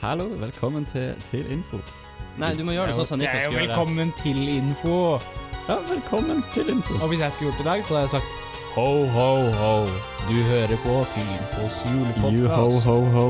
Hallo, 0.00 0.24
velkommen 0.40 0.86
til, 0.88 1.10
til 1.28 1.44
info. 1.52 1.76
Nei, 2.40 2.54
du 2.56 2.62
må 2.64 2.72
gjøre 2.72 2.88
det 2.88 2.94
sånn 2.96 3.08
som 3.08 3.18
Ok, 3.18 3.26
Niklas 3.26 3.42
skal 3.42 3.52
gjøre 3.52 3.66
det. 3.66 3.72
Velkommen 3.74 4.12
til 4.16 4.38
info. 4.48 4.94
Ja, 5.66 5.74
velkommen 5.90 6.40
til 6.54 6.70
info. 6.72 6.94
Og 7.04 7.10
hvis 7.12 7.20
jeg 7.20 7.34
skulle 7.34 7.50
gjort 7.50 7.60
det 7.60 7.66
i 7.66 7.68
dag, 7.68 7.82
så 7.84 7.98
hadde 7.98 8.06
jeg 8.06 8.14
sagt 8.14 8.70
ho, 8.78 8.86
ho, 9.12 9.26
ho. 9.58 9.74
Du 10.24 10.38
hører 10.48 10.80
på 10.86 10.94
til 11.12 11.28
Infos 11.34 11.82
You 11.90 11.98
ho, 12.16 12.30
julepodkast. 12.32 12.88
ho, 12.88 12.96
ho. 13.12 13.26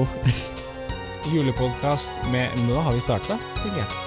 Julepodkast 1.35 2.23
med 2.31 2.55
Nå 2.69 2.79
har 2.87 2.95
vi 2.95 3.03
starta, 3.03 3.41
tenker 3.59 3.83
jeg. 3.83 4.07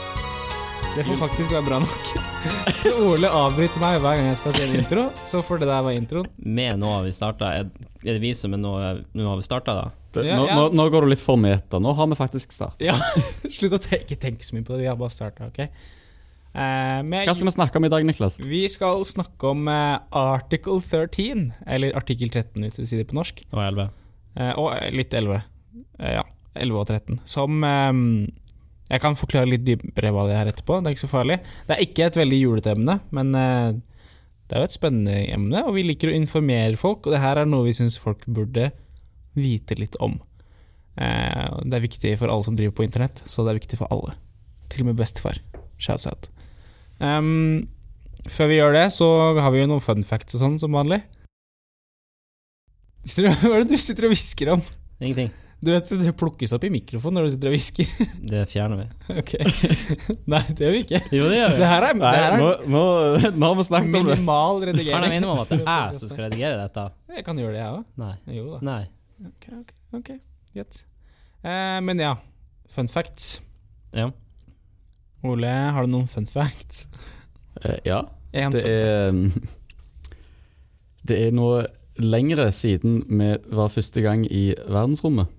Det 0.93 1.07
får 1.09 1.19
faktisk 1.19 1.51
være 1.51 1.67
bra 1.67 1.81
nok. 1.83 2.11
Ole 3.09 3.27
avbryter 3.43 3.83
meg 3.83 3.99
hver 3.99 4.21
gang 4.21 4.29
jeg 4.31 4.39
skal 4.39 4.55
si 4.55 4.69
en 4.69 4.77
intro, 4.85 5.09
så 5.27 5.43
får 5.43 5.65
det 5.65 5.73
der 5.73 5.83
være 5.83 5.99
introen. 5.99 6.31
Med 6.37 6.79
nå 6.79 6.95
har 6.95 7.03
vi 7.09 7.11
starta. 7.19 7.57
Er 7.59 7.91
er 8.03 8.17
det 8.17 8.21
vi 8.23 8.33
som 8.37 8.53
er 8.55 8.61
nå, 8.61 8.73
nå 9.15 9.27
har 9.29 9.39
vi 9.39 9.45
starta, 9.47 9.75
da? 9.77 9.89
Det, 10.13 10.27
Ja, 10.27 10.37
nå, 10.37 10.45
ja. 10.49 10.55
nå, 10.59 10.69
nå 10.77 10.85
går 10.93 11.05
du 11.07 11.13
litt 11.13 11.23
for 11.23 11.39
meta. 11.41 11.79
Nå 11.81 11.95
har 11.97 12.07
vi 12.11 12.17
faktisk 12.19 12.53
starta. 12.53 12.77
Ja, 12.83 12.95
Slutt 13.57 13.77
å 13.79 13.81
tenke, 13.81 14.17
tenke 14.19 14.45
så 14.45 14.57
mye 14.57 14.65
på 14.67 14.75
det, 14.75 14.83
vi 14.85 14.91
har 14.91 14.99
bare 14.99 15.13
starta, 15.13 15.49
OK? 15.49 15.63
Uh, 16.53 17.01
med, 17.01 17.23
Hva 17.25 17.33
skal 17.33 17.47
vi 17.49 17.55
snakke 17.55 17.79
om 17.79 17.87
i 17.87 17.89
dag, 17.89 18.03
Niklas? 18.05 18.35
vi 18.37 18.61
skal 18.69 19.01
snakke 19.09 19.49
om 19.49 19.65
uh, 19.65 20.03
Article 20.13 20.77
13, 20.77 21.47
eller 21.65 21.95
artikkel 21.97 22.29
13 22.29 22.61
hvis 22.61 22.77
du 22.77 22.85
sier 22.85 23.01
det 23.01 23.07
på 23.09 23.17
norsk. 23.17 23.41
Og 23.55 23.63
11. 23.63 23.89
Uh, 24.37 24.51
og 24.61 24.69
litt 24.93 25.13
11. 25.17 25.41
Eh, 25.97 26.13
ja, 26.19 26.23
11 26.53 26.79
og 26.83 26.87
13. 26.93 27.19
Som 27.29 27.63
um, 27.65 28.03
Jeg 28.91 29.01
kan 29.01 29.17
forklare 29.17 29.49
litt 29.49 29.65
dypere 29.65 30.11
hva 30.13 30.27
det 30.29 30.37
er 30.37 30.51
etterpå, 30.51 30.77
det 30.81 30.91
er 30.91 30.97
ikke 30.97 31.07
så 31.07 31.11
farlig. 31.15 31.39
Det 31.65 31.73
er 31.77 31.83
ikke 31.87 32.07
et 32.11 32.21
veldig 32.21 32.39
julete 32.43 32.73
emne, 32.75 32.99
men 33.17 33.33
eh, 33.39 33.69
det 34.53 34.59
er 34.59 34.67
jo 34.67 34.69
et 34.69 34.75
spennende 34.75 35.13
emne, 35.33 35.63
og 35.65 35.73
vi 35.73 35.81
liker 35.81 36.11
å 36.11 36.13
informere 36.13 36.77
folk, 36.77 37.07
og 37.07 37.15
det 37.15 37.23
her 37.23 37.39
er 37.41 37.47
noe 37.49 37.65
vi 37.65 37.71
syns 37.73 37.95
folk 37.97 38.21
burde 38.29 38.67
vite 39.33 39.73
litt 39.79 39.97
om. 39.97 40.19
Eh, 40.93 41.55
det 41.65 41.79
er 41.79 41.81
viktig 41.81 42.11
for 42.21 42.29
alle 42.29 42.45
som 42.45 42.59
driver 42.59 42.75
på 42.77 42.85
internett, 42.85 43.23
så 43.25 43.41
det 43.41 43.49
er 43.49 43.57
viktig 43.57 43.79
for 43.81 43.89
alle. 43.89 44.13
Til 44.69 44.85
og 44.85 44.91
med 44.91 44.99
bestefar. 44.99 45.41
Shouts 45.81 46.05
out. 46.05 46.29
Um, 47.01 47.65
før 48.29 48.51
vi 48.51 48.59
gjør 48.59 48.77
det, 48.77 48.85
så 48.93 49.09
har 49.41 49.49
vi 49.55 49.63
jo 49.63 49.71
noen 49.73 49.81
fun 49.81 50.05
facts 50.05 50.37
og 50.37 50.45
sånn, 50.45 50.61
som 50.61 50.77
vanlig. 50.77 51.01
Hva 53.09 53.33
er 53.33 53.65
det 53.65 53.73
du 53.73 53.81
sitter 53.81 54.05
og 54.05 54.13
hvisker 54.13 54.53
om? 54.53 54.61
Ingenting. 55.01 55.33
Du 55.63 55.69
vet, 55.71 55.87
det 55.95 56.11
plukkes 56.19 56.51
opp 56.57 56.63
i 56.67 56.69
mikrofonen 56.73 57.15
når 57.21 57.25
du 57.27 57.33
sitter 57.35 57.47
og 57.49 57.53
hvisker. 57.55 57.91
Det 58.33 58.41
fjerner 58.51 58.81
vi. 58.81 58.87
ok. 59.21 59.29
Nei, 60.33 60.41
det 60.49 60.65
gjør 60.65 60.73
vi 60.75 60.81
ikke. 60.83 60.99
Jo, 61.15 61.27
det 61.31 61.37
gjør 61.37 61.53
Det 61.55 61.69
her 61.69 61.85
er, 61.87 61.93
det 62.01 62.09
her 62.17 62.33
nå, 62.41 62.49
er 62.49 62.65
nå, 62.73 62.81
nå 63.39 63.51
har 63.51 63.55
vi 63.61 63.65
snakket 63.69 63.87
om 63.95 64.09
det. 64.09 64.17
minimal 64.17 64.59
Kan 64.59 64.67
redigering. 64.73 65.05
jeg 65.07 65.13
minne 65.15 65.29
om 65.31 65.39
at 65.45 65.53
det 65.53 65.59
er 65.61 65.69
jeg 65.93 66.01
som 66.01 66.11
skal 66.11 66.25
redigere 66.27 66.57
dette? 66.59 66.83
Jeg 67.15 67.25
kan 67.29 67.39
gjøre 67.39 67.53
det, 67.55 67.61
jeg 67.61 67.77
òg. 67.77 67.85
Nei. 68.03 68.11
Jo 68.35 68.43
da. 68.51 68.59
Nei. 68.67 68.81
Ok, 69.29 69.45
ok, 69.61 69.71
ok. 70.01 70.09
Greit. 70.57 70.79
Eh, 71.47 71.77
men 71.87 72.01
ja, 72.03 72.11
fun 72.75 72.89
facts. 72.91 73.29
Ja. 73.95 74.09
Ole, 75.23 75.53
har 75.77 75.87
du 75.87 75.93
noen 75.93 76.09
fun 76.11 76.27
facts? 76.27 76.87
Eh, 77.61 77.77
ja, 77.87 78.01
En 78.35 78.51
det 78.51 78.65
fun 78.65 78.73
er 78.73 79.13
mm, 79.13 79.47
Det 81.07 81.19
er 81.29 81.31
noe 81.37 81.61
lengre 82.01 82.49
siden 82.55 82.99
vi 83.07 83.29
var 83.53 83.71
første 83.71 84.01
gang 84.03 84.25
i 84.27 84.49
verdensrommet 84.65 85.29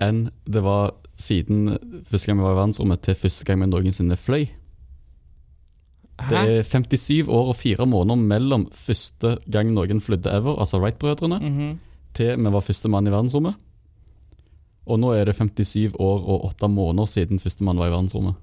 enn 0.00 0.30
det 0.46 0.62
var 0.62 0.92
siden 1.18 1.76
første 2.06 2.26
gang 2.30 2.38
vi 2.38 2.44
var 2.46 2.52
i 2.54 2.60
verdensrommet 2.60 3.02
til 3.02 3.14
første 3.18 3.44
gang 3.48 3.60
vi 3.64 3.66
noensinne 3.72 4.16
fløy. 4.16 4.48
Hæ? 6.18 6.30
Det 6.30 6.58
er 6.58 6.62
57 6.66 7.28
år 7.28 7.48
og 7.52 7.56
fire 7.56 7.86
måneder 7.86 8.16
mellom 8.18 8.66
første 8.74 9.36
gang 9.50 9.70
noen 9.74 10.00
flydde 10.02 10.32
ever, 10.34 10.56
altså 10.58 10.80
Wright-brødrene, 10.82 11.38
Mhm. 11.40 11.78
til 12.14 12.36
vi 12.36 12.50
var 12.52 12.60
første 12.60 12.88
mann 12.88 13.06
i 13.06 13.10
verdensrommet. 13.10 13.54
Og 14.86 14.98
nå 14.98 15.12
er 15.14 15.24
det 15.26 15.36
57 15.36 15.92
år 16.00 16.18
og 16.28 16.44
8 16.44 16.68
måneder 16.68 17.06
siden 17.06 17.38
første 17.38 17.62
mann 17.64 17.76
var 17.78 17.86
i 17.88 17.90
verdensrommet. 17.90 18.34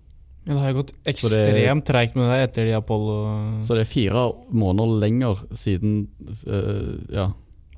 Ja, 0.48 0.54
det 0.54 0.62
har 0.62 0.70
jo 0.70 0.82
gått 0.84 0.92
ekstremt 1.10 1.86
treigt 1.86 2.16
med 2.16 2.30
det 2.30 2.50
etter 2.50 2.66
de 2.66 2.76
Apollo 2.78 3.64
Så 3.64 3.74
det 3.74 3.82
er 3.82 3.90
fire 3.90 4.32
måneder 4.54 5.00
lenger 5.00 5.36
siden 5.58 6.08
uh, 6.48 7.02
Ja. 7.12 7.32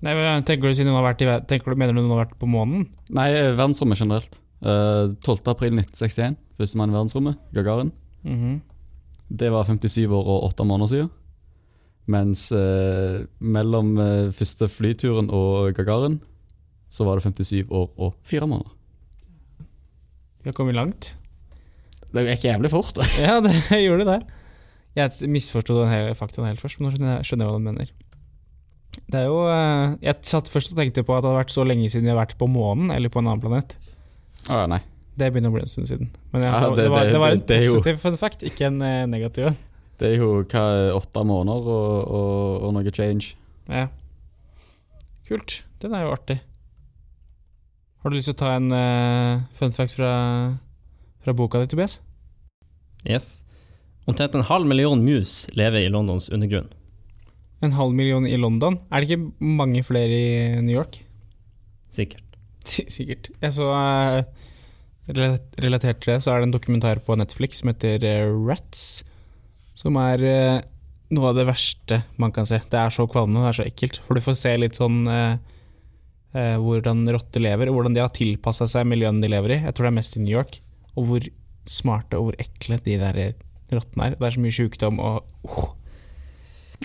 Nei, 0.06 0.14
men 0.14 0.46
tenker 0.46 0.70
du 0.70 0.78
siden 0.78 0.92
hun 0.92 1.00
har 1.00 1.08
vært 1.08 1.24
i 1.26 1.30
Tenker 1.50 1.74
du, 1.74 1.80
Mener 1.80 1.96
du 1.96 2.04
hun 2.04 2.12
har 2.14 2.26
vært 2.28 2.38
på 2.38 2.50
månen? 2.50 2.86
Nei, 3.10 3.32
verdensrommet 3.58 4.02
generelt. 4.02 4.38
Uh, 4.62 5.14
12. 5.26 5.42
april 5.54 5.74
1961, 5.78 6.38
første 6.58 6.80
mann 6.80 6.94
i 6.94 6.98
verdensrommet, 6.98 7.40
Gagarin. 7.54 7.94
Mhm. 8.26 8.58
Det 9.28 9.50
var 9.52 9.68
57 9.68 10.08
år 10.08 10.24
og 10.24 10.46
8 10.54 10.64
måneder 10.64 10.92
siden. 10.94 11.10
Mens 12.08 12.46
uh, 12.56 13.26
mellom 13.44 13.98
uh, 14.00 14.32
første 14.32 14.70
flyturen 14.72 15.28
og 15.34 15.74
Gagarin, 15.76 16.22
så 16.90 17.04
var 17.04 17.20
det 17.20 17.28
57 17.28 17.68
år 17.68 17.90
og 17.98 18.16
4 18.24 18.48
måneder. 18.48 18.72
Vi 20.44 20.50
har 20.50 20.56
kommet 20.56 20.78
langt. 20.78 21.12
Det 22.16 22.24
gikk 22.30 22.48
jævlig 22.48 22.72
fort. 22.72 22.98
Ja, 23.20 23.42
det 23.44 23.52
gjorde 23.84 24.08
det. 24.08 24.22
Jeg 24.96 25.30
misforsto 25.30 25.76
den 25.82 26.16
faktaen 26.16 26.48
helt 26.48 26.62
først, 26.64 26.80
men 26.80 26.88
nå 26.88 26.96
skjønner 26.96 27.18
jeg, 27.18 27.28
skjønner 27.28 27.46
jeg 27.46 27.52
hva 27.52 27.60
du 27.60 27.66
mener. 27.68 27.92
Det 29.08 29.20
er 29.22 29.28
jo 29.30 29.38
eh, 29.48 29.96
Jeg 30.04 30.16
satt 30.28 30.50
først 30.52 30.72
og 30.74 30.80
tenkte 30.82 31.04
på 31.08 31.16
at 31.16 31.24
det 31.24 31.30
hadde 31.30 31.40
vært 31.44 31.54
så 31.56 31.64
lenge 31.68 31.90
siden 31.94 32.08
vi 32.08 32.12
har 32.14 32.20
vært 32.20 32.38
på 32.40 32.48
månen, 32.52 32.90
eller 32.96 33.10
på 33.14 33.20
en 33.22 33.28
annen 33.30 33.44
planet. 33.44 33.76
Å 34.50 34.64
nei. 34.72 34.82
Det 35.18 35.32
begynner 35.34 35.50
å 35.50 35.56
bli 35.56 35.64
en 35.66 35.72
stund 35.72 35.88
siden. 35.90 36.10
Men 36.34 36.44
ja, 36.46 36.52
Ja, 36.52 36.70
det, 36.70 36.76
det- 36.76 36.84
det, 36.84 36.90
var, 36.92 37.04
det- 37.06 37.12
det 37.14 37.20
var 37.22 37.32
en 37.32 37.40
det- 37.40 37.48
det 37.48 37.70
positiv 37.72 37.98
fun 38.04 38.18
fact, 38.18 38.44
ikke 38.44 38.68
en 38.68 38.82
eh, 38.82 39.06
negativ 39.10 39.48
en. 39.52 39.58
Det 39.98 40.12
er 40.12 40.18
jo 40.22 40.44
hva, 40.44 40.66
åtte 40.94 41.24
måneder 41.26 41.70
og, 41.74 42.12
og, 42.20 42.64
og 42.68 42.74
noe 42.76 42.92
change. 42.94 43.32
Ja. 43.68 43.88
Kult. 45.28 45.64
Den 45.82 45.94
er 45.98 46.04
jo 46.06 46.12
artig. 46.14 46.40
Har 48.04 48.12
du 48.12 48.16
lyst 48.18 48.30
til 48.30 48.36
å 48.38 48.40
ta 48.40 48.52
en 48.56 48.70
uh, 48.72 49.42
fun 49.58 49.74
fact 49.74 49.96
fra, 49.98 50.12
fra 51.26 51.34
boka 51.34 51.60
di, 51.64 51.68
Tobias? 51.72 51.98
Yes. 53.10 53.44
Omtrent 54.08 54.36
en 54.38 54.46
halv 54.48 54.68
million 54.70 55.02
mus 55.04 55.48
lever 55.58 55.82
i 55.84 55.90
Londons 55.92 56.30
undergrunn. 56.30 56.70
En 57.66 57.74
halv 57.74 57.96
million 57.98 58.28
i 58.30 58.38
London. 58.38 58.78
Er 58.92 59.02
det 59.02 59.10
ikke 59.10 59.32
mange 59.42 59.82
flere 59.86 60.14
i 60.14 60.62
New 60.62 60.76
York? 60.76 61.00
Sikkert. 61.94 62.38
Sikkert. 62.98 63.32
Jeg 63.42 63.56
så 63.56 63.72
eh, 63.74 64.24
Relatert 65.08 66.02
til 66.04 66.14
det, 66.14 66.24
så 66.24 66.34
er 66.34 66.42
det 66.42 66.50
en 66.50 66.56
dokumentar 66.58 67.00
på 67.06 67.16
Netflix 67.16 67.62
som 67.62 67.72
heter 67.72 68.04
eh, 68.04 68.28
Rats. 68.28 69.06
Som 69.78 69.96
er 70.02 70.24
eh, 70.28 70.58
noe 71.16 71.30
av 71.30 71.38
det 71.38 71.48
verste 71.48 72.02
man 72.20 72.34
kan 72.36 72.48
se. 72.50 72.60
Det 72.60 72.80
er 72.82 72.92
så 72.92 73.08
kvalmende, 73.08 73.46
det 73.46 73.54
er 73.54 73.60
så 73.62 73.68
ekkelt. 73.70 74.02
For 74.04 74.18
du 74.18 74.26
får 74.26 74.36
se 74.42 74.54
litt 74.60 74.80
sånn 74.80 75.08
eh, 75.08 75.38
hvordan 76.36 77.08
rotter 77.16 77.42
lever, 77.42 77.72
og 77.72 77.80
hvordan 77.80 77.96
de 77.96 78.04
har 78.04 78.12
tilpassa 78.14 78.68
seg 78.70 78.90
miljøene 78.92 79.24
de 79.24 79.32
lever 79.32 79.56
i. 79.56 79.62
Jeg 79.64 79.78
tror 79.78 79.88
det 79.88 79.94
er 79.94 80.00
mest 80.02 80.20
i 80.20 80.26
New 80.26 80.36
York. 80.36 80.60
Og 81.00 81.08
hvor 81.08 81.32
smarte 81.72 82.20
og 82.20 82.28
hvor 82.28 82.42
ekle 82.44 82.82
de 82.84 83.00
der 83.00 83.24
rottene 83.72 84.10
er. 84.10 84.20
Det 84.20 84.28
er 84.28 84.36
så 84.36 84.44
mye 84.44 84.60
sjukdom 84.60 85.00
og 85.04 85.24
oh. 85.48 85.72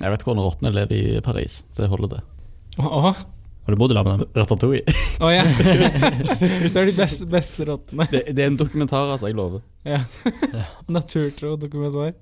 Jeg 0.01 0.15
vet 0.15 0.25
hvordan 0.25 0.43
rottene 0.45 0.73
lever 0.73 0.97
i 0.97 1.21
Paris. 1.25 1.61
Det 1.77 1.89
holder, 1.91 2.17
det. 2.17 2.21
Åh, 2.81 3.13
Har 3.13 3.75
du 3.75 3.79
bodd 3.79 3.93
i 3.93 3.97
lag 3.97 4.07
med 4.09 4.23
dem? 4.23 4.31
Ratatouille. 4.41 4.95
Å 5.21 5.31
ja. 5.31 5.45
det 5.45 6.73
er 6.73 6.89
de 6.89 6.95
beste, 6.97 7.29
beste 7.31 7.67
rottene. 7.69 8.09
Det, 8.11 8.25
det 8.33 8.47
er 8.47 8.51
en 8.51 8.59
dokumentar, 8.59 9.13
altså. 9.13 9.29
Jeg 9.29 9.39
lover. 9.39 9.63
Ja. 9.87 10.03
Naturtro 10.97 11.55
dokumentar. 11.61 12.17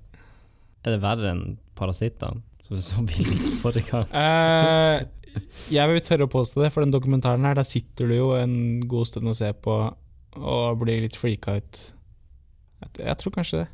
Er 0.81 0.97
det 0.97 1.01
verre 1.03 1.33
enn 1.33 1.45
parasittene? 1.79 2.43
Som 2.67 2.77
vi 2.77 2.85
så 2.85 3.07
bildet 3.07 3.57
forrige 3.63 3.89
gang. 3.91 4.11
Uh, 4.15 5.41
jeg 5.71 5.91
vil 5.91 6.05
tørre 6.05 6.27
å 6.27 6.33
påstå 6.33 6.65
det, 6.65 6.73
for 6.75 6.85
den 6.85 6.95
dokumentaren 6.95 7.47
her, 7.47 7.57
der 7.59 7.67
sitter 7.69 8.11
du 8.11 8.17
jo 8.17 8.31
en 8.37 8.55
god 8.91 9.09
stund 9.11 9.31
og 9.31 9.39
ser 9.39 9.55
på 9.59 9.81
og 10.39 10.79
blir 10.83 11.03
litt 11.03 11.19
freaka 11.19 11.57
ut. 11.59 11.81
Jeg, 12.81 12.93
jeg 13.03 13.17
tror 13.21 13.35
kanskje 13.35 13.63
det. 13.65 13.69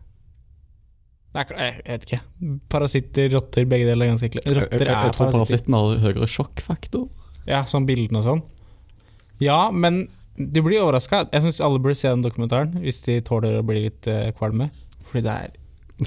Nei, 1.37 1.45
jeg, 1.53 1.73
jeg 1.85 1.93
vet 1.93 2.05
ikke. 2.09 2.21
Parasitter, 2.73 3.27
rotter, 3.37 3.67
begge 3.69 3.87
deler 3.91 4.07
er 4.07 4.13
ganske 4.15 4.29
ekle. 4.31 4.43
Jeg, 4.47 4.55
jeg, 4.57 4.63
Rotter 4.65 4.89
jeg 4.89 4.97
er 4.97 5.13
tror 5.13 5.31
parasitter. 5.31 5.37
parasitten 5.37 5.77
har 5.77 6.05
høyere 6.07 6.29
sjokkfaktor. 6.33 7.07
Ja, 7.47 7.61
sånn 7.71 7.87
bildene 7.89 8.23
og 8.23 8.27
sånn. 8.27 8.43
Ja, 9.45 9.59
men 9.71 10.07
du 10.37 10.59
blir 10.65 10.81
overraska. 10.83 11.27
Jeg 11.33 11.45
syns 11.45 11.61
alle 11.65 11.81
burde 11.85 11.97
se 11.99 12.09
den 12.09 12.25
dokumentaren 12.25 12.75
hvis 12.83 13.03
de 13.05 13.19
tåler 13.25 13.59
å 13.61 13.65
bli 13.69 13.87
litt 13.87 14.09
uh, 14.09 14.31
kvalme. 14.37 14.71
Fordi 15.11 15.23
det 15.29 15.35
er 15.47 15.55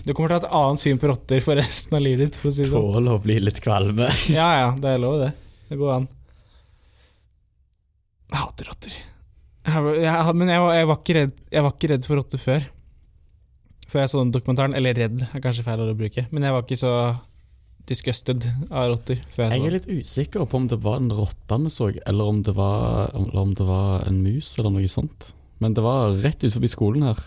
Du 0.06 0.12
kommer 0.14 0.30
til 0.30 0.36
å 0.36 0.40
ha 0.40 0.42
et 0.44 0.52
annet 0.60 0.84
syn 0.84 1.00
på 1.02 1.10
rotter 1.10 1.40
for 1.46 1.58
resten 1.58 1.96
av 1.98 2.04
livet 2.06 2.28
ditt, 2.28 2.40
for 2.42 2.52
å 2.52 2.56
si 2.58 2.66
Tåle 2.68 3.00
sånn. 3.00 3.12
Å 3.14 3.20
bli 3.24 3.38
litt 3.42 3.62
kvalme. 3.64 4.10
Ja 4.40 4.50
ja, 4.60 4.68
det 4.78 4.96
er 4.96 5.02
lov, 5.02 5.22
det. 5.24 5.32
Det 5.70 5.78
går 5.80 5.94
an. 5.96 6.10
Jeg 8.30 8.42
hater 8.44 8.70
rotter. 8.70 8.98
Jeg, 9.70 9.96
jeg, 10.04 10.36
men 10.38 10.52
jeg 10.54 10.62
var, 10.62 10.76
jeg, 10.78 10.90
var 10.90 11.00
ikke 11.02 11.16
redd, 11.18 11.34
jeg 11.54 11.66
var 11.66 11.74
ikke 11.76 11.90
redd 11.94 12.06
for 12.10 12.22
rotter 12.22 12.42
før. 12.42 12.68
Før 13.90 14.04
jeg 14.04 14.12
så 14.12 14.22
den 14.22 14.34
dokumentaren. 14.36 14.76
Eller 14.78 14.98
redd 14.98 15.26
er 15.26 15.44
kanskje 15.44 15.66
feil 15.66 15.82
å 15.82 15.98
bruke. 15.98 16.28
Men 16.30 16.46
jeg 16.46 16.56
var 16.56 16.66
ikke 16.66 16.80
så 16.80 16.94
disgusted 17.90 18.46
av 18.70 18.92
rotter 18.92 19.18
før 19.34 19.48
jeg 19.48 19.58
Jeg 19.64 19.66
er 19.66 19.76
litt 19.78 19.90
usikker 19.90 20.46
på 20.46 20.60
om 20.60 20.68
det 20.70 20.78
var 20.84 21.00
en 21.02 21.10
rotte 21.16 21.58
vi 21.64 21.72
så, 21.74 21.90
eller 22.06 22.30
om 22.36 22.44
det 22.46 22.54
var, 22.58 23.10
eller 23.18 23.42
om 23.42 23.56
det 23.58 23.66
var 23.66 24.06
en 24.06 24.22
mus, 24.22 24.54
eller 24.60 24.76
noe 24.76 24.92
sånt. 24.92 25.32
Men 25.60 25.74
det 25.76 25.84
var 25.84 26.14
rett 26.22 26.44
ut 26.46 26.54
forbi 26.54 26.70
skolen 26.72 27.08
her. 27.10 27.20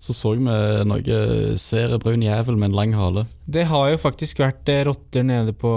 Så 0.00 0.14
så 0.16 0.32
vi 0.32 0.40
noe 0.40 1.18
svære 1.60 1.98
brun 2.00 2.24
jævel 2.24 2.56
med 2.56 2.70
en 2.70 2.78
lang 2.78 2.94
hale. 2.96 3.26
Det 3.44 3.66
har 3.68 3.90
jo 3.92 4.00
faktisk 4.00 4.40
vært 4.40 4.68
eh, 4.72 4.80
rotter 4.88 5.26
nede 5.28 5.52
på 5.52 5.70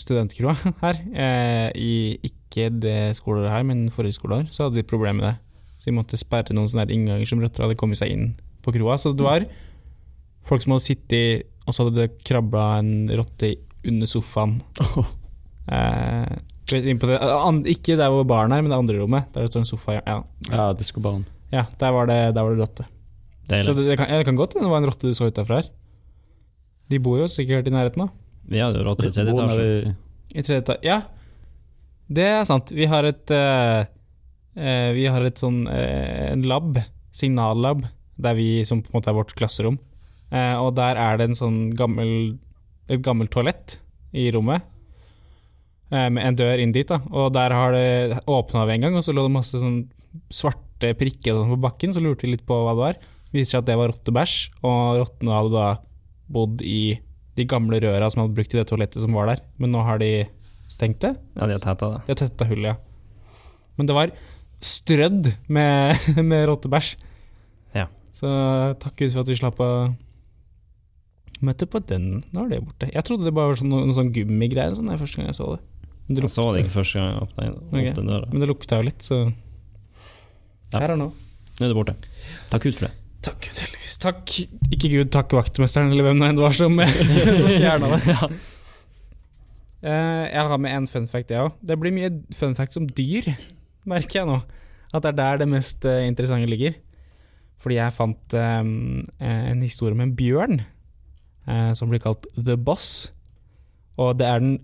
studentkroa 0.00 0.56
her. 0.84 1.02
Eh, 1.12 1.68
I 1.76 1.92
ikke 2.24 2.70
det 2.72 3.18
skoleåret 3.20 3.52
her, 3.52 3.66
men 3.68 3.90
forrige 3.92 4.16
skoleår, 4.16 4.48
så 4.48 4.66
hadde 4.66 4.80
de 4.80 4.88
problemer 4.88 5.20
med 5.20 5.28
det. 5.28 5.36
Så 5.76 5.90
de 5.90 5.98
måtte 5.98 6.20
sperre 6.20 6.56
noen 6.56 6.72
sånne 6.72 6.88
innganger 6.92 7.28
som 7.28 7.44
rotter 7.44 7.66
hadde 7.66 7.76
kommet 7.80 8.00
seg 8.00 8.16
inn 8.16 8.30
på 8.62 8.72
kroa. 8.74 8.96
Så 9.00 9.12
det 9.16 9.24
var 9.26 9.46
folk 10.48 10.62
som 10.64 10.72
hadde 10.76 10.86
sittet 10.86 11.46
og 11.66 11.74
så 11.76 11.84
hadde 11.86 12.00
det 12.02 12.24
krabla 12.26 12.78
en 12.80 13.08
rotte 13.20 13.54
under 13.86 14.06
sofaen. 14.10 14.60
Eh, 15.70 16.36
på 16.66 17.06
det, 17.06 17.18
an, 17.20 17.60
ikke 17.68 17.94
der 17.98 18.10
hvor 18.10 18.24
baren 18.26 18.50
er, 18.54 18.62
men 18.64 18.72
det 18.72 18.78
andre 18.78 18.96
rommet. 18.98 19.28
Der 19.34 19.44
det 19.44 19.50
står 19.52 19.60
en 19.62 19.68
sofa. 19.68 19.92
Ja, 20.00 20.16
Ja, 20.50 20.72
diskobaren. 20.74 21.24
ja 21.52 21.64
der, 21.78 21.92
var 21.94 22.06
det, 22.10 22.16
der 22.34 22.42
var 22.42 22.54
det 22.56 22.62
rotte. 22.64 22.86
Så 23.62 23.74
det, 23.76 23.84
det, 23.86 23.96
kan, 23.98 24.08
ja, 24.10 24.18
det 24.18 24.24
kan 24.26 24.36
godt 24.38 24.54
hende 24.54 24.66
det 24.66 24.72
var 24.72 24.82
en 24.82 24.88
rotte 24.90 25.06
du 25.06 25.14
så 25.14 25.28
utafra 25.30 25.60
her. 25.60 25.68
De 26.90 26.98
bor 26.98 27.18
jo 27.20 27.28
sikkert 27.30 27.66
i 27.66 27.74
nærheten, 27.74 28.02
da. 28.02 28.08
Vi 28.50 28.58
hadde 28.58 28.78
jo 28.80 28.86
rotte 28.88 29.06
i 29.06 29.12
tredje 29.14 29.34
Bor 29.36 29.44
etasje. 29.44 29.94
i- 30.32 30.38
I 30.38 30.42
tredje 30.42 30.62
etasje. 30.64 30.82
Ja, 30.88 31.00
det 32.10 32.26
er 32.26 32.44
sant. 32.50 32.70
Vi 32.74 32.86
har 32.90 33.04
et 33.06 33.30
uh, 33.30 33.84
uh, 34.58 34.90
Vi 34.96 35.06
har 35.06 35.22
et 35.22 35.38
sånn 35.38 35.66
uh, 35.70 36.32
en 36.32 36.42
lab, 36.50 36.78
signallab, 37.14 37.84
der 38.22 38.36
vi 38.38 38.64
som 38.68 38.82
på 38.82 38.92
en 38.92 38.98
måte 39.00 39.10
er 39.12 39.16
vårt 39.16 39.34
klasserom. 39.38 39.78
Eh, 40.30 40.56
og 40.60 40.74
der 40.78 40.98
er 41.00 41.18
det 41.18 41.30
en 41.30 41.38
sånn 41.38 41.60
gammel 41.78 42.38
et 42.90 43.02
gammelt 43.06 43.30
toalett 43.34 43.78
i 44.12 44.30
rommet. 44.34 44.62
eh, 45.90 46.08
med 46.10 46.22
en 46.22 46.36
dør 46.38 46.58
inn 46.62 46.72
dit, 46.74 46.86
da. 46.86 47.00
Og 47.10 47.32
der 47.34 47.50
har 47.54 47.72
det 47.74 48.20
åpna 48.30 48.64
ved 48.66 48.76
en 48.78 48.80
gang, 48.86 48.96
og 48.98 49.02
så 49.06 49.14
lå 49.14 49.24
det 49.26 49.34
masse 49.34 49.58
sånn 49.58 49.88
svarte 50.30 50.92
prikker 50.98 51.34
sånn 51.34 51.50
på 51.54 51.60
bakken. 51.64 51.94
Så 51.94 52.02
lurte 52.02 52.26
vi 52.26 52.36
litt 52.36 52.46
på 52.46 52.54
hva 52.54 52.74
det 52.74 52.82
var. 52.84 52.98
Viser 53.34 53.50
seg 53.56 53.62
at 53.62 53.68
det 53.70 53.78
var 53.78 53.90
rottebæsj, 53.92 54.36
og 54.66 55.00
rottene 55.02 55.34
hadde 55.34 55.54
da 55.54 55.68
bodd 56.30 56.62
i 56.62 56.98
de 57.38 57.46
gamle 57.46 57.78
røra 57.82 58.08
som 58.10 58.24
hadde 58.24 58.34
brukt 58.38 58.54
i 58.54 58.58
det 58.58 58.66
toalettet 58.70 59.02
som 59.02 59.14
var 59.14 59.30
der. 59.30 59.42
Men 59.58 59.70
nå 59.74 59.82
har 59.86 59.98
de 60.02 60.26
stengt 60.70 61.02
det. 61.02 61.14
Ja, 61.34 61.46
de 61.46 61.54
har 61.58 61.62
tetta 61.62 61.90
det. 61.94 62.00
De 62.06 62.14
har 62.14 62.20
tetta 62.22 62.46
hullet, 62.50 62.74
ja. 62.74 63.36
Men 63.78 63.86
det 63.86 63.96
var 63.96 64.10
strødd 64.60 65.30
med, 65.48 65.96
med 66.30 66.46
rottebæsj. 66.50 66.96
Ja. 68.20 68.28
Så 68.28 68.30
takk 68.82 68.96
Gud 69.00 69.14
for 69.14 69.24
at 69.24 69.30
vi 69.30 69.38
slapp 69.38 69.60
å 69.64 69.70
møte 71.40 71.68
på 71.70 71.80
den. 71.88 72.22
Nå 72.34 72.44
er 72.44 72.54
det 72.54 72.62
borte. 72.66 72.90
Jeg 72.92 73.06
trodde 73.08 73.24
det 73.28 73.34
bare 73.36 73.52
var 73.52 73.60
sånn, 73.60 73.72
noen 73.72 73.96
sånn 73.96 74.12
gummigreier 74.14 74.76
sånn, 74.76 74.92
første 75.00 75.20
gang 75.20 75.30
jeg 75.30 75.38
så 75.40 75.54
det. 75.54 75.60
Men 76.06 76.16
det, 76.16 76.22
Jeg 76.26 76.34
så 76.34 76.44
det 76.52 76.64
ikke 76.64 76.74
første 76.74 77.00
gang 77.00 77.10
jeg 77.10 77.24
åpna 77.24 77.48
okay. 77.70 77.92
døra. 77.96 78.28
men 78.32 78.42
det 78.42 78.48
lukta 78.50 78.80
jo 78.80 78.86
litt, 78.88 79.04
så 79.06 79.20
Ja. 80.70 80.80
Her 80.84 80.94
og 80.94 80.98
nå. 81.00 81.06
Nå 81.58 81.64
er 81.64 81.70
det 81.70 81.76
borte. 81.76 81.94
Takk 82.50 82.66
Gud 82.66 82.76
for 82.78 82.86
det. 82.86 82.94
Takk 83.26 83.40
Gud, 83.44 83.58
heldigvis. 83.58 83.96
Takk, 84.00 84.32
ikke 84.72 84.90
Gud, 84.90 85.10
takk 85.12 85.32
vaktmesteren, 85.36 85.90
eller 85.92 86.06
hvem 86.08 86.22
enn 86.24 86.38
det 86.38 86.44
var 86.44 86.56
som, 86.56 86.78
som 87.40 87.50
fjerna 87.50 87.90
det. 87.96 88.16
Eh, 89.80 90.24
jeg 90.28 90.44
har 90.50 90.60
med 90.60 90.76
en 90.76 90.86
fun 90.90 91.08
fact, 91.08 91.32
jeg 91.32 91.40
òg. 91.40 91.56
Det 91.64 91.78
blir 91.80 91.94
mye 91.94 92.10
fun 92.36 92.56
facts 92.58 92.76
om 92.80 92.88
dyr, 92.88 93.32
merker 93.88 94.20
jeg 94.20 94.28
nå. 94.28 94.40
At 94.92 95.04
det 95.04 95.12
er 95.12 95.18
der 95.20 95.42
det 95.42 95.50
mest 95.52 95.84
eh, 95.88 96.06
interessante 96.08 96.50
ligger. 96.50 96.74
Fordi 97.60 97.76
jeg 97.76 97.92
fant 97.92 98.34
eh, 98.36 98.60
en 99.20 99.62
historie 99.62 99.92
om 99.96 100.00
en 100.00 100.14
bjørn 100.16 100.62
eh, 100.62 101.72
som 101.76 101.90
blir 101.92 102.00
kalt 102.00 102.26
The 102.36 102.56
Boss. 102.56 103.10
Og 104.00 104.14
det 104.20 104.26
er 104.26 104.40
den, 104.40 104.54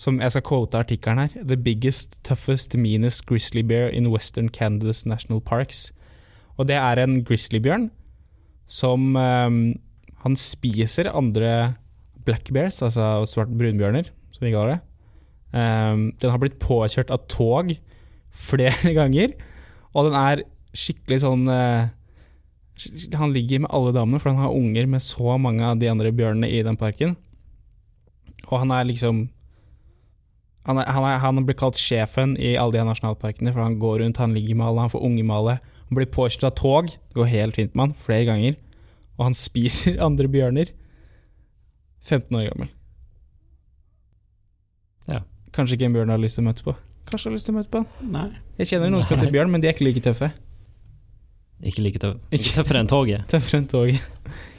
som 0.00 0.20
jeg 0.22 0.32
skal 0.32 0.46
quote 0.48 0.78
artikkelen 0.80 1.20
her, 1.26 1.44
The 1.44 1.58
biggest, 1.60 2.16
toughest, 2.24 2.74
meanest 2.80 3.26
grizzly 3.28 3.62
bear 3.62 3.90
in 3.92 4.08
western 4.10 4.48
Canada's 4.48 5.04
national 5.06 5.42
parks. 5.44 5.90
Og 6.56 6.68
det 6.70 6.78
er 6.80 7.02
en 7.02 7.20
grizzlybjørn 7.26 7.90
som 8.70 9.16
eh, 9.20 9.50
Han 10.24 10.36
spiser 10.40 11.10
andre 11.12 11.74
black 12.24 12.48
bears, 12.56 12.78
altså 12.80 13.20
svarte 13.28 13.52
brunbjørner, 13.60 14.06
som 14.32 14.46
vi 14.46 14.52
kaller 14.54 14.78
det. 14.78 14.80
Um, 15.54 16.06
den 16.18 16.30
har 16.32 16.40
blitt 16.40 16.56
påkjørt 16.58 17.12
av 17.12 17.26
tog 17.28 17.74
flere 18.32 18.94
ganger, 18.98 19.34
og 19.92 20.08
den 20.08 20.16
er 20.16 20.40
skikkelig 20.74 21.20
sånn 21.22 21.44
sk- 21.44 21.90
Han 23.14 23.32
ligger 23.34 23.62
med 23.62 23.70
alle 23.70 23.92
damene, 23.94 24.18
for 24.18 24.32
han 24.32 24.42
har 24.42 24.54
unger 24.54 24.88
med 24.90 25.02
så 25.04 25.36
mange 25.38 25.62
av 25.64 25.78
de 25.78 25.90
andre 25.90 26.10
bjørnene 26.14 26.50
i 26.50 26.62
den 26.66 26.78
parken. 26.80 27.14
Og 28.48 28.58
han 28.60 28.74
er 28.74 28.88
liksom 28.88 29.28
han, 30.64 30.78
er, 30.80 30.88
han, 30.88 31.04
er, 31.04 31.18
han 31.20 31.44
blir 31.44 31.56
kalt 31.60 31.76
sjefen 31.76 32.38
i 32.40 32.54
alle 32.56 32.78
de 32.78 32.84
nasjonalparkene, 32.88 33.52
for 33.52 33.60
han 33.60 33.76
går 33.82 33.98
rundt, 34.00 34.20
han 34.22 34.32
ligger 34.32 34.56
med 34.56 34.66
alle, 34.70 34.86
han 34.86 34.92
får 34.94 35.04
unge 35.04 35.24
med 35.26 35.36
alle. 35.36 35.56
Han 35.90 35.98
blir 35.98 36.08
påkjørt 36.08 36.46
av 36.48 36.54
tog, 36.56 36.88
det 36.88 37.18
går 37.18 37.28
helt 37.28 37.58
fint 37.58 37.74
med 37.76 37.84
han, 37.90 37.98
flere 38.06 38.28
ganger. 38.30 38.56
Og 39.18 39.28
han 39.28 39.36
spiser 39.46 40.00
andre 40.02 40.30
bjørner. 40.32 40.72
15 42.04 42.36
år 42.36 42.48
gammel. 42.50 42.72
Ja. 45.08 45.22
Kanskje 45.56 45.78
ikke 45.78 45.88
en 45.88 45.94
bjørn 45.96 46.10
du 46.10 46.16
har 46.16 46.24
lyst 46.24 46.40
til 46.40 46.44
å 46.44 46.48
møte 46.48 46.64
på. 46.66 46.74
Kanskje 47.08 47.30
har 47.30 47.36
lyst 47.36 47.48
til 47.48 47.54
å 47.54 47.58
møte 47.58 47.72
på 47.72 47.80
han. 47.80 48.10
Nei. 48.12 48.26
Jeg 48.58 48.72
kjenner 48.72 48.92
noen 48.92 49.04
som 49.04 49.16
heter 49.16 49.32
Bjørn, 49.32 49.52
men 49.52 49.62
de 49.62 49.68
er 49.68 49.76
ikke 49.76 49.86
like 49.86 50.02
tøffe. 50.04 50.30
Ikke 51.64 51.82
like 51.84 52.00
tøff. 52.02 52.18
Ikke- 52.34 52.54
tøffere 52.58 52.80
enn 52.84 52.88
toget. 52.90 53.26
Tøffere 53.32 53.60
enn 53.62 53.68
toget. 53.70 54.00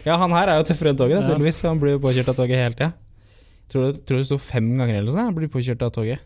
Ja, 0.05 0.17
han 0.21 0.31
her 0.33 0.49
er 0.49 0.57
jo 0.61 0.67
tøffere 0.69 0.91
enn 0.93 0.97
toget, 0.99 1.19
Ja. 1.21 1.27
tydeligvis. 1.29 1.61
Han 1.67 1.79
blir 1.81 1.95
jo 1.95 2.01
påkjørt 2.03 2.31
av 2.33 2.35
toget 2.39 2.57
hele 2.61 2.73
tida. 2.77 2.93
Tror, 3.69 3.91
du- 3.93 4.01
tror 4.05 4.17
det 4.21 4.25
sto 4.29 4.37
fem 4.41 4.67
ganger 4.77 4.95
eller 4.99 5.09
noe 5.11 5.15
sånt. 5.15 5.29
Han 5.29 5.37
blir 5.37 5.51
påkjørt 5.53 5.81
av 5.85 5.91
toget. 5.93 6.19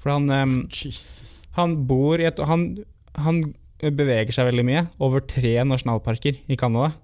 For 0.00 0.12
han 0.12 0.28
um, 0.30 0.56
Jesus. 0.70 1.42
Han 1.56 1.86
bor 1.88 2.20
i 2.20 2.26
et 2.28 2.38
han, 2.38 2.66
han 3.16 3.40
beveger 3.80 4.32
seg 4.32 4.48
veldig 4.50 4.64
mye, 4.64 4.82
over 5.00 5.20
tre 5.24 5.54
nasjonalparker 5.64 6.38
i 6.48 6.56
Canada. 6.56 6.94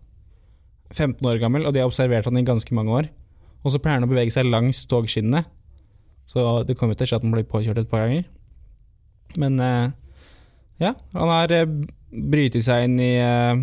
15 0.93 1.25
år 1.25 1.41
gammel, 1.41 1.65
og 1.67 1.73
de 1.73 1.81
har 1.81 1.89
observert 1.89 2.25
han 2.29 2.37
i 2.37 2.45
ganske 2.45 2.73
mange 2.77 2.93
år. 2.93 3.09
Og 3.65 3.73
så 3.73 3.81
pleier 3.81 3.97
han 4.01 4.05
å 4.05 4.11
bevege 4.13 4.33
seg 4.35 4.45
langs 4.49 4.85
togskinnene. 4.91 5.45
Så 6.29 6.65
det 6.69 6.77
kommer 6.79 6.97
til 6.97 7.05
å 7.07 7.11
skje 7.11 7.17
at 7.21 7.25
han 7.25 7.33
blir 7.33 7.49
påkjørt 7.49 7.81
et 7.81 7.89
par 7.91 8.05
ganger. 8.07 8.25
Men 9.41 9.57
uh, 9.61 9.89
ja, 10.83 10.93
han 11.17 11.33
er 11.39 11.55
uh, 11.65 11.75
brytet 12.13 12.67
seg 12.67 12.85
inn 12.87 12.99
i 13.03 13.15
eh, 13.23 13.63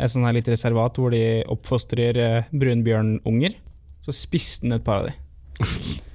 et 0.00 0.12
sånn 0.12 0.24
her 0.28 0.36
litt 0.36 0.48
reservat 0.48 0.96
hvor 1.00 1.12
de 1.12 1.20
oppfostrer 1.50 2.18
uh, 2.20 2.46
brunbjørnunger. 2.56 3.56
Så 4.04 4.14
spiste 4.16 4.64
den 4.64 4.76
et 4.78 4.84
par 4.86 5.02
av 5.02 5.10
de. 5.10 5.16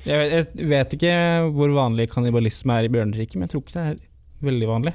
Jeg 0.00 0.16
vet, 0.16 0.52
jeg 0.56 0.68
vet 0.70 0.94
ikke 0.96 1.10
hvor 1.52 1.74
vanlig 1.76 2.06
kannibalisme 2.08 2.72
er 2.72 2.86
i 2.86 2.90
bjørneriket, 2.94 3.34
men 3.36 3.44
jeg 3.44 3.50
tror 3.52 3.62
ikke 3.66 3.74
det 3.74 3.82
er 3.84 3.98
veldig 4.48 4.68
vanlig. 4.70 4.92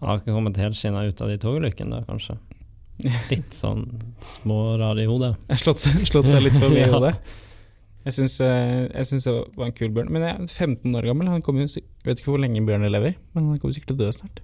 Han 0.00 0.08
har 0.08 0.22
ikke 0.22 0.32
kommet 0.38 0.60
helskinna 0.62 1.02
ut 1.04 1.20
av 1.20 1.28
de 1.28 1.36
togulykkene, 1.42 1.98
da, 1.98 2.06
kanskje. 2.08 2.38
Litt 3.32 3.52
sånn 3.52 3.84
smårar 4.24 4.96
i 5.02 5.04
hodet. 5.10 5.34
Jeg 5.50 5.52
har 5.52 5.60
slått, 5.66 5.84
slått 6.08 6.30
seg 6.32 6.46
litt 6.46 6.56
for 6.56 6.72
mye 6.72 6.80
i 6.80 6.86
Ja. 6.88 6.94
hodet. 6.96 7.12
Jeg 8.04 8.16
syns, 8.16 8.38
eh, 8.44 8.88
det 8.96 9.36
var 9.60 9.68
en 9.68 9.76
kul 9.76 9.92
bjørn. 9.92 10.10
Men 10.16 10.24
jeg 10.24 10.32
er 10.32 10.48
15 10.48 10.96
år 11.02 11.10
gammel, 11.12 11.28
han 11.36 11.44
kommer 11.44 11.68
jo 11.68 11.84
vet 12.08 12.20
ikke 12.24 12.32
hvor 12.32 12.40
lenge 12.40 12.64
bjørner 12.64 12.92
lever, 12.92 13.18
men 13.36 13.52
han 13.52 13.60
kommer 13.60 13.76
sikkert 13.76 13.92
til 13.92 14.00
å 14.00 14.04
dø 14.06 14.16
snart. 14.16 14.40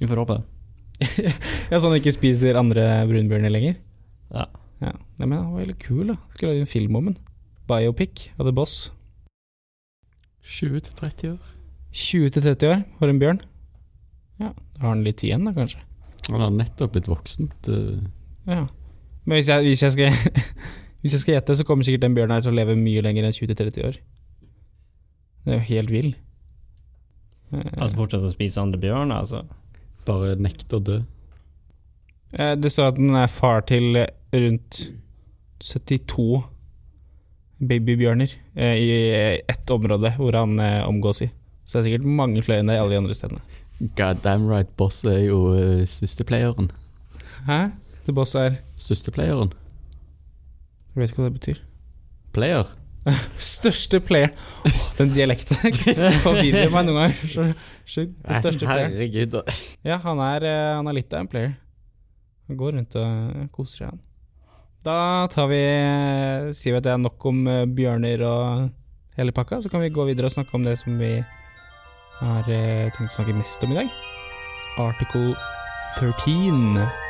Vi 0.00 0.08
får 0.10 0.22
håpe 0.22 0.36
det. 0.38 0.44
Ja, 1.70 1.78
Sånn 1.80 1.90
han 1.92 1.98
ikke 2.00 2.14
spiser 2.14 2.56
andre 2.60 2.84
brunbjørner 3.08 3.52
lenger? 3.52 3.76
Ja. 4.32 4.46
Ja. 4.82 4.92
Nei, 5.16 5.26
men 5.26 5.38
han 5.38 5.52
var 5.54 5.62
veldig 5.64 5.78
kul, 5.80 6.04
da. 6.12 6.16
Skulle 6.34 6.52
lagd 6.54 6.64
en 6.66 6.70
film 6.70 6.96
om 6.98 7.10
den. 7.10 7.18
Biopic 7.68 8.28
av 8.36 8.46
The 8.48 8.54
Boss. 8.56 8.76
20-30 10.46 11.32
år. 11.34 11.52
20-30 11.96 12.70
år 12.70 12.82
for 13.00 13.10
en 13.10 13.20
bjørn. 13.20 13.40
Ja, 14.40 14.50
da 14.52 14.82
har 14.84 14.92
han 14.92 15.04
litt 15.06 15.18
tid 15.22 15.30
igjen, 15.32 15.46
da, 15.48 15.54
kanskje. 15.56 15.80
Han 16.28 16.42
har 16.42 16.52
nettopp 16.54 16.96
blitt 16.96 17.10
voksen. 17.10 17.52
Det, 17.66 17.78
Ja. 18.46 18.66
Men 19.26 19.40
hvis 19.40 19.48
jeg, 19.50 19.64
hvis 19.66 19.82
jeg 19.82 19.92
skal 19.96 20.12
Hvis 21.02 21.14
jeg 21.16 21.22
skal 21.22 21.34
gjette, 21.36 21.54
så 21.58 21.64
kommer 21.66 21.86
sikkert 21.86 22.02
den 22.04 22.14
bjørnen 22.16 22.34
her 22.34 22.42
til 22.44 22.50
å 22.50 22.56
leve 22.56 22.74
mye 22.78 23.02
lenger 23.04 23.26
enn 23.26 23.34
20-30 23.34 23.84
år. 23.86 23.98
Det 25.44 25.52
er 25.52 25.58
jo 25.60 25.66
helt 25.68 25.90
vill. 25.92 26.08
Altså 27.54 27.98
fortsette 28.00 28.26
å 28.26 28.32
spise 28.32 28.58
andre 28.62 28.80
bjørner, 28.82 29.20
altså. 29.20 29.44
Bare 30.06 30.36
nekter 30.40 30.78
å 30.78 30.84
dø. 30.84 30.98
eh, 32.32 32.54
det 32.56 32.72
står 32.72 32.92
at 32.92 33.00
den 33.00 33.14
er 33.14 33.30
far 33.30 33.64
til 33.68 34.04
rundt 34.32 34.82
72 35.62 36.42
babybjørner 37.58 38.32
eh, 38.54 38.76
i 38.76 38.88
ett 39.48 39.70
område 39.72 40.12
hvor 40.18 40.36
han 40.36 40.58
eh, 40.60 40.82
omgås 40.88 41.22
i. 41.24 41.30
Så 41.64 41.78
det 41.78 41.80
er 41.80 41.88
sikkert 41.90 42.10
mange 42.18 42.42
flere 42.46 42.62
enn 42.62 42.70
det 42.70 42.76
i 42.76 42.82
alle 42.82 42.94
de 42.94 43.00
andre 43.00 43.16
stedene. 43.16 43.42
God 43.98 44.22
damn 44.24 44.48
right, 44.48 44.68
boss 44.76 45.02
er 45.04 45.26
jo 45.26 45.52
uh, 45.52 45.82
søsterplayeren. 45.84 46.70
Hæ? 47.48 47.58
The 48.06 48.14
boss 48.14 48.34
er 48.38 48.60
Søsterplayeren. 48.80 49.50
Jeg 50.94 51.02
vet 51.02 51.10
ikke 51.10 51.24
hva 51.24 51.28
det 51.28 51.40
betyr. 51.40 51.58
Player. 52.32 52.70
Største 53.38 54.00
player 54.02 54.32
Åh, 54.66 54.80
Den 54.98 55.12
dialekten 55.14 55.76
forvirrer 56.24 56.72
meg 56.72 56.88
noen 56.88 56.98
ganger. 56.98 57.52
Sjukt. 57.86 58.16
Største 58.40 58.66
player. 58.66 58.90
Herregud. 58.90 59.36
Ja, 59.86 60.00
han 60.02 60.22
er, 60.24 60.46
eh, 60.48 60.72
han 60.74 60.90
er 60.90 60.98
litt 60.98 61.14
av 61.14 61.22
en 61.22 61.30
player. 61.30 61.54
Han 62.50 62.58
går 62.58 62.76
rundt 62.78 62.98
og 62.98 63.46
koser 63.54 63.84
seg, 63.84 63.94
han. 63.94 64.02
Da 64.86 64.98
tar 65.30 65.48
vi, 65.50 65.62
eh, 65.62 66.50
sier 66.54 66.74
vi 66.74 66.80
at 66.80 66.86
det 66.86 66.94
er 66.94 67.02
nok 67.02 67.30
om 67.30 67.46
eh, 67.50 67.64
bjørner 67.78 68.26
og 68.26 68.68
hele 69.18 69.34
pakka, 69.34 69.62
så 69.62 69.70
kan 69.70 69.82
vi 69.82 69.94
gå 69.94 70.06
videre 70.10 70.30
og 70.30 70.34
snakke 70.34 70.58
om 70.58 70.66
det 70.66 70.76
som 70.82 70.98
vi 70.98 71.14
har 72.20 72.46
tenkt 72.46 73.10
å 73.10 73.16
snakke 73.18 73.36
mest 73.36 73.62
om 73.66 73.74
i 73.74 73.82
dag. 73.82 73.98
Article 74.82 75.34
13. 75.98 77.05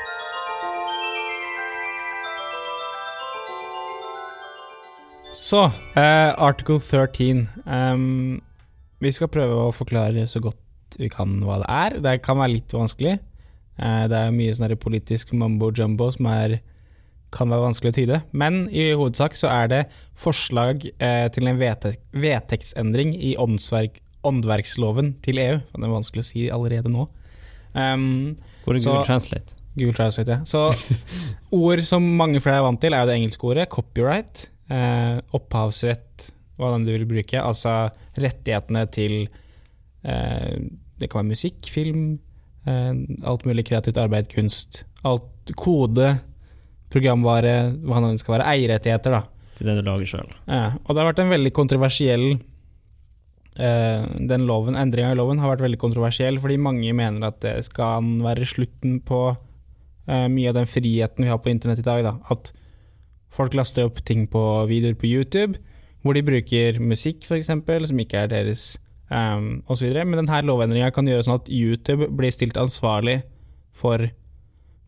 Så, 5.47 5.61
eh, 5.95 6.33
article 6.43 6.81
13. 6.81 7.47
Um, 7.67 8.41
vi 8.99 9.13
skal 9.15 9.31
prøve 9.31 9.67
å 9.67 9.75
forklare 9.75 10.25
så 10.27 10.41
godt 10.43 10.97
vi 10.99 11.11
kan 11.13 11.37
hva 11.45 11.61
det 11.63 11.69
er. 11.71 11.99
Det 12.03 12.15
kan 12.25 12.41
være 12.41 12.57
litt 12.57 12.75
vanskelig. 12.75 13.19
Eh, 13.79 14.07
det 14.11 14.17
er 14.17 14.35
mye 14.35 14.55
sånn 14.57 14.75
politisk 14.81 15.35
mambo 15.37 15.69
jumbo 15.71 16.09
som 16.15 16.27
er, 16.33 16.57
kan 17.37 17.53
være 17.53 17.67
vanskelig 17.67 17.93
å 17.93 17.97
tyde. 17.99 18.19
Men 18.33 18.65
i 18.73 18.89
hovedsak 18.97 19.39
så 19.39 19.53
er 19.53 19.71
det 19.71 19.83
forslag 20.19 20.89
eh, 20.99 21.29
til 21.35 21.47
en 21.47 21.61
vedtek 21.61 22.01
vedtektsendring 22.17 23.15
i 23.15 23.37
åndsverk, 23.39 24.01
åndverksloven 24.27 25.15
til 25.23 25.39
EU. 25.45 25.61
Det 25.61 25.85
er 25.85 25.95
vanskelig 25.95 26.25
å 26.25 26.31
si 26.33 26.49
allerede 26.51 26.91
nå. 26.91 27.07
Um, 27.77 28.35
er 28.67 28.81
Så- 28.81 28.91
Google 28.91 29.07
Translate? 29.07 29.55
Google 29.77 29.95
Translate, 29.95 30.41
ja. 30.41 30.43
Så 30.49 30.73
ord 31.53 31.87
som 31.87 32.03
mange 32.19 32.41
flere 32.43 32.65
er 32.65 32.67
vant 32.67 32.81
til, 32.83 32.97
er 32.97 33.05
jo 33.05 33.13
det 33.13 33.19
engelske 33.21 33.53
ordet. 33.53 33.71
Copyright. 33.71 34.49
Eh, 34.67 35.19
opphavsrett, 35.37 36.31
hva 36.59 36.73
den 36.75 36.87
du 36.87 36.93
vil 36.97 37.07
bruke. 37.09 37.39
Altså 37.39 37.87
rettighetene 38.19 38.87
til 38.91 39.29
eh, 40.03 40.57
Det 40.97 41.11
kan 41.13 41.23
være 41.23 41.35
musikk, 41.37 41.69
film, 41.71 42.19
eh, 42.67 42.93
alt 43.29 43.47
mulig 43.47 43.67
kreativt 43.69 44.01
arbeid, 44.01 44.31
kunst. 44.33 44.83
Alt 45.07 45.55
kode, 45.55 46.17
programvare, 46.91 47.55
hva 47.87 48.03
nå 48.03 48.15
det 48.15 48.25
skal 48.25 48.39
være. 48.39 48.51
Eierrettigheter, 48.57 49.19
da. 49.21 49.23
Til 49.57 49.71
det 49.71 49.79
du 49.79 49.87
lager 49.87 50.11
sjøl. 50.11 50.35
Ja, 50.51 50.75
og 50.83 50.93
det 50.93 51.01
har 51.01 51.11
vært 51.13 51.23
en 51.23 51.33
veldig 51.33 51.53
kontroversiell 51.57 52.27
eh, 52.35 54.03
Den 54.29 54.45
loven, 54.49 54.77
endringa 54.77 55.15
i 55.15 55.17
loven 55.17 55.41
har 55.41 55.55
vært 55.55 55.65
veldig 55.65 55.81
kontroversiell, 55.81 56.41
fordi 56.43 56.59
mange 56.61 56.93
mener 56.97 57.31
at 57.31 57.39
det 57.45 57.55
skal 57.71 58.11
være 58.25 58.49
slutten 58.49 58.99
på 59.07 59.23
eh, 59.31 60.27
mye 60.33 60.51
av 60.51 60.59
den 60.59 60.69
friheten 60.69 61.25
vi 61.25 61.31
har 61.31 61.41
på 61.41 61.55
internett 61.55 61.81
i 61.85 61.87
dag. 61.87 62.05
Da. 62.05 62.17
At 62.35 62.53
folk 63.35 63.55
laster 63.57 63.89
opp 63.89 64.03
ting 64.07 64.27
på 64.31 64.43
videoer 64.71 64.97
på 64.99 65.09
YouTube, 65.09 65.61
hvor 66.03 66.17
de 66.17 66.25
bruker 66.25 66.81
musikk 66.81 67.27
f.eks., 67.27 67.51
som 67.51 68.03
ikke 68.03 68.25
er 68.25 68.31
deres, 68.31 68.77
um, 69.11 69.63
osv. 69.67 69.91
Men 69.99 70.21
denne 70.21 70.43
lovendringa 70.47 70.93
kan 70.95 71.09
gjøre 71.09 71.27
sånn 71.27 71.41
at 71.41 71.51
YouTube 71.51 72.11
blir 72.17 72.35
stilt 72.35 72.59
ansvarlig 72.61 73.21
for 73.77 74.09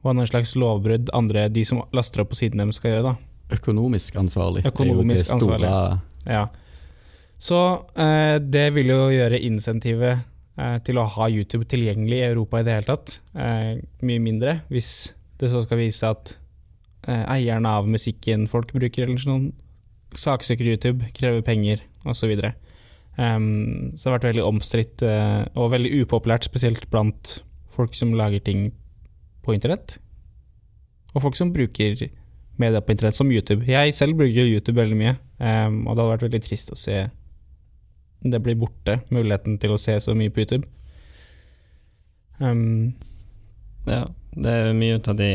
hva 0.05 0.15
noen 0.15 0.31
slags 0.31 0.55
lovbrudd 0.59 1.11
andre, 1.17 1.49
de 1.51 1.65
som 1.67 1.83
laster 1.97 2.23
opp 2.23 2.33
på 2.33 2.39
siden 2.39 2.63
deres, 2.63 2.79
skal 2.79 2.95
gjøre. 2.95 3.13
da. 3.13 3.57
Økonomisk 3.59 4.19
ansvarlig. 4.21 4.65
Økonomisk 4.69 5.27
er 5.27 5.35
jo 5.35 5.39
det 5.39 5.61
store, 5.61 6.01
Ja. 6.29 6.47
Så 7.39 7.59
eh, 7.95 8.39
det 8.43 8.67
vil 8.75 8.91
jo 8.91 9.13
gjøre 9.15 9.39
insentivet 9.47 10.25
eh, 10.59 10.79
til 10.83 10.99
å 10.99 11.07
ha 11.07 11.29
YouTube 11.31 11.69
tilgjengelig 11.71 12.19
i 12.19 12.27
Europa 12.33 12.59
i 12.59 12.67
det 12.67 12.75
hele 12.75 12.89
tatt, 12.89 13.21
eh, 13.39 13.79
mye 14.03 14.23
mindre, 14.23 14.61
hvis 14.73 15.13
det 15.39 15.53
så 15.53 15.63
skal 15.63 15.79
vise 15.79 16.11
at 16.11 16.35
eierne 17.09 17.71
av 17.81 17.89
musikken 17.89 18.47
folk 18.51 18.73
bruker, 18.75 19.07
eller 19.07 19.21
sånn, 19.23 19.51
saksøker 20.19 20.69
YouTube, 20.69 21.09
krever 21.17 21.45
penger, 21.45 21.83
osv. 22.09 22.33
Um, 23.19 23.95
så 23.97 24.05
det 24.05 24.09
har 24.09 24.17
vært 24.19 24.29
veldig 24.31 24.45
omstridt 24.47 25.03
eh, 25.03 25.43
og 25.59 25.73
veldig 25.75 26.05
upopulært, 26.05 26.47
spesielt 26.47 26.87
blant 26.93 27.39
folk 27.75 27.97
som 27.99 28.15
lager 28.17 28.43
ting 28.45 28.69
på 29.45 29.57
internett. 29.57 29.97
Og 31.15 31.25
folk 31.25 31.39
som 31.39 31.53
bruker 31.55 32.09
media 32.59 32.83
på 32.83 32.95
internett, 32.95 33.19
som 33.19 33.33
YouTube. 33.33 33.67
Jeg 33.69 33.95
selv 33.97 34.19
bruker 34.19 34.47
YouTube 34.47 34.79
veldig 34.79 34.99
mye, 34.99 35.17
um, 35.41 35.85
og 35.87 35.95
det 35.95 36.03
hadde 36.03 36.13
vært 36.13 36.27
veldig 36.29 36.45
trist 36.47 36.73
å 36.75 36.79
se 36.79 37.03
det 38.19 38.41
blir 38.43 38.57
borte, 38.59 38.97
muligheten 39.15 39.61
til 39.63 39.77
å 39.77 39.79
se 39.79 39.95
så 40.03 40.15
mye 40.19 40.33
på 40.35 40.43
YouTube. 40.43 40.67
Um, 42.43 42.97
Ja, 43.89 44.05
det 44.37 44.53
er 44.53 44.77
mye 44.77 44.99
ut 44.99 45.09
av 45.09 45.17
de 45.19 45.31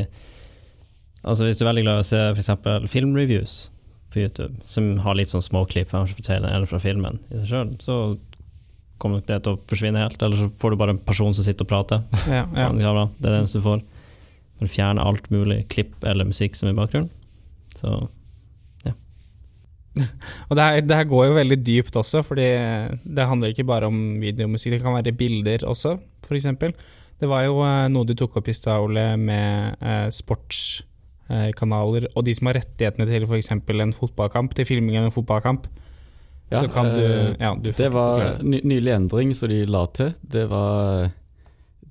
Altså 1.23 1.47
Hvis 1.47 1.59
du 1.59 1.63
er 1.63 1.71
veldig 1.71 1.85
glad 1.85 2.01
i 2.01 2.03
å 2.03 2.07
se 2.07 2.21
f.eks. 2.33 2.51
filmreviews 2.91 3.55
på 4.13 4.21
YouTube, 4.21 4.59
som 4.69 4.91
har 5.05 5.15
litt 5.17 5.31
sånn 5.31 5.45
småklipp 5.45 5.93
eller 5.95 6.67
fra 6.69 6.79
filmen 6.83 7.21
i 7.31 7.39
seg 7.39 7.49
sjøl, 7.49 7.71
så 7.81 7.97
kommer 9.01 9.19
nok 9.19 9.29
det 9.31 9.39
til 9.43 9.55
å 9.55 9.61
forsvinne 9.71 10.03
helt. 10.03 10.21
Eller 10.21 10.39
så 10.39 10.49
får 10.59 10.73
du 10.73 10.79
bare 10.79 10.95
en 10.95 11.01
person 11.01 11.33
som 11.35 11.45
sitter 11.45 11.65
og 11.65 11.71
prater. 11.71 12.03
ja, 12.27 12.43
ja. 12.55 12.67
Det 12.75 12.83
er 12.83 13.31
det 13.31 13.39
eneste 13.39 13.61
du 13.61 13.65
får. 13.65 13.85
Du 14.61 14.67
fjerner 14.71 15.03
alt 15.03 15.31
mulig 15.33 15.63
klipp 15.71 16.03
eller 16.07 16.27
musikk 16.29 16.55
som 16.55 16.69
er 16.69 16.75
i 16.75 16.79
bakgrunnen. 16.81 17.09
Så 17.79 18.03
Og 20.49 20.57
det 20.57 20.63
her, 20.63 20.81
det 20.81 20.97
her 20.97 21.09
går 21.09 21.27
jo 21.27 21.37
veldig 21.37 21.59
dypt 21.65 21.97
også, 21.99 22.23
fordi 22.25 22.47
det 23.03 23.27
handler 23.29 23.53
ikke 23.53 23.67
bare 23.69 23.89
om 23.89 23.97
videomusikk, 24.23 24.73
det 24.73 24.81
kan 24.81 24.95
være 24.97 25.13
bilder 25.17 25.65
også, 25.69 25.97
f.eks. 26.25 26.47
Det 27.21 27.29
var 27.29 27.45
jo 27.45 27.59
eh, 27.61 27.85
noe 27.93 28.07
du 28.09 28.15
tok 28.17 28.39
opp 28.41 28.49
i 28.49 28.55
stad, 28.57 28.81
Ole, 28.83 29.05
med 29.21 29.77
eh, 29.85 30.07
sportskanaler 31.27 32.07
og 32.15 32.25
de 32.25 32.35
som 32.35 32.49
har 32.49 32.59
rettighetene 32.59 33.07
til 33.07 33.25
f.eks. 33.27 33.51
en 33.51 33.93
fotballkamp, 33.93 34.53
til 34.55 34.65
filming 34.65 34.97
av 34.97 35.05
en 35.07 35.15
fotballkamp. 35.15 35.67
Ja, 36.51 36.59
så 36.59 36.67
kan 36.69 36.85
du 36.85 37.01
eh, 37.01 37.35
Ja, 37.39 37.55
du 37.55 37.71
Det 37.71 37.89
var 37.93 38.43
ny, 38.43 38.59
nylig 38.63 38.91
endring 38.93 39.33
som 39.33 39.49
de 39.49 39.65
la 39.65 39.85
til. 39.87 40.13
Det 40.21 40.49
var 40.49 41.11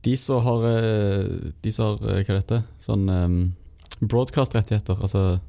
de 0.05 0.17
som 0.17 0.43
har 0.43 0.67
eh, 0.69 1.25
De 1.63 1.73
som 1.73 1.97
har 1.97 2.19
eh, 2.19 2.23
Hva 2.23 2.35
det 2.35 2.43
heter 2.43 2.63
Sånn 2.79 3.09
um, 3.09 3.55
broadcast-rettigheter. 4.01 4.99
Altså 5.01 5.41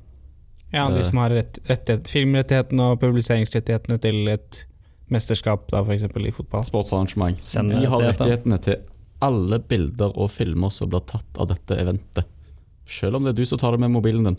Ja, 0.72 0.88
de 0.90 1.02
eh, 1.02 1.06
som 1.06 1.18
har 1.22 1.30
rett, 1.30 1.60
rettighet, 1.70 2.10
filmrettighetene 2.10 2.94
og 2.94 3.02
publiseringsrettighetene 3.04 4.00
til 4.02 4.28
et 4.30 4.63
mesterskap, 5.13 5.68
da 5.70 5.84
f.eks. 5.84 6.08
i 6.08 6.34
fotball. 6.34 6.63
sportsarrangement. 6.66 7.44
De 7.44 7.86
har 7.86 8.02
rettighetene 8.02 8.58
til 8.66 8.80
alle 9.22 9.60
bilder 9.60 10.16
og 10.18 10.32
filmer 10.34 10.74
som 10.74 10.90
blir 10.90 11.04
tatt 11.06 11.38
av 11.38 11.52
dette 11.52 11.78
eventet. 11.78 12.33
Selv 12.90 13.18
om 13.18 13.24
det 13.24 13.34
er 13.34 13.40
du 13.42 13.46
som 13.48 13.60
tar 13.62 13.75
det 13.75 13.84
med 13.84 13.94
mobilen 13.94 14.28
din. 14.28 14.38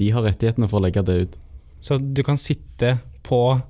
De 0.00 0.10
har 0.10 0.24
rettighetene 0.26 0.68
for 0.70 0.80
å 0.80 0.86
legge 0.86 1.04
det 1.06 1.20
ut. 1.24 1.38
Så 1.84 1.98
du 2.00 2.22
kan 2.24 2.40
sitte 2.40 2.98
på 3.22 3.60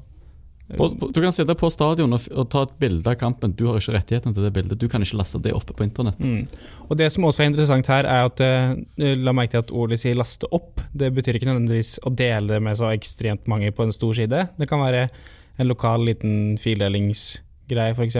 På, 0.64 0.87
på, 0.88 1.11
du 1.12 1.18
kan 1.21 1.33
sitte 1.35 1.52
på 1.61 1.68
stadion 1.68 2.16
og, 2.16 2.23
og 2.33 2.47
ta 2.49 2.62
et 2.64 2.71
bilde 2.80 3.11
av 3.11 3.18
kampen. 3.21 3.52
Du 3.52 3.66
har 3.68 3.76
ikke 3.76 3.92
rettighetene 3.99 4.33
til 4.33 4.47
det 4.47 4.52
bildet. 4.56 4.78
Du 4.80 4.88
kan 4.88 5.02
ikke 5.04 5.18
laste 5.21 5.37
det 5.44 5.52
oppe 5.52 5.75
på 5.76 5.85
internett. 5.85 6.23
Mm. 6.25 6.47
Og 6.88 6.97
Det 6.97 7.11
som 7.12 7.26
også 7.28 7.44
er 7.44 7.50
interessant 7.50 7.90
her, 7.92 8.09
er 8.09 8.30
at 8.30 8.40
eh, 8.40 9.12
La 9.21 9.35
merke 9.37 9.52
til 9.52 9.61
at 9.61 9.75
ordet 9.76 10.00
sier 10.00 10.16
'laste 10.16 10.49
opp'. 10.49 10.80
Det 10.97 11.12
betyr 11.12 11.37
ikke 11.37 11.50
nødvendigvis 11.50 11.99
å 12.09 12.14
dele 12.16 12.54
det 12.54 12.62
med 12.64 12.80
så 12.80 12.88
ekstremt 12.94 13.44
mange 13.47 13.75
på 13.76 13.85
en 13.85 13.92
stor 13.92 14.16
side. 14.16 14.49
Det 14.56 14.68
kan 14.71 14.80
være 14.80 15.11
en 15.59 15.68
lokal 15.68 16.06
liten 16.09 16.56
fildelingsgreie, 16.56 17.92
f.eks. 17.92 18.16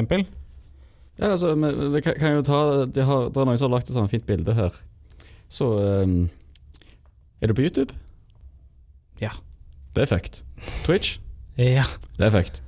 Ja, 1.17 1.31
altså, 1.31 1.55
vi, 1.55 1.73
vi 1.95 2.01
kan, 2.05 2.15
kan 2.19 2.37
jo 2.37 2.43
ta 2.43 2.61
Det, 2.85 3.05
har, 3.09 3.31
det 3.31 3.41
er 3.41 3.49
noen 3.49 3.59
som 3.59 3.71
har 3.71 3.79
lagt 3.79 3.89
et 3.89 3.97
sånt 3.97 4.13
fint 4.13 4.27
bilde 4.27 4.53
her. 4.53 4.77
Så 5.55 5.69
um, 6.03 6.17
Er 7.41 7.51
du 7.51 7.55
på 7.55 7.63
YouTube? 7.63 7.95
Ja. 9.21 9.31
Det 9.95 10.03
er 10.03 10.11
fucked. 10.11 10.43
Twitch? 10.83 11.19
Ja. 11.61 11.85
Det 12.19 12.27
er 12.27 12.35
fucked. 12.35 12.63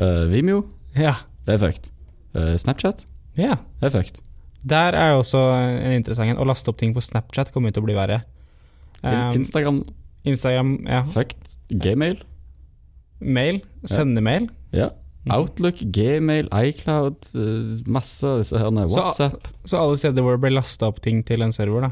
Uh, 0.00 0.26
Vimeo? 0.32 0.64
ja. 0.96 1.14
Det 1.46 1.54
er 1.56 1.58
fucked. 1.62 1.90
Uh, 2.34 2.56
Snapchat? 2.58 3.06
Ja. 3.38 3.56
Det 3.80 3.90
er 3.90 3.94
fucked. 3.94 4.22
Der 4.68 4.94
er 4.94 5.12
jo 5.12 5.18
også 5.22 5.40
en 5.58 5.96
interessant 5.98 6.30
en. 6.30 6.38
Å 6.38 6.46
laste 6.46 6.70
opp 6.70 6.78
ting 6.78 6.94
på 6.94 7.02
Snapchat 7.02 7.50
kommer 7.54 7.70
jo 7.70 7.78
til 7.78 7.82
å 7.84 7.88
bli 7.88 7.96
verre. 7.98 8.20
Um, 9.02 9.34
Instagram? 9.40 9.80
Instagram, 10.24 10.76
ja. 10.86 11.02
Fucked. 11.10 11.54
Gmail? 11.82 12.20
Mail. 13.22 13.62
Sendemail. 13.90 14.48
Ja. 14.74 14.90
ja. 15.26 15.38
Outlook, 15.38 15.82
Gmail, 15.94 16.48
iCloud, 16.50 17.28
eh, 17.38 17.82
masse 17.90 18.26
av 18.26 18.42
disse 18.42 18.58
her. 18.58 18.70
Så- 18.70 18.96
WhatsApp. 18.96 19.48
Så 19.64 19.78
alle 19.78 19.98
steder 19.98 20.22
hvor 20.22 20.36
det 20.36 20.42
blir 20.42 20.54
lasta 20.56 20.86
opp 20.90 21.02
ting 21.02 21.22
til 21.26 21.42
en 21.42 21.54
server, 21.54 21.88
da. 21.88 21.90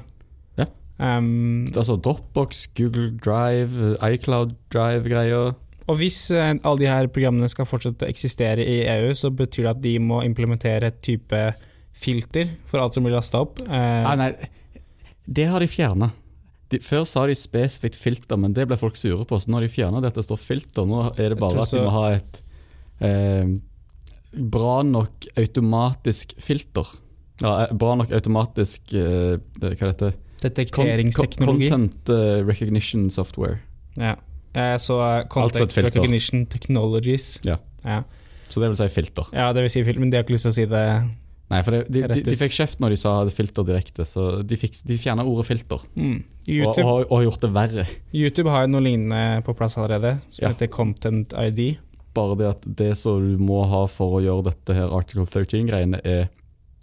Um, 1.01 1.65
Altså 1.73 1.97
Dropbox, 1.97 2.67
Google 2.77 3.09
Drive, 3.17 3.97
iCloud 4.05 4.53
Drive-greier. 4.73 5.55
Og 5.89 5.97
hvis 5.99 6.19
uh, 6.35 6.53
alle 6.61 6.83
de 6.83 6.91
her 6.91 7.09
programmene 7.11 7.49
skal 7.51 7.69
fortsette 7.69 8.05
å 8.05 8.11
eksistere 8.13 8.67
i 8.67 8.83
EU, 8.85 9.15
så 9.17 9.33
betyr 9.33 9.65
det 9.65 9.73
at 9.73 9.83
de 9.85 9.95
må 10.03 10.21
implementere 10.27 10.93
et 10.93 11.01
type 11.05 11.41
filter 12.01 12.53
for 12.69 12.85
alt 12.85 12.97
som 12.97 13.07
blir 13.07 13.17
lasta 13.17 13.41
opp. 13.47 13.63
Uh, 13.65 14.05
Ah, 14.11 14.15
nei, 14.21 14.35
det 15.25 15.49
har 15.49 15.65
de 15.65 15.71
fjerna. 15.71 16.13
Før 16.85 17.03
sa 17.09 17.25
de 17.27 17.35
spesifikt 17.35 17.99
filter, 17.99 18.39
men 18.39 18.53
det 18.55 18.69
ble 18.71 18.79
folk 18.79 18.99
sure 18.99 19.25
på. 19.27 19.41
Så 19.41 19.51
nå 19.51 19.59
har 19.59 19.67
de 19.67 19.73
fjerna 19.73 20.05
det 20.05 20.13
står 20.23 20.39
filter. 20.39 20.87
Nå 20.87 21.09
er 21.17 21.33
det 21.33 21.41
bare 21.41 21.65
at 21.65 21.73
de 21.75 21.83
må 21.83 21.91
ha 21.97 22.05
et 22.15 22.41
eh, 23.03 23.51
bra 24.55 24.77
nok 24.87 25.27
automatisk 25.41 26.37
filter. 26.39 26.93
Ja, 27.43 27.65
eh, 27.65 27.73
bra 27.75 27.97
nok 27.99 28.13
automatisk 28.15 28.93
Hva 28.95 29.73
heter 29.73 30.13
det? 30.13 30.13
Detekteringsteknologi. 30.43 31.69
Content 31.71 32.09
eh, 32.15 32.41
recognition 32.47 33.11
software. 33.11 33.59
ja. 33.97 34.17
Eh, 34.53 34.77
så 34.83 34.97
content 35.31 35.61
Altså. 35.71 35.83
Recognition 35.87 36.47
Technologies. 36.51 37.39
Ja. 37.47 37.59
ja. 37.85 38.01
Så 38.49 38.59
det 38.61 38.69
vil 38.73 38.77
si 38.81 38.89
filter. 38.91 39.29
Ja, 39.33 39.53
det 39.55 39.63
vil 39.63 39.71
si 39.71 39.85
filter, 39.87 40.01
men 40.03 40.11
de 40.11 40.17
har 40.19 40.25
ikke 40.25 40.35
lyst 40.35 40.43
til 40.49 40.51
å 40.51 40.57
si 40.57 40.65
det. 40.67 40.81
Nei, 41.51 41.61
for 41.67 41.71
det, 41.77 41.85
de, 41.91 42.03
de, 42.11 42.23
de 42.27 42.35
fikk 42.39 42.53
kjeft 42.57 42.81
når 42.83 42.91
de 42.91 42.99
sa 42.99 43.13
filter 43.35 43.63
direkte, 43.69 44.03
så 44.07 44.43
de, 44.43 44.59
fikk, 44.59 44.81
de 44.87 44.97
fjerna 44.99 45.23
ordet 45.27 45.47
filter. 45.47 45.85
Mm. 45.95 46.17
YouTube, 46.49 46.83
og, 46.83 46.89
har- 46.89 47.07
og 47.07 47.15
har 47.21 47.25
gjort 47.29 47.41
det 47.47 47.51
verre. 47.55 47.85
YouTube 48.15 48.51
har 48.51 48.67
jo 48.67 48.73
noe 48.75 48.83
lignende 48.89 49.23
på 49.47 49.55
plass 49.59 49.79
allerede, 49.79 50.17
som 50.35 50.43
Ja. 50.45 50.51
heter 50.51 50.67
Content 50.75 51.33
ID. 51.39 51.79
Bare 52.15 52.35
det 52.43 52.49
at 52.51 52.67
det 52.83 52.91
som 52.99 53.23
du 53.23 53.39
må 53.39 53.63
ha 53.71 53.85
for 53.87 54.19
å 54.19 54.23
gjøre 54.25 54.49
dette 54.51 54.75
her 54.75 54.91
Article 54.99 55.27
13-greiene, 55.31 56.01
er 56.03 56.27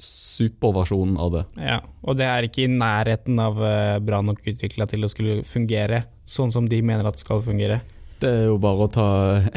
superversjonen 0.04 1.18
av 1.22 1.34
det. 1.34 1.44
Ja, 1.62 1.82
og 2.04 2.20
det 2.20 2.28
er 2.30 2.48
ikke 2.48 2.66
i 2.66 2.72
nærheten 2.72 3.40
av 3.42 3.60
eh, 3.64 3.98
bra 4.04 4.22
nok 4.26 4.44
utvikla 4.48 4.88
til 4.90 5.06
å 5.06 5.12
skulle 5.12 5.42
fungere 5.48 6.06
sånn 6.28 6.54
som 6.54 6.68
de 6.70 6.82
mener 6.86 7.08
at 7.08 7.18
det 7.18 7.26
skal 7.26 7.44
fungere. 7.46 7.82
Det 8.22 8.30
er 8.30 8.48
jo 8.50 8.58
bare 8.62 8.88
å 8.88 8.94
ta 8.94 9.10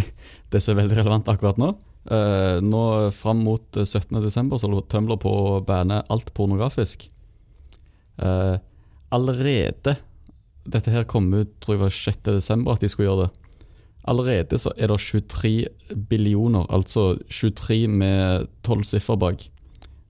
det 0.52 0.62
som 0.62 0.74
er 0.74 0.82
veldig 0.82 1.00
relevant 1.00 1.30
akkurat 1.32 1.60
nå. 1.60 1.74
Eh, 2.10 2.58
nå 2.64 2.82
fram 3.12 3.42
mot 3.44 3.76
eh, 3.76 3.84
17.12. 3.84 4.56
så 4.58 4.70
tømler 4.88 5.20
på 5.20 5.30
å 5.30 5.58
banne 5.64 6.00
alt 6.08 6.32
pornografisk. 6.36 7.10
Eh, 8.20 8.56
allerede 9.10 9.96
Dette 10.70 10.92
her 10.92 11.06
kom 11.08 11.30
ut 11.32 11.54
tror 11.60 11.74
jeg 11.76 11.80
var 11.80 11.94
6.12. 11.94 12.66
at 12.72 12.82
de 12.82 12.88
skulle 12.88 13.08
gjøre 13.08 13.26
det. 13.26 13.54
Allerede 14.10 14.58
så 14.60 14.72
er 14.76 14.88
det 14.88 14.98
23 15.02 15.96
billioner, 16.08 16.66
altså 16.72 17.18
23 17.28 17.88
med 17.88 18.46
tolv 18.64 18.84
siffer 18.88 19.18
bak, 19.20 19.44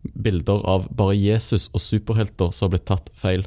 bilder 0.02 0.62
av 0.68 0.86
bare 0.96 1.16
Jesus 1.16 1.68
og 1.74 1.82
superhelter 1.84 2.54
som 2.56 2.68
har 2.68 2.76
blitt 2.76 2.88
tatt 2.90 3.10
feil. 3.18 3.46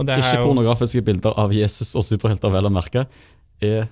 Ikke 0.00 0.38
jo, 0.38 0.46
pornografiske 0.48 1.02
bilder 1.04 1.36
av 1.38 1.52
Jesus 1.54 1.92
og 1.98 2.06
superhelter, 2.06 2.52
vel 2.52 2.70
å 2.70 2.72
merke, 2.72 3.04
er 3.60 3.90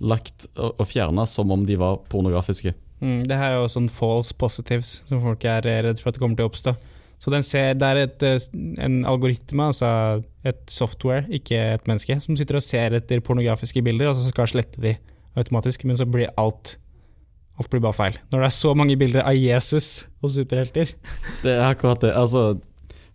lagt 0.00 0.46
og 0.56 0.84
fjerna 0.88 1.26
som 1.28 1.50
om 1.52 1.66
de 1.66 1.76
var 1.80 2.00
pornografiske. 2.12 2.72
mm, 3.00 3.26
det 3.28 3.36
her 3.36 3.56
er 3.56 3.60
jo 3.60 3.68
sånn 3.72 3.90
false 3.92 4.34
positives 4.38 5.00
som 5.08 5.20
folk 5.24 5.44
er 5.44 5.66
eh, 5.66 5.82
redd 5.88 6.00
for 6.00 6.10
at 6.10 6.16
det 6.16 6.22
kommer 6.22 6.38
til 6.38 6.48
å 6.48 6.52
oppstå. 6.52 6.76
Så 7.20 7.32
den 7.32 7.44
ser, 7.44 7.74
det 7.76 7.88
er 7.88 7.98
et, 8.06 8.22
eh, 8.24 8.38
en 8.80 9.02
algoritme, 9.04 9.66
altså 9.72 10.22
et 10.44 10.62
software, 10.72 11.26
ikke 11.28 11.58
et 11.74 11.88
menneske, 11.88 12.16
som 12.24 12.36
sitter 12.38 12.56
og 12.56 12.64
ser 12.64 12.96
etter 12.96 13.20
pornografiske 13.20 13.82
bilder, 13.84 14.08
og 14.08 14.16
så 14.16 14.30
skal 14.30 14.48
slette 14.48 14.80
de 14.80 14.94
automatisk, 15.36 15.84
men 15.84 15.98
så 15.98 16.08
blir 16.08 16.32
alt 16.40 16.78
Alt 17.60 17.70
blir 17.72 17.82
bare 17.84 17.96
feil. 17.96 18.18
Når 18.32 18.42
det 18.42 18.48
er 18.48 18.56
så 18.56 18.74
mange 18.78 18.96
bilder 19.00 19.26
av 19.28 19.36
Jesus 19.36 19.88
og 20.24 20.32
superhelter. 20.32 20.94
Det 21.44 21.52
er 21.52 21.66
akkurat 21.66 22.00
det. 22.00 22.14
Altså, 22.16 22.54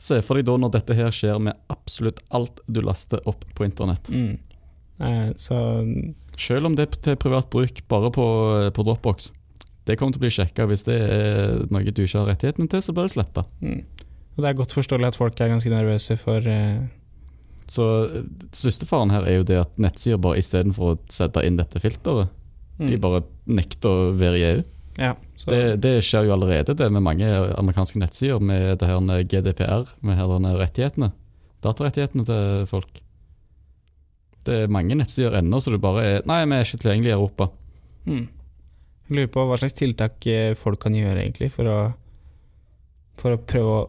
se 0.01 0.19
for 0.25 0.37
deg 0.37 0.45
da 0.45 0.57
når 0.61 0.75
dette 0.75 0.97
her 0.97 1.13
skjer 1.13 1.39
med 1.41 1.57
absolutt 1.73 2.21
alt 2.35 2.61
du 2.69 2.83
laster 2.85 3.23
opp 3.29 3.45
på 3.57 3.65
internett. 3.65 4.11
Mm. 4.13 4.35
Eh, 5.01 5.31
så 5.41 5.57
Selv 6.37 6.69
om 6.69 6.75
det 6.77 6.85
er 6.85 7.01
til 7.09 7.17
privat 7.19 7.49
bruk 7.49 7.81
bare 7.91 8.11
på, 8.13 8.27
på 8.75 8.85
Dropbox. 8.85 9.31
Det 9.85 9.97
kommer 9.97 10.15
til 10.15 10.21
å 10.21 10.25
bli 10.25 10.33
sjekka. 10.33 10.67
Hvis 10.69 10.85
det 10.87 10.97
er 10.97 11.65
noe 11.73 11.85
du 11.89 12.03
ikke 12.05 12.21
har 12.21 12.31
rettighetene 12.33 12.69
til, 12.71 12.85
så 12.85 12.95
bør 12.95 13.09
du 13.09 13.15
slette. 13.17 13.45
mm. 13.61 13.83
Og 14.35 14.43
det 14.43 14.49
er 14.49 14.57
godt 14.59 14.73
forståelig 14.75 15.13
at 15.13 15.17
folk 15.17 15.37
er 15.39 15.47
ganske 15.53 15.71
nervøse 15.71 16.17
for 16.19 16.47
eh, 16.51 16.81
Så 17.71 17.85
eh, 18.19 18.87
faren 18.89 19.13
her 19.13 19.23
er 19.23 19.37
jo 19.39 19.45
det 19.47 19.61
at 19.61 19.77
nettsider 19.79 20.19
bare 20.21 20.41
istedenfor 20.41 20.91
å 20.91 20.97
sette 21.09 21.43
inn 21.47 21.55
dette 21.55 21.79
filteret, 21.79 22.33
mm. 22.79 22.87
de 22.89 22.99
bare 23.01 23.23
nekter 23.45 23.91
å 23.91 24.09
være 24.17 24.39
i 24.39 24.47
EU. 24.49 24.63
Ja, 24.95 25.15
Det, 25.45 25.81
det 25.83 25.97
skjer 26.07 26.29
jo 26.29 26.35
allerede 26.37 26.73
det 26.77 26.87
med 26.93 27.03
mange 27.03 27.27
amerikanske 27.27 27.99
nettsider 27.99 28.39
med 28.39 28.79
det 28.79 28.87
her 28.87 29.01
med 29.03 29.27
GDPR, 29.27 29.89
med 29.99 30.15
her 30.15 30.31
denne 30.31 30.53
rettighetene. 30.55 31.11
Datarettighetene 31.65 32.25
til 32.27 32.69
folk. 32.69 33.01
Det 34.45 34.61
er 34.63 34.71
mange 34.71 34.95
nettsider 34.95 35.35
ennå 35.41 35.59
så 35.59 35.73
det 35.73 35.81
bare 35.83 36.05
er 36.05 36.25
Nei, 36.29 36.43
vi 36.45 36.57
er 36.57 36.67
ikke 36.67 36.81
tilgjengelig 36.83 37.11
i 37.11 37.17
Europa. 37.17 37.49
mm. 38.05 38.25
Jeg 39.05 39.17
lurer 39.19 39.29
på 39.29 39.43
hva 39.45 39.57
slags 39.61 39.75
tiltak 39.77 40.25
eh, 40.25 40.55
folk 40.57 40.79
kan 40.81 40.95
gjøre 40.97 41.21
egentlig 41.21 41.51
for 41.53 41.69
å, 41.69 41.79
for 43.21 43.35
å 43.35 43.41
prøve 43.45 43.73
å 43.75 43.83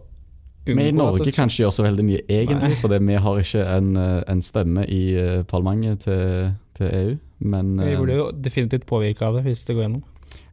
Vi 0.66 0.88
i 0.88 0.92
Norge 0.94 1.32
kan 1.32 1.50
ikke 1.50 1.62
gjøre 1.64 1.76
så 1.76 1.86
veldig 1.86 2.04
mye 2.06 2.22
egentlig, 2.26 2.72
Nei. 2.74 2.80
fordi 2.80 2.98
vi 3.06 3.18
har 3.22 3.40
ikke 3.42 3.64
en, 3.70 3.96
eh, 4.02 4.20
en 4.32 4.42
stemme 4.42 4.84
i 4.90 5.00
eh, 5.14 5.42
parlamentet 5.48 6.06
til, 6.06 6.52
til 6.78 6.92
EU. 7.00 7.16
Men 7.38 7.74
Vi 7.78 7.92
eh, 7.92 7.98
burde 8.00 8.18
jo 8.18 8.28
definitivt 8.32 8.86
påvirke 8.88 9.26
av 9.28 9.38
det 9.38 9.46
hvis 9.46 9.64
det 9.68 9.76
går 9.76 9.86
gjennom. 9.86 10.04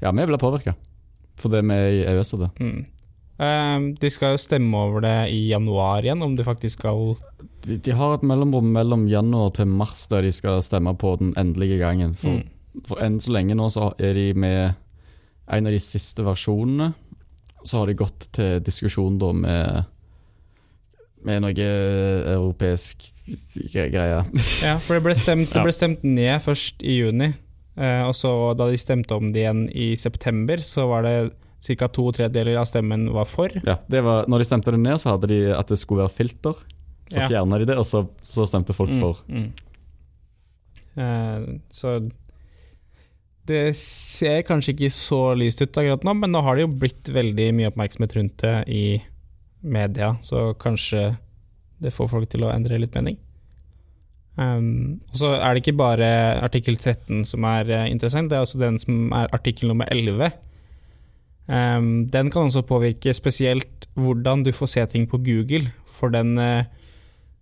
ja, 0.01 0.11
vi 0.11 0.25
blir 0.29 0.41
påvirka. 0.41 0.75
Fordi 1.41 1.63
vi 1.65 1.73
er 1.73 1.91
i 1.91 2.03
EØS 2.13 2.33
av 2.37 2.45
det. 2.45 2.51
Mm. 2.61 2.81
Um, 3.43 3.85
de 3.97 4.09
skal 4.13 4.35
jo 4.35 4.43
stemme 4.43 4.77
over 4.77 5.01
det 5.01 5.17
i 5.33 5.47
januar 5.49 6.05
igjen, 6.05 6.21
om 6.21 6.35
de 6.37 6.45
faktisk 6.45 6.77
skal 6.83 7.15
De, 7.65 7.79
de 7.81 7.95
har 7.97 8.13
et 8.13 8.23
mellomrom 8.23 8.67
mellom 8.75 9.07
januar 9.09 9.49
til 9.57 9.65
mars 9.65 10.05
der 10.11 10.21
de 10.21 10.31
skal 10.31 10.61
stemme 10.61 10.93
på 10.95 11.15
den 11.19 11.33
endelige 11.39 11.79
gangen. 11.81 12.13
For 12.13 12.37
mm. 12.37 12.51
For 12.87 13.01
enn 13.05 13.19
så 13.21 13.33
lenge 13.35 13.55
nå 13.57 13.67
så 13.73 13.91
er 14.01 14.15
de 14.17 14.27
med 14.33 14.73
en 15.53 15.67
av 15.67 15.73
de 15.75 15.81
siste 15.81 16.23
versjonene. 16.25 16.93
Så 17.63 17.79
har 17.79 17.89
de 17.89 17.99
gått 17.99 18.27
til 18.35 18.63
diskusjon 18.65 19.19
da 19.21 19.29
med 19.35 19.91
med 21.27 21.43
noe 21.45 21.67
europeisk 22.33 23.05
greie. 23.73 24.23
Ja, 24.63 24.75
for 24.83 24.97
det 24.97 25.03
ble, 25.05 25.15
stemt, 25.17 25.49
det 25.53 25.63
ble 25.67 25.73
stemt 25.75 26.03
ned 26.05 26.41
først 26.43 26.83
i 26.83 26.97
juni, 26.99 27.31
eh, 27.77 28.01
og 28.07 28.13
så 28.17 28.31
da 28.59 28.67
de 28.71 28.79
stemte 28.81 29.15
om 29.15 29.31
det 29.33 29.43
igjen 29.45 29.65
i 29.71 29.93
september, 29.99 30.61
så 30.65 30.87
var 30.91 31.07
det 31.07 31.15
ca. 31.63 31.87
to 31.87 32.09
tredjedeler 32.11 32.59
av 32.59 32.67
stemmen 32.67 33.07
var 33.15 33.29
for. 33.29 33.53
Ja, 33.63 33.77
det 33.87 34.01
var, 34.03 34.25
når 34.27 34.43
de 34.43 34.47
stemte 34.49 34.73
det 34.75 34.81
ned, 34.83 34.99
så 34.99 35.13
hadde 35.15 35.29
de 35.31 35.41
at 35.55 35.71
det 35.71 35.79
skulle 35.79 36.03
være 36.03 36.17
filter. 36.17 36.59
Så 37.11 37.19
Ja. 37.21 37.27
fjerna 37.29 37.59
de 37.59 37.65
det, 37.69 37.77
og 37.77 37.85
så, 37.85 38.05
så 38.23 38.45
stemte 38.47 38.73
folk 38.75 38.91
for. 38.99 39.19
Mm, 39.27 39.47
mm. 39.47 39.53
Eh, 41.03 41.47
så 41.73 41.97
det 43.49 43.75
ser 43.75 44.43
kanskje 44.47 44.71
ikke 44.75 44.91
så 44.95 45.21
lyst 45.35 45.61
ut 45.61 45.75
akkurat 45.75 46.05
nå, 46.07 46.13
men 46.15 46.31
nå 46.31 46.41
har 46.45 46.55
det 46.55 46.63
jo 46.63 46.75
blitt 46.79 47.09
veldig 47.11 47.47
mye 47.57 47.71
oppmerksomhet 47.71 48.15
rundt 48.15 48.37
det 48.43 48.53
i 48.71 48.83
media, 49.63 50.15
så 50.21 50.51
kanskje 50.59 51.13
det 51.83 51.93
får 51.95 52.11
folk 52.11 52.29
til 52.31 52.45
å 52.45 52.51
endre 52.53 52.79
litt 52.79 52.95
mening. 52.95 53.17
Um, 54.33 55.01
og 55.11 55.19
så 55.19 55.35
er 55.37 55.53
det 55.53 55.61
ikke 55.61 55.77
bare 55.77 56.07
artikkel 56.41 56.77
13 56.79 57.21
som 57.29 57.45
er 57.45 57.69
eh, 57.69 57.89
interessant, 57.91 58.31
det 58.31 58.39
er 58.39 58.45
også 58.47 58.61
den 58.63 58.79
som 58.81 59.11
er 59.13 59.29
artikkel 59.35 59.69
nummer 59.69 59.89
11. 59.93 60.31
Um, 61.45 62.07
den 62.09 62.31
kan 62.33 62.47
også 62.47 62.63
påvirke 62.65 63.13
spesielt 63.13 63.87
hvordan 63.93 64.45
du 64.45 64.51
får 64.55 64.71
se 64.71 64.85
ting 64.89 65.05
på 65.09 65.19
Google, 65.21 65.69
for 65.85 66.09
den 66.09 66.37
uh, 66.39 66.63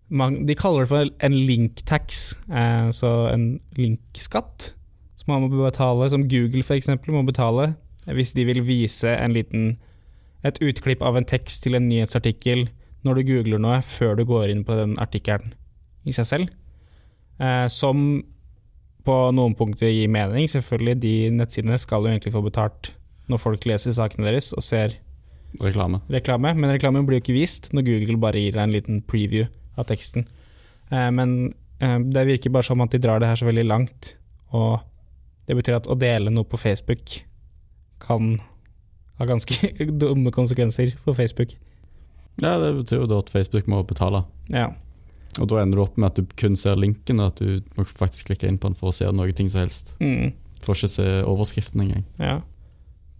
man, 0.10 0.48
De 0.48 0.56
kaller 0.56 0.84
det 0.84 0.90
for 0.92 1.08
en 1.24 1.38
link-tax, 1.38 2.36
uh, 2.52 2.92
så 2.92 3.32
en 3.32 3.62
link-skatt 3.78 4.74
som 5.22 5.32
man 5.32 5.46
må 5.46 5.64
betale, 5.64 6.10
som 6.10 6.28
Google 6.28 6.66
f.eks. 6.66 6.90
må 7.08 7.24
betale 7.24 7.76
hvis 8.10 8.34
de 8.34 8.46
vil 8.46 8.64
vise 8.66 9.08
en 9.08 9.34
liten 9.34 9.76
et 10.48 10.62
utklipp 10.62 11.04
av 11.06 11.18
en 11.18 11.28
tekst 11.28 11.64
til 11.66 11.78
en 11.78 11.88
nyhetsartikkel 11.90 12.68
når 13.06 13.18
du 13.18 13.28
googler 13.30 13.62
noe 13.62 13.82
før 13.86 14.18
du 14.18 14.26
går 14.30 14.54
inn 14.54 14.66
på 14.66 14.78
den 14.78 14.98
artikkelen 15.02 15.54
i 16.06 16.14
seg 16.16 16.28
selv. 16.30 16.54
Eh, 17.42 17.68
som 17.70 18.22
på 19.06 19.16
noen 19.34 19.56
punkter 19.58 19.90
gir 19.90 20.10
mening. 20.14 20.50
Selvfølgelig, 20.50 20.98
de 21.02 21.14
nettsidene 21.34 21.80
skal 21.82 22.06
jo 22.06 22.12
egentlig 22.12 22.34
få 22.36 22.44
betalt 22.46 22.92
når 23.32 23.42
folk 23.42 23.66
leser 23.70 23.96
sakene 23.96 24.28
deres 24.28 24.52
og 24.54 24.66
ser 24.66 25.00
Reklame. 25.60 26.00
reklame, 26.08 26.54
men 26.56 26.72
reklamen 26.72 27.04
blir 27.04 27.18
jo 27.20 27.26
ikke 27.26 27.36
vist 27.36 27.66
når 27.76 27.84
Google 27.84 28.22
bare 28.24 28.40
gir 28.40 28.54
deg 28.56 28.62
en 28.64 28.72
liten 28.72 29.02
preview 29.04 29.50
av 29.76 29.90
teksten. 29.90 30.24
Eh, 30.88 31.10
men 31.12 31.54
eh, 31.84 31.98
det 32.00 32.24
virker 32.30 32.54
bare 32.56 32.64
som 32.64 32.80
at 32.80 32.94
de 32.94 33.02
drar 33.04 33.20
det 33.20 33.28
her 33.28 33.36
så 33.36 33.50
veldig 33.50 33.66
langt, 33.68 34.14
og 34.56 34.80
det 35.50 35.58
betyr 35.60 35.82
at 35.82 35.90
å 35.92 35.98
dele 36.00 36.32
noe 36.32 36.48
på 36.48 36.60
Facebook 36.62 37.18
kan 38.00 38.38
ha 39.22 39.28
ganske 39.30 39.72
dumme 40.04 40.34
konsekvenser 40.36 40.94
for 41.04 41.18
Facebook. 41.18 41.56
Ja, 42.42 42.56
det 42.62 42.72
betyr 42.82 43.04
jo 43.04 43.10
da 43.12 43.20
at 43.22 43.30
Facebook 43.34 43.68
må 43.70 43.82
betale. 43.88 44.24
Ja. 44.52 44.72
Og 45.40 45.48
da 45.52 45.62
ender 45.62 45.80
du 45.80 45.84
opp 45.86 45.98
med 46.02 46.10
at 46.12 46.18
du 46.20 46.28
kun 46.40 46.58
ser 46.60 46.76
linken, 46.80 47.22
og 47.24 47.32
at 47.32 47.40
du 47.40 47.62
må 47.78 47.86
faktisk 47.88 48.32
klikke 48.32 48.50
inn 48.50 48.58
på 48.60 48.68
den 48.72 48.76
for 48.80 48.92
å 48.92 48.96
se 48.96 49.08
noe 49.16 49.32
ting 49.38 49.48
som 49.52 49.62
helst. 49.64 49.94
Mm. 50.04 50.34
Får 50.66 50.78
ikke 50.82 50.90
se 50.98 51.06
overskriften 51.26 51.86
engang. 51.88 52.08
ja. 52.22 52.40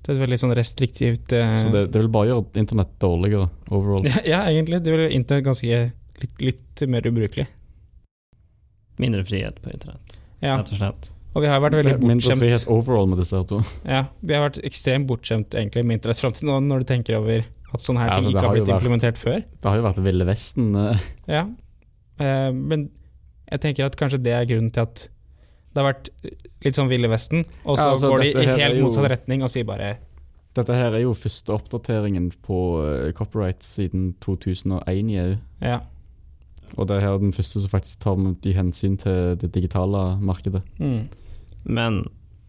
Det 0.02 0.10
er 0.10 0.16
et 0.18 0.22
veldig 0.24 0.38
sånn 0.42 0.54
restriktivt 0.58 1.34
uh... 1.38 1.52
Så 1.62 1.70
det, 1.70 1.82
det 1.94 2.00
vil 2.02 2.08
bare 2.10 2.32
gjøre 2.32 2.58
internett 2.58 2.96
dårligere 3.04 3.52
overall. 3.70 4.08
ja, 4.10 4.24
ja, 4.32 4.40
egentlig. 4.50 4.80
Det 4.82 4.90
vil 4.90 5.04
gjøre 5.04 5.14
internett 5.14 5.46
ganske 5.46 5.82
litt, 6.24 6.40
litt 6.42 6.82
mer 6.90 7.06
ubrukelig. 7.06 7.46
Mindre 8.98 9.22
frihet 9.30 9.60
på 9.62 9.70
internett, 9.76 10.18
Ja. 10.42 10.56
rett 10.58 10.72
og 10.74 10.80
slett. 10.82 11.12
Og 11.36 11.42
vi 11.44 11.48
har 11.48 11.62
vært 11.64 11.78
veldig 11.80 11.94
Mindre 12.02 12.16
bortskjemt. 12.28 12.42
frihet 12.44 12.66
overall 12.68 13.08
med 13.08 13.18
disse 13.22 13.40
to. 13.48 13.62
Ja, 13.88 14.06
vi 14.22 14.34
har 14.36 14.50
vært 14.50 14.60
ekstremt 14.68 15.08
bortskjemt 15.08 15.56
egentlig 15.56 15.86
med 15.86 16.00
internett 16.02 16.20
fram 16.20 16.34
til 16.36 16.50
nå, 16.50 16.58
når 16.68 16.80
du 16.84 16.86
tenker 16.90 17.16
over 17.22 17.46
at 17.74 17.80
sånne 17.86 18.00
her 18.04 18.10
Ja, 18.10 18.16
ting 18.20 18.26
altså, 18.26 18.32
ikke 18.36 18.42
har 18.48 18.56
blitt 18.58 18.68
vært- 18.68 18.82
implementert 18.84 19.18
før. 19.22 19.38
Det 19.62 19.70
har 19.72 19.78
jo 19.78 19.84
vært 19.86 20.04
Ville 20.04 20.26
Vesten. 20.28 20.76
eh, 20.76 21.00
Ja, 21.28 21.46
eh, 22.20 22.52
men 22.52 22.90
jeg 23.50 23.62
tenker 23.62 23.86
at 23.86 23.96
kanskje 23.96 24.22
det 24.24 24.34
er 24.34 24.46
grunnen 24.46 24.72
til 24.74 24.82
at 24.82 25.08
det 25.74 25.82
har 25.82 25.94
vært 25.94 26.10
litt 26.66 26.76
sånn 26.76 26.90
Ville 26.90 27.08
Vesten, 27.08 27.46
og 27.66 27.78
så 27.78 27.82
Ja, 27.86 27.92
altså, 27.94 28.10
går 28.12 28.20
de 28.34 28.42
i 28.42 28.46
helt 28.60 28.76
jo- 28.76 28.84
motsatt 28.90 29.10
retning 29.10 29.42
og 29.44 29.50
sier 29.50 29.64
bare 29.66 29.98
Dette 30.54 30.74
her 30.76 30.92
er 30.94 31.00
jo 31.00 31.14
første 31.14 31.48
oppdateringen 31.56 32.34
på 32.44 32.58
uh, 33.08 33.12
copyright 33.14 33.62
siden 33.64 34.16
2001 34.20 35.10
i 35.10 35.16
EU. 35.16 35.38
ja. 35.62 35.80
Og 36.78 36.88
det 36.88 36.98
er 36.98 37.02
her 37.08 37.18
den 37.20 37.32
første 37.34 37.60
som 37.60 37.70
faktisk 37.70 38.00
tar 38.00 38.16
de 38.42 38.54
hensyn 38.54 38.98
til 38.98 39.36
det 39.36 39.52
digitale 39.52 40.18
markedet. 40.22 40.62
Mm. 40.80 41.08
Men 41.64 42.04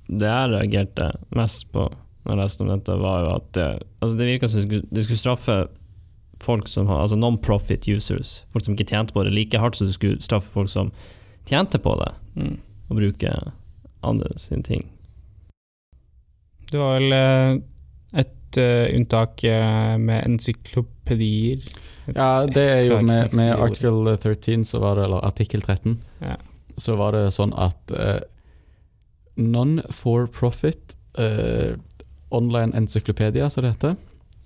det 0.08 0.28
jeg 0.28 0.50
reagerte 0.52 1.10
mest 1.36 1.68
på 1.72 1.88
når 2.22 2.36
jeg 2.36 2.38
leste 2.38 2.62
om 2.62 2.68
dette, 2.70 2.96
var 3.02 3.22
jo 3.24 3.30
at 3.34 3.46
det, 3.56 3.68
altså 4.00 4.16
det 4.18 4.26
virka 4.28 4.48
som 4.48 4.62
de 4.70 5.02
skulle, 5.02 5.18
straffe 5.18 5.56
folk 6.42 6.68
som 6.70 6.86
har 6.86 7.00
Altså 7.02 7.16
non-profit 7.18 7.88
users, 7.90 8.44
folk 8.54 8.64
som 8.64 8.74
ikke 8.76 8.86
tjente 8.92 9.14
på 9.14 9.24
det 9.26 9.32
like 9.34 9.58
hardt 9.58 9.74
som 9.78 9.88
du 9.90 9.92
skulle 9.94 10.22
straffe 10.22 10.50
folk 10.54 10.70
som 10.70 10.92
tjente 11.50 11.78
på 11.82 11.96
det, 11.98 12.12
Mm. 12.38 12.58
og 12.88 12.96
bruke 12.96 13.32
andre 14.02 14.30
sine 14.38 14.62
ting. 14.62 14.86
Det 16.70 16.78
var 16.80 16.94
vel 17.00 17.12
eh, 17.12 17.58
et 18.22 18.58
uh, 18.58 18.86
unntak 18.96 19.42
eh, 19.44 19.96
med 20.00 20.24
encyklopedier. 20.24 21.66
Ja, 22.14 22.46
det 22.46 22.64
er 22.70 22.82
jo 22.88 23.00
med, 23.04 23.34
med 23.36 23.52
artikkel 23.52 24.16
13, 24.16 24.64
så 24.64 24.80
var 24.82 24.96
det, 24.96 25.04
eller 25.08 25.24
artikkel 25.26 25.62
13, 25.62 25.98
Ja. 26.22 26.36
så 26.80 26.96
var 26.96 27.12
det 27.12 27.26
sånn 27.36 27.52
at 27.52 27.92
eh, 27.92 28.20
non-for-profit 29.36 30.96
uh, 31.18 31.76
online 32.30 32.74
encyklopedia, 32.76 33.48
som 33.50 33.64
det 33.64 33.74
heter. 33.74 33.96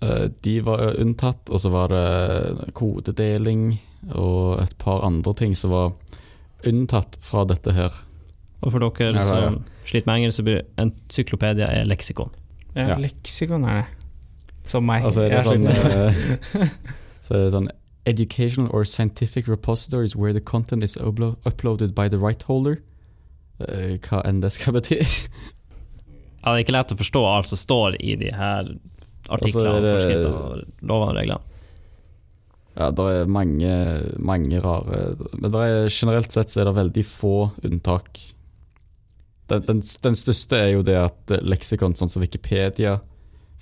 Uh, 0.03 0.29
de 0.45 0.61
var 0.65 0.97
unntatt, 1.01 1.51
og 1.51 1.61
så 1.61 1.71
var 1.73 1.89
det 1.89 2.73
kodedeling 2.77 3.81
og 4.15 4.63
et 4.63 4.77
par 4.79 5.03
andre 5.07 5.35
ting 5.35 5.57
som 5.57 5.71
var 5.71 5.93
unntatt 6.67 7.17
fra 7.21 7.45
dette 7.49 7.73
her. 7.73 7.95
Og 8.63 8.73
for 8.73 8.83
dere 8.83 9.13
Ja, 9.15 9.23
som 9.27 9.63
sliter 9.85 10.07
med 10.07 10.17
engelsk, 10.21 10.37
så 10.37 10.43
blir 10.47 10.63
encyklopedia 10.79 11.67
er 11.67 11.85
leksikon. 11.85 12.31
Ja, 12.75 12.89
Ja. 12.89 12.99
leksikon 12.99 13.65
er 13.65 13.75
det. 13.75 13.87
Som 14.67 14.85
meg. 14.85 15.05
Altså 15.05 15.23
er 15.23 15.29
det 15.29 15.45
sånn 15.45 15.67
eh, 15.69 16.69
Så 17.23 17.35
er 17.35 17.45
det 17.45 17.53
sånn 17.53 17.69
Educational 18.07 18.71
or 18.71 18.85
scientific 18.85 19.49
repositories 19.49 20.15
where 20.17 20.33
the 20.33 20.41
content 20.41 20.83
is 20.85 20.97
uplo 20.97 21.37
uploaded 21.45 21.93
by 21.95 22.09
the 22.09 22.19
right 22.19 22.43
holder. 22.45 22.77
Eh, 23.65 23.97
hva 24.05 24.23
enn 24.29 24.43
det 24.43 24.53
skal 24.55 24.77
bety. 24.77 25.01
Ja, 25.01 26.53
det 26.53 26.61
er 26.61 26.65
ikke 26.67 26.77
lett 26.77 26.93
å 26.95 27.01
forstå 27.01 27.25
alt 27.27 27.51
som 27.51 27.59
står 27.59 27.99
i 27.99 28.15
de 28.21 28.31
her 28.31 28.69
artiklene, 29.33 29.81
Altså, 29.81 29.95
forskriftene, 29.97 30.35
og 30.37 30.87
lovene 30.87 31.11
og 31.11 31.17
reglene. 31.19 31.53
Ja, 32.77 32.91
det 32.93 33.05
er 33.09 33.31
mange, 33.33 33.75
mange 34.21 34.59
rare 34.61 34.99
Men 35.33 35.55
er, 35.57 35.87
generelt 35.89 36.35
sett 36.35 36.53
så 36.53 36.61
er 36.61 36.69
det 36.69 36.75
veldig 36.77 37.05
få 37.09 37.37
unntak. 37.65 38.21
Den, 39.49 39.65
den, 39.65 39.81
den 39.81 40.19
største 40.19 40.59
er 40.61 40.75
jo 40.75 40.85
det 40.85 40.99
at 41.01 41.33
leksikon, 41.41 41.97
sånn 41.97 42.13
som 42.13 42.23
Wikipedia, 42.23 42.99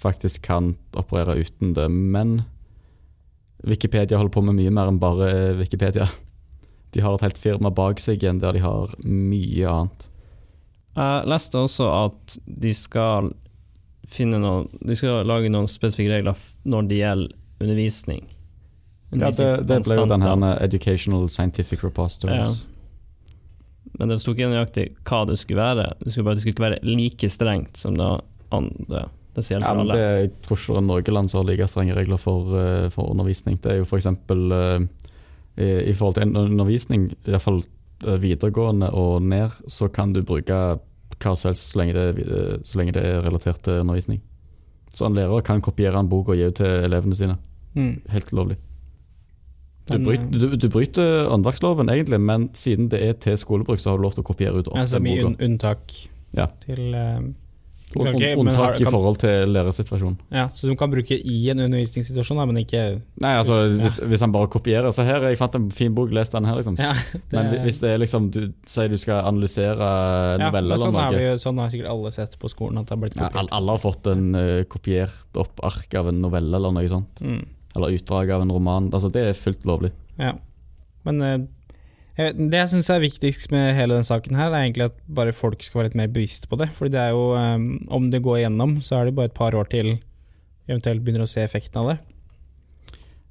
faktisk 0.02 0.42
kan 0.48 0.74
operere 0.98 1.38
uten 1.44 1.76
det. 1.76 1.86
Men 1.92 2.40
Wikipedia 3.64 4.18
holder 4.18 4.34
på 4.34 4.44
med 4.44 4.58
mye 4.58 4.74
mer 4.74 4.90
enn 4.90 5.00
bare 5.00 5.30
Wikipedia. 5.60 6.10
De 6.94 7.02
har 7.02 7.16
et 7.16 7.24
helt 7.26 7.40
firma 7.40 7.72
bak 7.74 8.02
seg 8.02 8.22
igjen 8.22 8.42
der 8.42 8.56
de 8.56 8.62
har 8.64 8.92
mye 9.02 9.70
annet. 9.70 10.06
Jeg 10.94 11.26
leste 11.26 11.58
også 11.58 11.88
at 11.90 12.36
de 12.46 12.70
skal 12.76 13.32
finne 14.06 14.38
noen 14.38 14.68
De 14.84 14.94
skal 14.94 15.24
lage 15.26 15.50
noen 15.50 15.66
spesifikke 15.70 16.12
regler 16.12 16.38
når 16.68 16.90
det 16.90 17.00
gjelder 17.00 17.64
undervisning. 17.64 18.22
Ja, 19.14 19.30
det, 19.30 19.48
det 19.68 19.80
ble 19.86 19.96
jo 19.96 20.06
den 20.10 20.24
her 20.26 20.62
Educational 20.62 21.28
Scientific 21.30 21.84
Repositories. 21.86 22.64
Men 23.98 24.10
det 24.10 24.18
sto 24.22 24.34
ikke 24.34 24.50
nøyaktig 24.50 24.88
hva 25.06 25.22
det 25.28 25.38
skulle 25.38 25.62
være. 25.62 25.90
Det 26.02 26.12
skulle 26.12 26.26
bare 26.26 26.38
det 26.38 26.44
skulle 26.44 26.56
ikke 26.56 26.66
være 26.66 26.80
like 26.88 27.30
strengt 27.30 27.78
som 27.78 27.98
det 27.98 28.10
andre. 28.54 29.06
Det 29.34 29.42
sier 29.46 29.62
Ja, 29.62 29.72
men 29.74 29.90
det, 29.90 29.98
jeg 29.98 30.32
tror 30.46 30.58
ikke 30.58 30.74
det 30.74 30.80
er 30.80 30.88
noe 30.88 31.14
land 31.16 31.30
som 31.30 31.40
har 31.40 31.48
like 31.50 31.68
strenge 31.70 31.96
regler 31.96 32.20
for, 32.22 32.54
eh, 32.58 32.88
for 32.94 33.10
undervisning. 33.10 33.58
Det 33.62 33.72
er 33.72 33.80
jo 33.82 33.86
f.eks. 33.86 34.10
Uh, 34.30 34.86
i, 35.56 35.90
i 35.90 35.94
forhold 35.94 36.18
til 36.18 36.28
en 36.28 36.36
undervisning, 36.36 37.08
iallfall 37.26 37.62
uh, 38.06 38.16
videregående 38.22 38.90
og 38.90 39.22
ned, 39.22 39.54
så 39.70 39.88
kan 39.88 40.12
du 40.12 40.22
bruke 40.26 40.78
hva 41.14 41.34
som 41.38 41.50
helst 41.52 41.70
så 41.72 41.78
lenge, 41.78 41.94
det, 41.94 42.24
eh, 42.26 42.56
så 42.66 42.78
lenge 42.80 42.92
det 42.96 43.02
er 43.06 43.22
relatert 43.22 43.62
til 43.64 43.80
undervisning. 43.80 44.20
Så 44.94 45.06
en 45.06 45.14
lærer 45.14 45.44
kan 45.46 45.62
kopiere 45.62 45.98
en 45.98 46.08
bok 46.10 46.28
og 46.28 46.36
gi 46.36 46.48
ut 46.50 46.56
til 46.58 46.66
elevene 46.66 47.16
sine. 47.16 47.36
Mm. 47.74 48.00
Helt 48.10 48.32
lovlig. 48.34 48.56
Du 49.88 49.98
bryt, 49.98 50.20
bryter, 50.20 50.38
du, 50.40 50.56
du 50.56 50.68
bryter 50.72 51.28
åndsverksloven 51.28 51.90
egentlig, 51.92 52.20
men 52.20 52.48
siden 52.56 52.88
det 52.92 53.02
er 53.04 53.16
til 53.20 53.36
skolebruk, 53.38 53.80
så 53.80 53.90
har 53.92 53.98
du 54.00 54.04
lov 54.06 54.14
til 54.16 54.24
å 54.24 54.28
kopiere 54.30 54.58
ut 54.58 54.70
Altså 54.74 55.00
mye 55.02 55.26
unntak 55.28 55.92
Ja. 56.34 56.48
til 56.64 56.94
eh, 56.96 57.20
har- 58.02 58.36
Unntak 58.42 58.80
i 58.80 58.84
forhold 58.84 59.18
til 59.22 59.48
læresituasjonen. 59.54 60.16
Ja, 60.32 60.48
Så 60.54 60.66
du 60.68 60.74
kan 60.76 60.90
bruke 60.90 61.14
i 61.14 61.50
en 61.50 61.60
undervisningssituasjon, 61.60 62.40
men 62.48 62.56
ikke 62.64 63.00
Nei, 63.20 63.32
altså 63.38 63.54
Ja. 63.68 63.82
hvis, 63.84 64.00
hvis 64.00 64.20
han 64.20 64.32
bare 64.32 64.48
kopierer 64.48 64.90
Så 64.92 65.04
her, 65.04 65.20
jeg 65.28 65.38
fant 65.38 65.54
en 65.54 65.70
fin 65.70 65.94
bok, 65.94 66.10
les 66.10 66.28
den 66.28 66.44
her, 66.44 66.54
liksom. 66.56 66.76
Ja, 66.78 66.94
Men 67.32 67.62
hvis 67.64 67.78
det 67.80 67.90
er 67.94 67.98
liksom 67.98 68.30
Du 68.30 68.52
sier 68.66 68.88
du 68.88 68.96
skal 68.98 69.24
analysere 69.24 69.78
noveller 70.38 70.76
ja, 70.76 70.82
sånn, 70.82 70.94
eller 70.94 71.18
er 71.18 71.30
noe 71.34 71.38
sånn 71.38 71.58
har 71.58 71.70
sikkert 71.70 71.90
alle 71.90 72.12
sett 72.12 72.38
på 72.38 72.48
skolen, 72.50 72.78
at 72.78 72.86
det 72.86 72.90
har 72.96 73.02
blitt 73.02 73.14
kopiert. 73.14 73.36
alle, 73.36 73.48
alle 73.52 73.70
har 73.70 73.78
fått 73.78 74.06
en 74.10 74.34
uh, 74.34 74.62
kopiert 74.64 75.36
opp 75.36 75.60
ark 75.62 75.94
av 75.94 76.08
en 76.08 76.20
novelle 76.20 76.56
eller 76.56 76.72
noe 76.72 76.88
sånt. 76.88 77.20
Mm. 77.20 77.44
Eller 77.76 77.94
utdrag 77.96 78.30
av 78.30 78.42
en 78.42 78.50
roman. 78.50 78.90
Altså, 78.92 79.10
det 79.12 79.22
er 79.28 79.32
fullt 79.38 79.64
lovlig. 79.66 79.90
Ja. 80.18 80.32
Men 81.04 81.18
jeg, 81.20 81.48
det 82.14 82.58
jeg 82.60 82.70
syns 82.70 82.88
er 82.94 83.02
viktigst 83.02 83.50
med 83.50 83.72
hele 83.74 83.96
den 83.98 84.06
saken 84.06 84.36
her, 84.38 84.52
er 84.52 84.68
egentlig 84.68 84.86
at 84.86 84.98
bare 85.16 85.34
folk 85.34 85.64
skal 85.66 85.80
være 85.80 85.90
litt 85.90 85.98
mer 85.98 86.12
bevisst 86.14 86.46
på 86.50 86.58
det. 86.60 86.68
Fordi 86.76 86.94
det 86.94 87.00
er 87.02 87.14
jo 87.14 87.24
eh, 87.34 87.64
Om 87.98 88.10
det 88.12 88.22
går 88.22 88.42
igjennom, 88.42 88.76
så 88.86 89.00
er 89.00 89.08
det 89.08 89.16
bare 89.18 89.32
et 89.32 89.38
par 89.38 89.56
år 89.58 89.70
til 89.72 89.96
vi 90.64 90.72
eventuelt 90.72 91.02
begynner 91.04 91.26
å 91.26 91.28
se 91.28 91.42
effekten 91.44 91.82
av 91.82 91.90
det. 91.90 91.96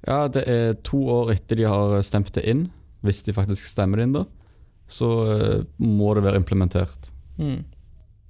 Ja, 0.05 0.17
det 0.29 0.43
er 0.51 0.75
to 0.85 0.99
år 1.09 1.31
etter 1.33 1.57
de 1.57 1.65
har 1.65 1.95
stemt 2.05 2.33
det 2.35 2.43
inn, 2.45 2.67
hvis 3.01 3.23
de 3.25 3.33
faktisk 3.33 3.65
stemmer 3.65 3.97
det 3.97 4.05
inn, 4.05 4.17
da. 4.19 4.25
Så 4.91 5.09
eh, 5.33 5.63
må 5.79 6.11
det 6.13 6.25
være 6.27 6.41
implementert. 6.43 7.09
Mm. 7.39 7.63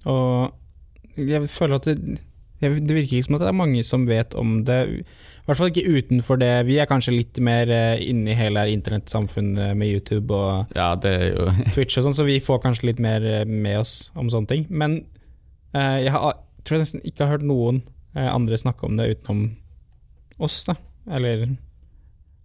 Og 0.07 1.17
jeg 1.19 1.49
føler 1.51 1.81
at 1.81 1.89
det, 1.89 2.21
det 2.63 2.95
virker 2.95 3.17
ikke 3.17 3.27
som 3.27 3.37
at 3.37 3.43
det 3.43 3.49
er 3.51 3.57
mange 3.57 3.83
som 3.85 4.05
vet 4.07 4.35
om 4.39 4.55
det. 4.67 4.79
I 5.43 5.47
hvert 5.47 5.59
fall 5.59 5.71
ikke 5.71 5.97
utenfor 5.97 6.39
det. 6.39 6.51
Vi 6.69 6.77
er 6.79 6.87
kanskje 6.89 7.15
litt 7.15 7.39
mer 7.43 7.71
eh, 7.73 8.03
inne 8.07 8.31
i 8.31 8.37
hele 8.37 8.63
internettsamfunnet 8.71 9.75
med 9.79 9.91
YouTube 9.91 10.35
og 10.35 10.71
Ja, 10.77 10.93
Twitch 11.75 11.99
og 11.99 12.07
sånn, 12.07 12.15
så 12.15 12.27
vi 12.27 12.39
får 12.43 12.61
kanskje 12.63 12.91
litt 12.91 13.01
mer 13.03 13.25
eh, 13.27 13.43
med 13.43 13.81
oss 13.81 14.13
om 14.15 14.31
sånne 14.31 14.51
ting. 14.51 14.65
Men 14.71 15.01
uh, 15.75 15.99
jeg 15.99 16.13
har, 16.15 16.39
tror 16.63 16.77
jeg 16.77 16.85
nesten 16.85 17.03
ikke 17.03 17.25
har 17.25 17.37
hørt 17.37 17.49
noen 17.49 17.83
andre 18.13 18.59
snakke 18.61 18.85
om 18.85 18.99
det 18.99 19.07
utenom 19.09 19.45
oss, 20.45 20.59
da. 20.67 20.75
Eller 21.17 21.47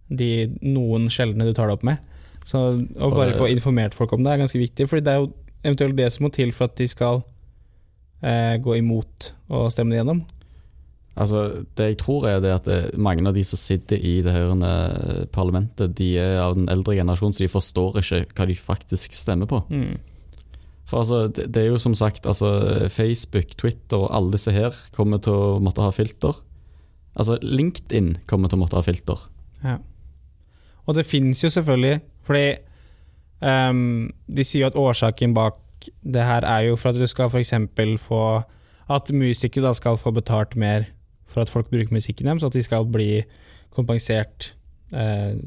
de 0.09 0.29
noen 0.65 1.05
sjeldne 1.13 1.45
du 1.45 1.53
tar 1.53 1.69
det 1.69 1.75
opp 1.77 1.85
med. 1.85 2.01
Så 2.47 2.63
å 2.81 3.09
bare 3.13 3.35
få 3.37 3.51
informert 3.51 3.93
folk 3.93 4.15
om 4.15 4.23
det 4.25 4.33
er 4.33 4.41
ganske 4.41 4.57
viktig, 4.57 4.87
for 4.89 5.03
det 5.03 5.13
er 5.13 5.21
jo 5.21 5.29
eventuelt 5.61 5.97
det 5.99 6.07
som 6.13 6.25
må 6.25 6.31
til 6.33 6.53
for 6.55 6.69
at 6.69 6.77
de 6.79 6.87
skal 6.89 7.21
gå 8.19 8.73
imot 8.75 9.29
og 9.47 9.69
stemme 9.71 9.93
det 9.93 10.01
gjennom. 10.01 10.25
Altså, 11.19 11.65
det 11.75 11.87
jeg 11.87 11.97
tror 11.99 12.27
er 12.29 12.39
det 12.43 12.51
at 12.53 12.67
mange 12.95 13.25
av 13.27 13.35
de 13.35 13.43
som 13.47 13.59
sitter 13.59 13.99
i 13.99 14.19
det 14.23 14.31
her 14.31 14.53
eh, 14.53 15.25
parlamentet, 15.35 15.97
de 15.97 16.13
er 16.21 16.37
av 16.39 16.55
den 16.55 16.69
eldre 16.71 16.95
generasjonen, 16.95 17.35
så 17.35 17.43
de 17.43 17.51
forstår 17.51 17.99
ikke 17.99 18.21
hva 18.37 18.47
de 18.47 18.55
faktisk 18.55 19.17
stemmer 19.17 19.49
på. 19.49 19.59
Mm. 19.67 19.97
For 20.87 21.03
altså, 21.03 21.27
det, 21.27 21.49
det 21.53 21.63
er 21.63 21.73
jo 21.73 21.81
som 21.81 21.95
sagt 21.97 22.25
altså, 22.25 22.87
Facebook, 22.89 23.51
Twitter 23.59 23.99
og 23.99 24.13
alle 24.15 24.37
disse 24.37 24.53
her 24.55 24.75
kommer 24.95 25.19
til 25.23 25.35
å 25.35 25.59
måtte 25.63 25.83
ha 25.83 25.91
filter. 25.93 26.39
Altså, 27.19 27.35
LinkedIn 27.43 28.21
kommer 28.29 28.49
til 28.49 28.59
å 28.59 28.63
måtte 28.63 28.79
ha 28.79 28.85
filter. 28.85 29.27
Ja. 29.65 29.77
Og 30.87 30.95
det 30.95 31.05
finnes 31.05 31.43
jo 31.43 31.51
selvfølgelig, 31.51 31.99
fordi 32.25 32.45
um, 33.43 34.07
de 34.25 34.45
sier 34.47 34.63
jo 34.63 34.71
at 34.71 34.79
årsaken 34.79 35.35
bak 35.35 35.59
det 36.03 36.25
her 36.25 36.45
er 36.47 36.67
jo 36.69 36.75
for 36.79 36.91
at 36.91 36.99
du 36.99 37.07
skal 37.07 37.29
f.eks. 37.29 37.53
få 38.01 38.23
At 38.89 39.11
musikere 39.13 39.67
da 39.67 39.73
skal 39.73 39.97
få 39.97 40.11
betalt 40.11 40.55
mer 40.55 40.87
for 41.29 41.41
at 41.41 41.49
folk 41.49 41.69
bruker 41.69 41.93
musikken 41.93 42.25
deres, 42.25 42.43
at 42.43 42.53
de 42.53 42.63
skal 42.63 42.87
bli 42.89 43.21
kompensert 43.69 44.55
eh, 44.91 45.37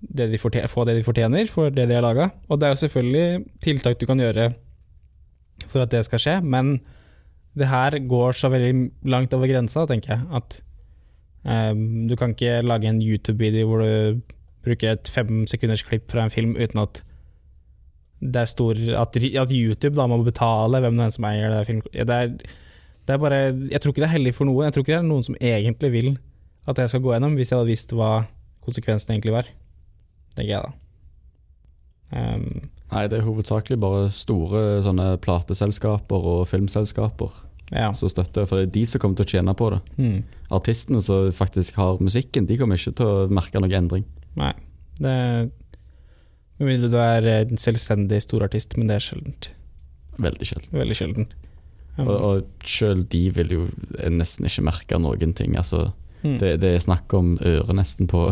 det 0.00 0.28
de 0.32 0.38
få 0.38 0.50
det 0.84 0.96
de 0.96 1.04
fortjener 1.06 1.46
for 1.46 1.70
det 1.70 1.88
de 1.88 1.94
har 1.94 2.02
laga. 2.02 2.30
Og 2.48 2.60
det 2.60 2.66
er 2.66 2.74
jo 2.74 2.82
selvfølgelig 2.82 3.44
tiltak 3.62 4.00
du 4.00 4.06
kan 4.06 4.18
gjøre 4.18 4.52
for 5.66 5.82
at 5.82 5.92
det 5.92 6.04
skal 6.04 6.18
skje, 6.18 6.40
men 6.42 6.80
det 7.56 7.68
her 7.68 7.96
går 8.08 8.32
så 8.32 8.50
veldig 8.52 8.90
langt 9.08 9.32
over 9.32 9.48
grensa, 9.48 9.86
tenker 9.86 10.12
jeg, 10.12 10.26
at 10.34 10.60
eh, 11.46 11.74
du 12.10 12.16
kan 12.16 12.34
ikke 12.34 12.60
lage 12.66 12.88
en 12.88 13.02
YouTube-video 13.02 13.66
hvor 13.66 13.84
du 13.84 14.20
bruker 14.66 14.92
et 14.92 15.08
fem 15.08 15.46
sekunders 15.46 15.82
klipp 15.86 16.10
fra 16.10 16.26
en 16.26 16.34
film 16.34 16.56
uten 16.58 16.82
at 16.82 17.02
det 18.20 18.40
er 18.40 18.48
stor 18.48 18.78
At, 18.96 19.16
at 19.16 19.52
YouTube 19.52 19.96
da 19.96 20.06
må 20.08 20.22
betale 20.24 20.80
hvem 20.80 20.96
det 20.96 21.08
er 21.08 21.16
som 21.16 21.26
eier 21.28 21.52
det 21.52 21.66
film... 21.68 21.82
Det 21.92 22.16
er, 22.16 22.30
det 23.06 23.12
er 23.14 23.20
bare 23.20 23.40
Jeg 23.70 23.82
tror 23.82 23.92
ikke 23.92 24.02
det 24.02 24.08
er 24.08 24.16
heldig 24.16 24.34
for 24.34 24.48
noen. 24.48 24.64
Jeg 24.66 24.74
tror 24.74 24.86
ikke 24.86 24.94
det 24.94 25.02
er 25.02 25.10
noen 25.10 25.26
som 25.26 25.36
egentlig 25.40 25.92
vil 25.92 26.10
at 26.66 26.80
jeg 26.82 26.90
skal 26.90 27.02
gå 27.04 27.12
gjennom, 27.12 27.36
hvis 27.38 27.52
jeg 27.52 27.60
hadde 27.60 27.70
visst 27.70 27.92
hva 27.94 28.10
konsekvensen 28.66 29.12
egentlig 29.14 29.36
var. 29.36 29.50
Tenker 30.34 30.50
jeg 30.50 30.64
da. 30.66 30.72
Um, 32.16 32.64
Nei, 32.90 33.04
det 33.10 33.18
er 33.18 33.26
hovedsakelig 33.26 33.78
bare 33.82 34.08
store 34.14 34.62
sånne 34.82 35.12
plateselskaper 35.22 36.26
og 36.32 36.44
filmselskaper 36.50 37.38
ja. 37.74 37.90
som 37.98 38.10
støtter, 38.10 38.46
for 38.46 38.60
det 38.60 38.68
er 38.68 38.74
de 38.76 38.84
som 38.86 39.02
kommer 39.02 39.18
til 39.18 39.26
å 39.26 39.32
tjene 39.34 39.54
på 39.58 39.70
det. 39.74 39.80
Mm. 39.98 40.18
Artistene 40.54 41.02
som 41.02 41.30
faktisk 41.34 41.78
har 41.80 42.02
musikken, 42.02 42.46
de 42.46 42.58
kommer 42.60 42.78
ikke 42.78 42.94
til 42.98 43.10
å 43.10 43.26
merke 43.30 43.62
noen 43.62 43.78
endring. 43.80 44.06
Nei. 44.38 44.52
Det 45.02 45.16
Med 46.58 46.70
mindre 46.70 46.90
du 46.92 46.96
er 47.00 47.28
en 47.42 47.60
selvstendig 47.60 48.22
storartist, 48.24 48.76
men 48.78 48.88
det 48.88 48.96
er 48.96 49.04
sjeldent. 49.04 49.50
Veldig 50.16 50.48
sjelden. 50.48 50.72
Veldig 50.72 50.96
sjelden. 50.96 51.30
Um, 51.96 52.08
Og, 52.08 52.16
og 52.16 52.68
sjøl 52.68 53.04
de 53.12 53.22
vil 53.36 53.52
jo 53.52 53.62
nesten 54.12 54.48
ikke 54.48 54.64
merke 54.68 55.00
noen 55.00 55.34
ting. 55.36 55.56
Altså, 55.56 55.90
mm. 56.22 56.38
det, 56.40 56.52
det 56.64 56.74
er 56.74 56.84
snakk 56.84 57.12
om 57.16 57.36
øre 57.44 57.76
nesten 57.76 58.08
på 58.10 58.28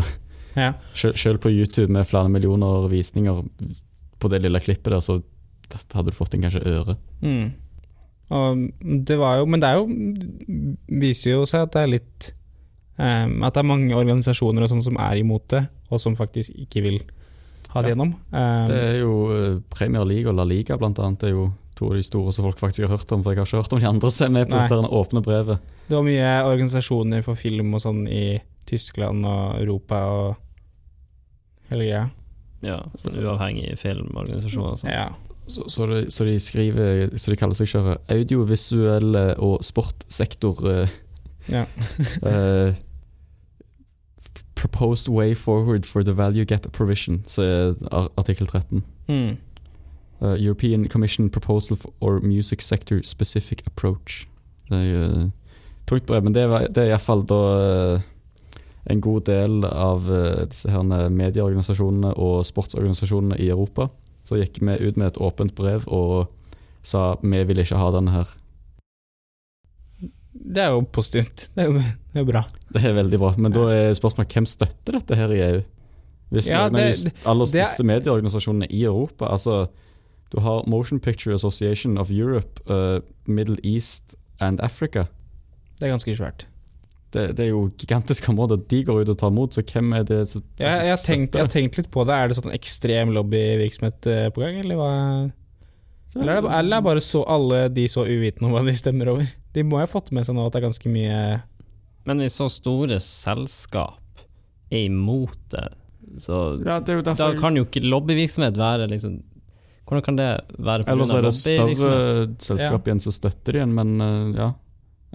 ja. 0.55 0.71
Sjøl 0.95 1.37
på 1.41 1.51
YouTube 1.51 1.91
med 1.91 2.07
flere 2.07 2.31
millioner 2.31 2.87
visninger 2.91 3.43
på 4.19 4.31
det 4.31 4.41
lille 4.41 4.61
klippet 4.63 4.93
der, 4.93 5.03
så 5.03 5.19
hadde 5.93 6.13
du 6.13 6.15
fått 6.15 6.35
inn 6.35 6.45
kanskje 6.45 6.63
øre. 6.63 6.95
Mm. 7.21 7.51
Det 9.05 9.19
var 9.21 9.37
jo 9.37 9.45
Men 9.45 9.61
det 9.61 9.69
er 9.69 9.75
jo 9.77 9.83
viser 10.97 11.35
jo 11.35 11.43
seg 11.45 11.67
at 11.67 11.75
det 11.75 11.81
er 11.83 11.91
litt 11.91 12.29
um, 12.97 13.43
At 13.45 13.53
det 13.53 13.61
er 13.61 13.67
mange 13.69 13.93
organisasjoner 13.93 14.65
og 14.65 14.71
sånn 14.71 14.81
som 14.81 14.97
er 14.97 15.19
imot 15.21 15.45
det, 15.53 15.61
og 15.93 16.01
som 16.01 16.17
faktisk 16.17 16.55
ikke 16.65 16.81
vil 16.87 16.97
ha 17.75 17.81
det 17.83 17.91
Ja. 17.91 17.95
gjennom. 17.95 18.15
Um, 18.31 18.65
Det 18.71 18.79
er 18.81 18.97
jo 19.01 19.13
eh, 19.35 19.59
Premier 19.75 20.05
League 20.07 20.31
og 20.31 20.35
La 20.39 20.45
Liga 20.47 20.77
blant 20.81 20.99
annet, 21.03 21.19
det 21.21 21.29
er 21.33 21.37
jo 21.37 21.51
To 21.75 21.89
av 21.91 21.97
de 21.97 22.03
store 22.07 22.31
som 22.31 22.45
folk 22.45 22.55
faktisk 22.55 22.85
har 22.87 22.93
hørt 22.95 23.09
om, 23.11 23.19
for 23.21 23.33
jeg 23.33 23.41
har 23.41 23.47
ikke 23.49 23.59
hørt 23.59 23.73
om 23.75 23.79
de 23.81 23.87
andre 23.89 24.09
som 24.15 24.29
er 24.29 24.45
med 24.45 24.47
på 24.47 24.77
det 24.79 24.89
åpne 24.95 25.21
brevet. 25.25 25.59
Det 25.89 25.97
var 25.97 26.05
mye 26.07 26.29
organisasjoner 26.47 27.21
for 27.25 27.35
film 27.35 27.73
og 27.75 27.81
sånn 27.83 28.05
i 28.07 28.39
Tyskland 28.65 29.25
og 29.27 29.57
Europa 29.59 29.99
og 30.07 30.37
hele 31.69 31.83
greia. 31.83 32.05
Ja, 32.63 32.77
sånn 32.95 33.19
uavhengig 33.19 33.75
filmorganisasjon 33.81 34.69
og 34.71 34.79
sånt. 34.79 34.93
Ja. 34.93 35.09
Så, 35.51 35.67
så, 35.67 35.85
de, 35.91 36.05
så 36.15 36.23
de 36.23 36.37
skriver, 36.39 37.11
så 37.19 37.33
de 37.35 37.37
kaller 37.43 37.59
seg 37.59 37.67
selv 37.67 37.97
audiovisuelle 38.07 39.25
og 39.43 39.59
sportsektor 39.67 40.63
eh, 40.71 40.95
ja. 41.51 41.65
Proposed 44.65 45.07
way 45.07 45.35
forward 45.35 45.85
for 45.85 46.03
the 46.03 46.13
value 46.13 46.45
gap 46.45 46.71
provision, 46.71 47.23
så 47.27 47.41
er 47.41 48.07
artikkel 48.17 48.47
13. 48.47 48.83
Mm. 49.07 49.37
Uh, 50.21 50.45
European 50.45 50.87
Commission 50.87 51.29
Proposal 51.29 51.77
for 51.77 52.19
Music 52.19 52.61
Sector 52.61 52.99
Specific 53.03 53.61
Approach. 53.67 54.27
Det 54.69 54.77
er 54.77 55.17
uh, 55.17 55.29
tungt 55.87 56.05
brev, 56.05 56.23
men 56.23 56.35
det 56.35 56.43
er, 56.43 56.67
det 56.67 56.77
er 56.77 56.87
iallfall 56.95 57.21
da 57.29 57.41
uh, 57.95 58.01
en 58.89 59.01
god 59.01 59.21
del 59.29 59.65
av 59.65 60.09
uh, 60.09 60.47
disse 60.49 60.71
her 60.71 61.09
medieorganisasjonene 61.09 62.15
og 62.17 62.45
sportsorganisasjonene 62.45 63.37
i 63.37 63.49
Europa. 63.49 63.87
Så 64.25 64.39
gikk 64.41 64.57
vi 64.61 64.79
ut 64.87 64.97
med 64.97 65.07
et 65.07 65.21
åpent 65.21 65.53
brev 65.55 65.85
og 65.85 66.31
sa 66.81 67.15
vi 67.21 67.43
vil 67.43 67.61
ikke 67.61 67.77
ha 67.77 67.91
denne 67.93 68.17
her. 68.17 68.33
Det 70.35 70.61
er 70.65 70.73
jo 70.75 70.81
positivt. 70.91 71.47
Det 71.55 71.63
er 71.63 71.69
jo, 71.71 71.79
det 72.13 72.21
er 72.21 72.27
bra. 72.27 72.41
Det 72.75 72.83
er 72.83 72.93
veldig 72.97 73.19
bra, 73.21 73.33
men 73.37 73.51
da 73.55 73.67
er 73.71 73.93
spørsmålet 73.95 74.33
hvem 74.35 74.45
støtter 74.51 74.97
dette 74.99 75.15
her 75.15 75.31
i 75.31 75.39
EU? 75.45 75.61
Hvis 76.33 76.49
Ja, 76.49 76.65
av 76.65 76.73
det- 76.73 77.05
de 77.05 77.11
aller 77.25 77.45
det 77.45 77.55
er- 77.61 77.65
største 77.65 77.83
medieorganisasjonene 77.85 78.67
i 78.71 78.83
Europa 78.83 79.25
Altså, 79.31 79.67
du 80.33 80.39
har 80.41 80.63
Motion 80.67 80.99
Picture 80.99 81.33
Association 81.33 81.97
of 81.97 82.09
Europe, 82.11 82.59
uh, 82.69 82.99
Middle 83.27 83.57
East 83.63 84.15
and 84.41 84.59
Africa. 84.59 85.05
Det 85.79 85.87
er 85.87 85.93
ganske 85.93 86.15
svært. 86.17 86.45
Det, 87.13 87.37
det 87.37 87.45
er 87.45 87.49
jo 87.49 87.69
gigantiske 87.77 88.27
områder. 88.29 88.57
De 88.67 88.83
går 88.83 89.01
ut 89.05 89.09
og 89.09 89.17
tar 89.17 89.29
imot, 89.31 89.53
så 89.53 89.61
hvem 89.63 89.93
er 89.95 90.03
det 90.03 90.27
som 90.27 90.43
Jeg, 90.59 90.67
jeg, 90.67 90.89
har 90.89 90.97
tenkt, 90.97 91.35
jeg 91.35 91.41
har 91.41 91.47
tenkt 91.47 91.77
litt 91.77 91.91
på 91.91 92.03
det. 92.05 92.13
Er 92.13 92.27
det 92.27 92.37
sånn 92.37 92.51
ekstrem 92.53 93.13
lobbyvirksomhet 93.15 94.07
eh, 94.07 94.29
på 94.31 94.41
gang, 94.41 94.59
eller 94.59 94.75
hva? 94.75 95.31
Eller 96.15 96.37
er, 96.37 96.45
det, 96.45 96.51
eller 96.55 96.77
er 96.77 96.85
bare 96.85 97.03
så 97.03 97.21
alle 97.27 97.65
de 97.75 97.85
så 97.91 98.05
uvitende 98.07 98.47
om 98.47 98.55
hva 98.55 98.63
de 98.63 98.75
stemmer 98.77 99.11
over? 99.11 99.27
De 99.55 99.63
må 99.67 99.81
jo 99.81 99.83
ha 99.83 99.91
fått 99.91 100.13
med 100.15 100.27
seg 100.27 100.37
nå 100.37 100.45
at 100.47 100.55
det 100.55 100.61
er 100.61 100.67
ganske 100.69 100.91
mye 100.91 101.17
Men 102.07 102.23
hvis 102.23 102.37
så 102.39 102.47
store 102.51 103.01
selskap 103.03 104.23
er 104.71 104.85
imot 104.87 105.37
det, 105.51 105.67
så 106.23 106.41
Ja, 106.63 106.79
det 106.79 106.93
er 106.93 107.01
jo 107.01 107.05
da 107.09 107.31
kan 107.39 107.59
jo 107.59 107.65
ikke 107.67 107.83
lobbyvirksomhet 107.83 108.57
være 108.59 108.87
liksom 108.93 109.19
Hvordan 109.85 110.05
kan 110.05 110.17
det 110.17 110.29
være 110.57 110.85
på 110.85 110.95
Ellers 110.95 111.11
grunn 111.11 111.19
er 111.19 111.27
det 111.27 111.33
større 111.37 111.89
selskap 112.41 112.87
igjen 112.87 113.03
som 113.03 113.13
støtter 113.13 113.53
det 113.53 113.59
igjen, 113.59 113.75
men 113.77 113.91
uh, 114.01 114.31
ja. 114.33 114.47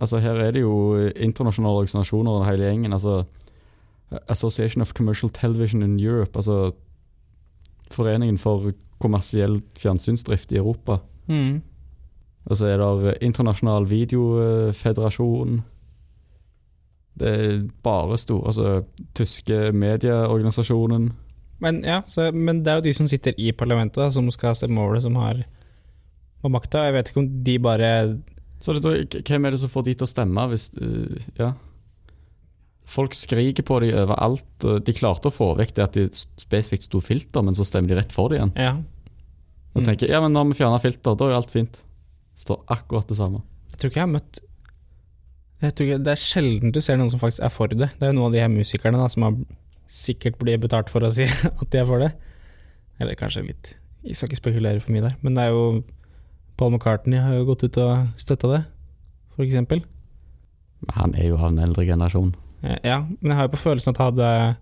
Altså 0.01 0.21
Her 0.23 0.39
er 0.45 0.55
det 0.55 0.63
jo 0.63 0.77
internasjonale 1.11 1.83
organisasjoner 1.83 2.39
og 2.39 2.47
hele 2.47 2.69
gjengen. 2.69 2.95
Altså 2.95 3.25
Association 4.31 4.81
of 4.81 4.95
Commercial 4.95 5.31
Television 5.31 5.83
in 5.83 5.99
Europe, 6.01 6.39
altså 6.39 6.71
Foreningen 7.91 8.39
for 8.39 8.71
kommersiell 9.01 9.61
fjernsynsdrift 9.81 10.53
i 10.53 10.61
Europa. 10.63 11.01
mm. 11.29 11.61
Og 12.51 12.57
så 12.57 12.71
er 12.71 12.81
det 12.81 13.19
Internasjonal 13.23 13.85
Videofederasjon. 13.89 15.61
Det 17.21 17.29
er 17.29 17.69
bare 17.85 18.19
store 18.19 18.47
Altså 18.49 18.83
tyske 19.15 19.73
medieorganisasjonen. 19.73 21.11
Men 21.61 21.83
ja, 21.85 22.01
så, 22.07 22.31
men 22.33 22.63
det 22.65 22.73
er 22.73 22.81
jo 22.81 22.87
de 22.89 22.95
som 22.97 23.09
sitter 23.09 23.37
i 23.37 23.53
parlamentet, 23.53 24.01
da, 24.01 24.09
som 24.11 24.31
skal 24.33 24.57
stemme 24.57 24.81
over 24.81 24.97
det, 24.97 25.03
som 25.05 25.17
har, 25.21 25.43
makta. 26.49 26.87
Jeg 26.89 26.95
vet 26.97 27.11
ikke 27.11 27.21
om 27.21 27.33
de 27.45 27.59
bare 27.61 27.91
Så 28.61 28.73
det, 28.73 29.23
hvem 29.29 29.45
er 29.45 29.51
det 29.51 29.61
som 29.61 29.69
får 29.73 29.83
de 29.83 29.95
til 29.95 30.09
å 30.09 30.15
stemme 30.15 30.47
hvis 30.49 30.71
eh, 30.81 31.27
Ja. 31.39 31.53
Folk 32.91 33.15
skriker 33.15 33.63
på 33.67 33.77
dem 33.85 33.95
overalt. 34.03 34.65
og 34.67 34.81
De 34.87 34.93
klarte 34.97 35.31
å 35.31 35.35
få 35.35 35.53
vekk 35.61 35.75
det 35.77 35.85
at 35.85 35.95
de 35.99 36.09
spesifikt 36.43 36.89
sto 36.89 36.99
filter, 37.05 37.45
men 37.47 37.55
så 37.55 37.63
stemmer 37.69 37.93
de 37.93 38.01
rett 38.01 38.13
for 38.15 38.29
det 38.33 38.41
igjen. 38.41 38.53
Ja. 38.59 38.73
Og 39.75 39.83
Mm. 39.83 39.87
tenker 39.87 40.09
ja, 40.11 40.21
men 40.21 40.33
nå 40.35 40.43
har 40.43 40.49
vi 40.51 40.59
fjerna 40.59 40.81
filter, 40.83 41.15
da 41.15 41.25
er 41.29 41.31
jo 41.31 41.37
alt 41.39 41.51
fint. 41.55 41.83
Står 42.35 42.65
akkurat 42.67 43.07
det 43.07 43.17
samme. 43.21 43.43
Jeg 43.71 43.79
tror 43.79 43.91
ikke 43.93 44.01
jeg 44.01 44.09
har 44.09 44.15
møtt 44.21 44.41
jeg 45.61 45.75
tror 45.77 45.87
ikke, 45.87 46.03
Det 46.05 46.13
er 46.15 46.17
sjelden 46.17 46.73
du 46.73 46.81
ser 46.81 46.97
noen 46.97 47.11
som 47.13 47.21
faktisk 47.21 47.43
er 47.45 47.51
for 47.53 47.69
det. 47.69 47.77
Det 47.99 48.03
er 48.03 48.13
jo 48.15 48.17
noen 48.17 48.27
av 48.31 48.33
de 48.33 48.41
her 48.41 48.49
musikerne 48.49 48.97
da, 48.97 49.09
som 49.13 49.23
har 49.27 49.35
sikkert 49.93 50.39
blir 50.39 50.57
betalt 50.59 50.89
for 50.89 51.01
å 51.05 51.11
si 51.13 51.25
at 51.61 51.71
de 51.71 51.79
er 51.79 51.85
for 51.85 51.99
det. 52.01 52.15
Eller 52.99 53.15
kanskje 53.15 53.45
litt 53.47 53.75
Jeg 54.03 54.17
skal 54.17 54.29
ikke 54.31 54.41
spekulere 54.41 54.81
for 54.81 54.93
mye 54.95 55.03
der, 55.05 55.17
men 55.23 55.35
det 55.37 55.45
er 55.45 55.51
jo 55.53 55.85
Paul 56.57 56.71
McCartney 56.73 57.21
har 57.21 57.35
jo 57.37 57.45
gått 57.45 57.63
ut 57.65 57.77
og 57.79 58.09
støtta 58.21 58.49
det, 58.57 58.65
for 59.37 59.45
eksempel. 59.45 59.83
Men 60.81 60.95
han 60.97 61.15
er 61.15 61.29
jo 61.29 61.37
av 61.37 61.51
en 61.53 61.59
eldre 61.59 61.85
generasjon. 61.85 62.35
Eh, 62.63 62.77
Ja, 62.85 62.99
men 63.21 63.31
jeg 63.33 63.37
har 63.37 63.49
jo 63.49 63.55
på 63.57 63.63
følelsen 63.65 63.95
at 63.95 63.99
hadde 64.05 64.57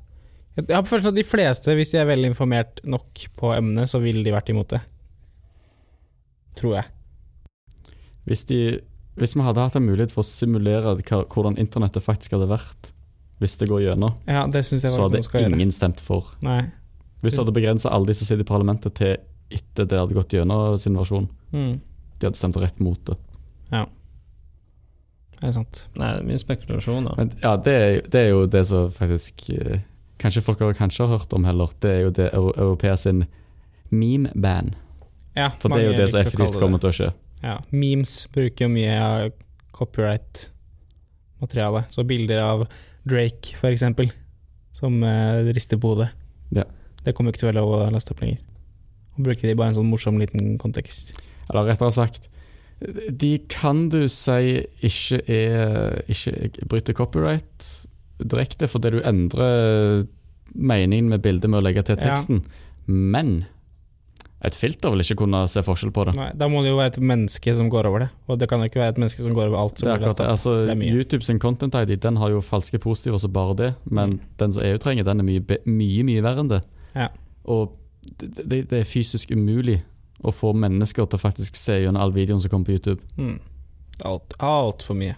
Jeg 0.59 0.75
har 0.75 0.83
på 0.83 0.89
følelsen 0.93 1.13
at 1.15 1.15
de 1.21 1.25
fleste, 1.27 1.75
hvis 1.79 1.91
de 1.93 1.99
er 1.99 2.07
vel 2.07 2.25
informert 2.27 2.81
nok 2.85 3.27
på 3.39 3.53
emnet, 3.57 3.89
så 3.89 4.01
ville 4.03 4.25
de 4.27 4.33
vært 4.35 4.49
imot 4.51 4.69
det. 4.75 4.81
Tror 6.59 6.75
jeg. 6.81 6.85
Hvis, 8.27 8.43
de, 8.51 8.81
hvis 9.17 9.35
vi 9.39 9.45
hadde 9.47 9.63
hatt 9.63 9.77
en 9.79 9.87
mulighet 9.87 10.11
for 10.13 10.25
å 10.25 10.29
simulere 10.29 10.97
hva, 10.99 11.21
hvordan 11.31 11.57
internettet 11.63 12.03
faktisk 12.05 12.35
hadde 12.37 12.49
vært 12.51 12.91
hvis 13.39 13.55
det 13.61 13.69
går 13.71 13.85
gjennom, 13.87 14.17
Ja, 14.27 14.47
det 14.51 14.65
jeg 14.67 14.81
så 14.81 15.05
hadde 15.05 15.23
skal 15.23 15.45
gjøre. 15.45 15.55
ingen 15.55 15.71
stemt 15.71 16.01
for. 16.03 16.33
Nei. 16.43 16.65
Hvis 17.23 17.35
du 17.37 17.45
hadde 17.45 17.55
begrensa 17.55 17.91
alle 17.95 18.07
de 18.11 18.15
som 18.19 18.27
sitter 18.27 18.43
i 18.43 18.49
parlamentet 18.51 18.95
til 18.99 19.17
etter 19.55 19.87
det 19.87 19.99
hadde 19.99 20.15
gått 20.19 20.35
gjennom 20.35 20.77
sin 20.79 20.95
versjon, 20.99 21.29
Mm. 21.53 21.81
de 22.19 22.27
hadde 22.27 22.37
stemt 22.37 22.57
rett 22.59 22.81
mot 22.81 22.99
det. 23.07 23.17
Det 25.39 25.47
er 25.47 25.53
sant. 25.55 25.85
Nei, 25.95 26.09
det 26.17 26.23
er 26.23 26.27
mye 26.27 26.39
spekulasjoner. 26.43 27.15
Men 27.19 27.29
ja, 27.43 27.57
det 27.63 27.75
er, 27.75 28.01
det 28.11 28.21
er 28.25 28.29
jo 28.33 28.47
det 28.51 28.65
som 28.67 28.91
faktisk 28.95 29.51
eh, 29.55 29.79
Kanskje 30.19 30.43
folk 30.43 30.59
har 30.59 30.75
kanskje 30.75 31.07
har 31.07 31.13
hørt 31.15 31.33
om 31.37 31.45
heller. 31.47 31.71
Det 31.79 31.91
er 31.93 32.01
jo 32.03 32.11
det 32.11 32.35
Euro 32.35 32.51
Europea 32.59 32.97
sin 32.99 33.21
meme-ban. 33.95 34.75
Ja, 35.39 35.55
For 35.63 35.71
det 35.71 35.79
er 35.79 35.87
jo 35.93 35.95
det 35.95 36.11
som 36.11 36.19
effektivt 36.25 36.59
kommer 36.59 36.83
til 36.83 36.91
å 36.91 36.97
skje. 36.97 37.15
Ja, 37.45 37.63
memes 37.71 38.27
bruker 38.35 38.67
jo 38.67 38.71
mye 38.73 38.97
av 38.99 39.31
copyright-materiale. 39.79 41.87
Så 41.95 42.03
bilder 42.03 42.43
av 42.43 42.67
Drake, 43.07 43.55
for 43.61 43.71
eksempel, 43.71 44.11
som 44.75 44.99
eh, 45.07 45.47
rister 45.55 45.79
på 45.79 45.95
hodet. 45.95 46.11
Ja. 46.51 46.67
Det 47.05 47.15
kommer 47.15 47.31
jo 47.31 47.35
ikke 47.37 47.43
til 47.45 47.49
å 47.49 47.53
være 47.53 47.63
lov 47.63 47.71
å 47.77 47.91
laste 47.95 48.11
opp 48.17 48.23
lenger. 48.25 48.41
Og 49.15 49.23
bruker 49.29 49.47
de 49.47 49.55
bare 49.55 49.71
en 49.71 49.79
sånn 49.79 49.93
morsom 49.93 50.19
liten 50.19 50.59
kontekst. 50.59 51.15
Eller 51.47 51.71
rettere 51.71 51.95
sagt 51.95 52.27
De 53.11 53.33
kan 53.51 53.89
du 53.91 54.05
si 54.13 54.61
ikke 54.87 55.19
er 55.27 56.03
Ikke 56.09 56.67
bryter 56.71 56.95
copyright 56.95 57.69
direkte, 58.19 58.67
fordi 58.67 58.91
du 58.97 59.01
endrer 59.07 60.05
meningen 60.59 61.09
med 61.13 61.23
bildet 61.23 61.51
med 61.51 61.61
å 61.61 61.63
legge 61.63 61.85
til 61.87 61.97
Ja. 62.01 62.09
teksten. 62.11 62.41
Men 62.87 63.45
et 64.43 64.55
filter 64.55 64.91
vil 64.91 65.01
ikke 65.03 65.17
kunne 65.23 65.45
se 65.51 65.63
forskjell 65.63 65.93
på 65.95 66.05
det. 66.07 66.15
Nei, 66.17 66.33
da 66.35 66.49
må 66.51 66.63
det 66.63 66.71
jo 66.71 66.77
være 66.79 66.93
et 66.97 67.01
menneske 67.03 67.55
som 67.55 67.69
går 67.71 67.87
over 67.87 67.99
det. 68.05 68.09
Og 68.29 68.39
det 68.39 68.49
kan 68.49 68.59
jo 68.61 68.67
ikke 68.71 68.81
være 68.81 68.89
et 68.95 68.99
menneske 68.99 69.23
som 69.23 69.35
går 69.35 69.49
over 69.51 69.59
alt. 69.59 69.77
Det 69.79 69.87
er 69.87 69.95
akkurat 69.99 70.17
det. 70.17 70.27
Altså, 70.27 70.55
Det 70.67 70.77
er. 70.77 70.95
YouTube 70.97 71.23
sin 71.25 71.39
content 71.39 71.75
ID 71.75 72.01
Den 72.01 72.17
har 72.17 72.31
jo 72.31 72.41
falske 72.41 72.79
positiver 72.79 73.19
som 73.19 73.33
bare 73.33 73.55
det, 73.57 73.75
men 73.91 74.21
den 74.39 74.53
som 74.53 74.63
EU 74.65 74.79
trenger, 74.79 75.05
den 75.05 75.21
er 75.21 75.25
mye, 75.25 75.41
mye, 75.67 76.03
mye 76.05 76.23
verre 76.23 76.41
enn 76.41 76.49
det. 76.49 76.63
Ja. 76.95 77.09
Og 77.47 77.73
det, 78.19 78.35
det, 78.49 78.71
det 78.71 78.81
er 78.81 78.85
fysisk 78.85 79.31
umulig 79.31 79.83
å 80.27 80.33
få 80.35 80.53
mennesker 80.57 81.07
til 81.07 81.19
å 81.19 81.23
faktisk 81.23 81.57
se 81.59 81.79
gjennom 81.83 82.03
all 82.03 82.13
videoen 82.17 82.41
som 82.43 82.51
kommer 82.51 82.67
på 82.71 82.77
YouTube. 82.79 83.03
Mm. 83.19 83.39
Alt, 84.09 84.35
altfor 84.43 84.99
mye. 84.99 85.15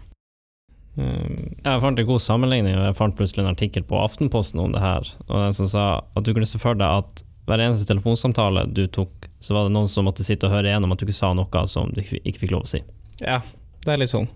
Um, 0.96 1.54
Jeg 1.64 1.80
fant 1.84 1.98
en 2.02 2.08
god 2.08 2.22
sammenligning, 2.24 2.74
og 2.76 2.84
jeg 2.88 2.96
fant 2.98 3.16
plutselig 3.16 3.44
en 3.44 3.52
artikkel 3.52 3.84
på 3.88 3.98
Aftenposten 4.02 4.60
om 4.60 4.72
det 4.74 4.82
her. 4.82 5.06
Og 5.28 5.36
den 5.46 5.56
som 5.56 5.68
sa 5.70 5.84
at 6.16 6.26
du 6.26 6.32
kunne 6.34 6.48
se 6.48 6.60
for 6.60 6.76
deg 6.76 7.04
at 7.04 7.24
hver 7.48 7.62
eneste 7.64 7.88
telefonsamtale 7.88 8.66
du 8.70 8.84
tok, 8.92 9.28
så 9.42 9.56
var 9.56 9.66
det 9.66 9.74
noen 9.74 9.88
som 9.90 10.04
måtte 10.06 10.26
sitte 10.26 10.46
og 10.46 10.54
høre 10.54 10.70
igjennom 10.70 10.92
at 10.94 11.00
du 11.00 11.06
ikke 11.08 11.16
sa 11.18 11.32
noe 11.34 11.64
som 11.72 11.90
du 11.96 12.02
ikke 12.04 12.42
fikk 12.44 12.52
lov 12.54 12.66
å 12.66 12.70
si. 12.74 12.82
ja, 13.22 13.40
det 13.84 13.94
er 13.94 14.02
litt 14.02 14.12
sånn. 14.12 14.28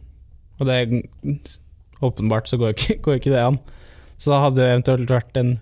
Og 0.59 0.67
det 0.67 0.75
er 0.81 1.37
åpenbart 2.05 2.49
så 2.49 2.57
går 2.61 2.73
ikke, 2.75 2.97
går 3.05 3.21
ikke 3.21 3.35
det 3.35 3.43
an. 3.45 3.61
Så 4.17 4.33
da 4.33 4.41
hadde 4.47 4.63
det 4.63 4.71
eventuelt 4.73 5.11
vært 5.13 5.37
en 5.37 5.57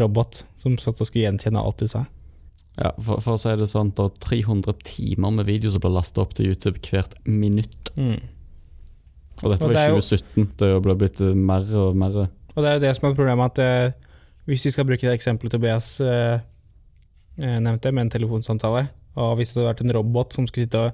robot 0.00 0.42
som 0.58 0.74
satt 0.80 1.00
og 1.00 1.08
skulle 1.08 1.28
gjenkjenne 1.28 1.60
alt 1.60 1.82
du 1.82 1.88
sa. 1.90 2.06
Ja, 2.80 2.90
for, 3.04 3.20
for 3.20 3.36
å 3.36 3.40
si 3.40 3.52
det 3.60 3.66
sånn, 3.68 3.90
det 3.92 4.00
er 4.06 4.14
300 4.24 4.72
timer 4.88 5.34
med 5.36 5.44
video 5.46 5.70
som 5.70 5.82
blir 5.84 5.92
lasta 5.92 6.22
opp 6.22 6.32
til 6.38 6.48
YouTube 6.52 6.80
hvert 6.80 7.12
minutt. 7.28 7.90
Mm. 8.00 8.16
Og 9.42 9.50
dette 9.52 9.66
Og 9.66 9.72
var 9.72 9.76
det 9.76 9.82
i 9.84 9.90
jo- 9.92 10.00
2017. 10.00 10.46
Det 10.56 10.68
er 10.68 10.72
jo 10.72 10.80
blitt- 10.80 10.98
blitt 11.02 11.20
eh, 11.20 11.34
mer 11.36 11.66
og 11.76 11.96
mer. 12.00 12.16
Og 12.54 12.62
det 12.62 12.68
er 12.70 12.74
jo 12.78 12.84
det 12.86 12.94
som 12.96 13.08
er 13.10 13.14
problemet, 13.18 13.52
at 13.52 13.58
eh, 13.58 13.92
hvis 14.48 14.64
vi 14.64 14.70
skal 14.74 14.84
bruke 14.88 15.04
det 15.08 15.14
eksempelet 15.18 15.52
Tobias 15.52 16.00
eh, 16.00 16.40
eh, 17.38 17.58
nevnte, 17.60 17.92
med 17.92 18.06
en 18.06 18.10
telefonsamtale, 18.16 18.86
og 19.16 19.36
hvis 19.36 19.52
det 19.52 19.60
hadde 19.60 19.68
vært 19.74 19.84
en 19.84 19.94
robot 19.98 20.32
som 20.32 20.46
skulle 20.48 20.64
sitte 20.66 20.80
og 20.86 20.92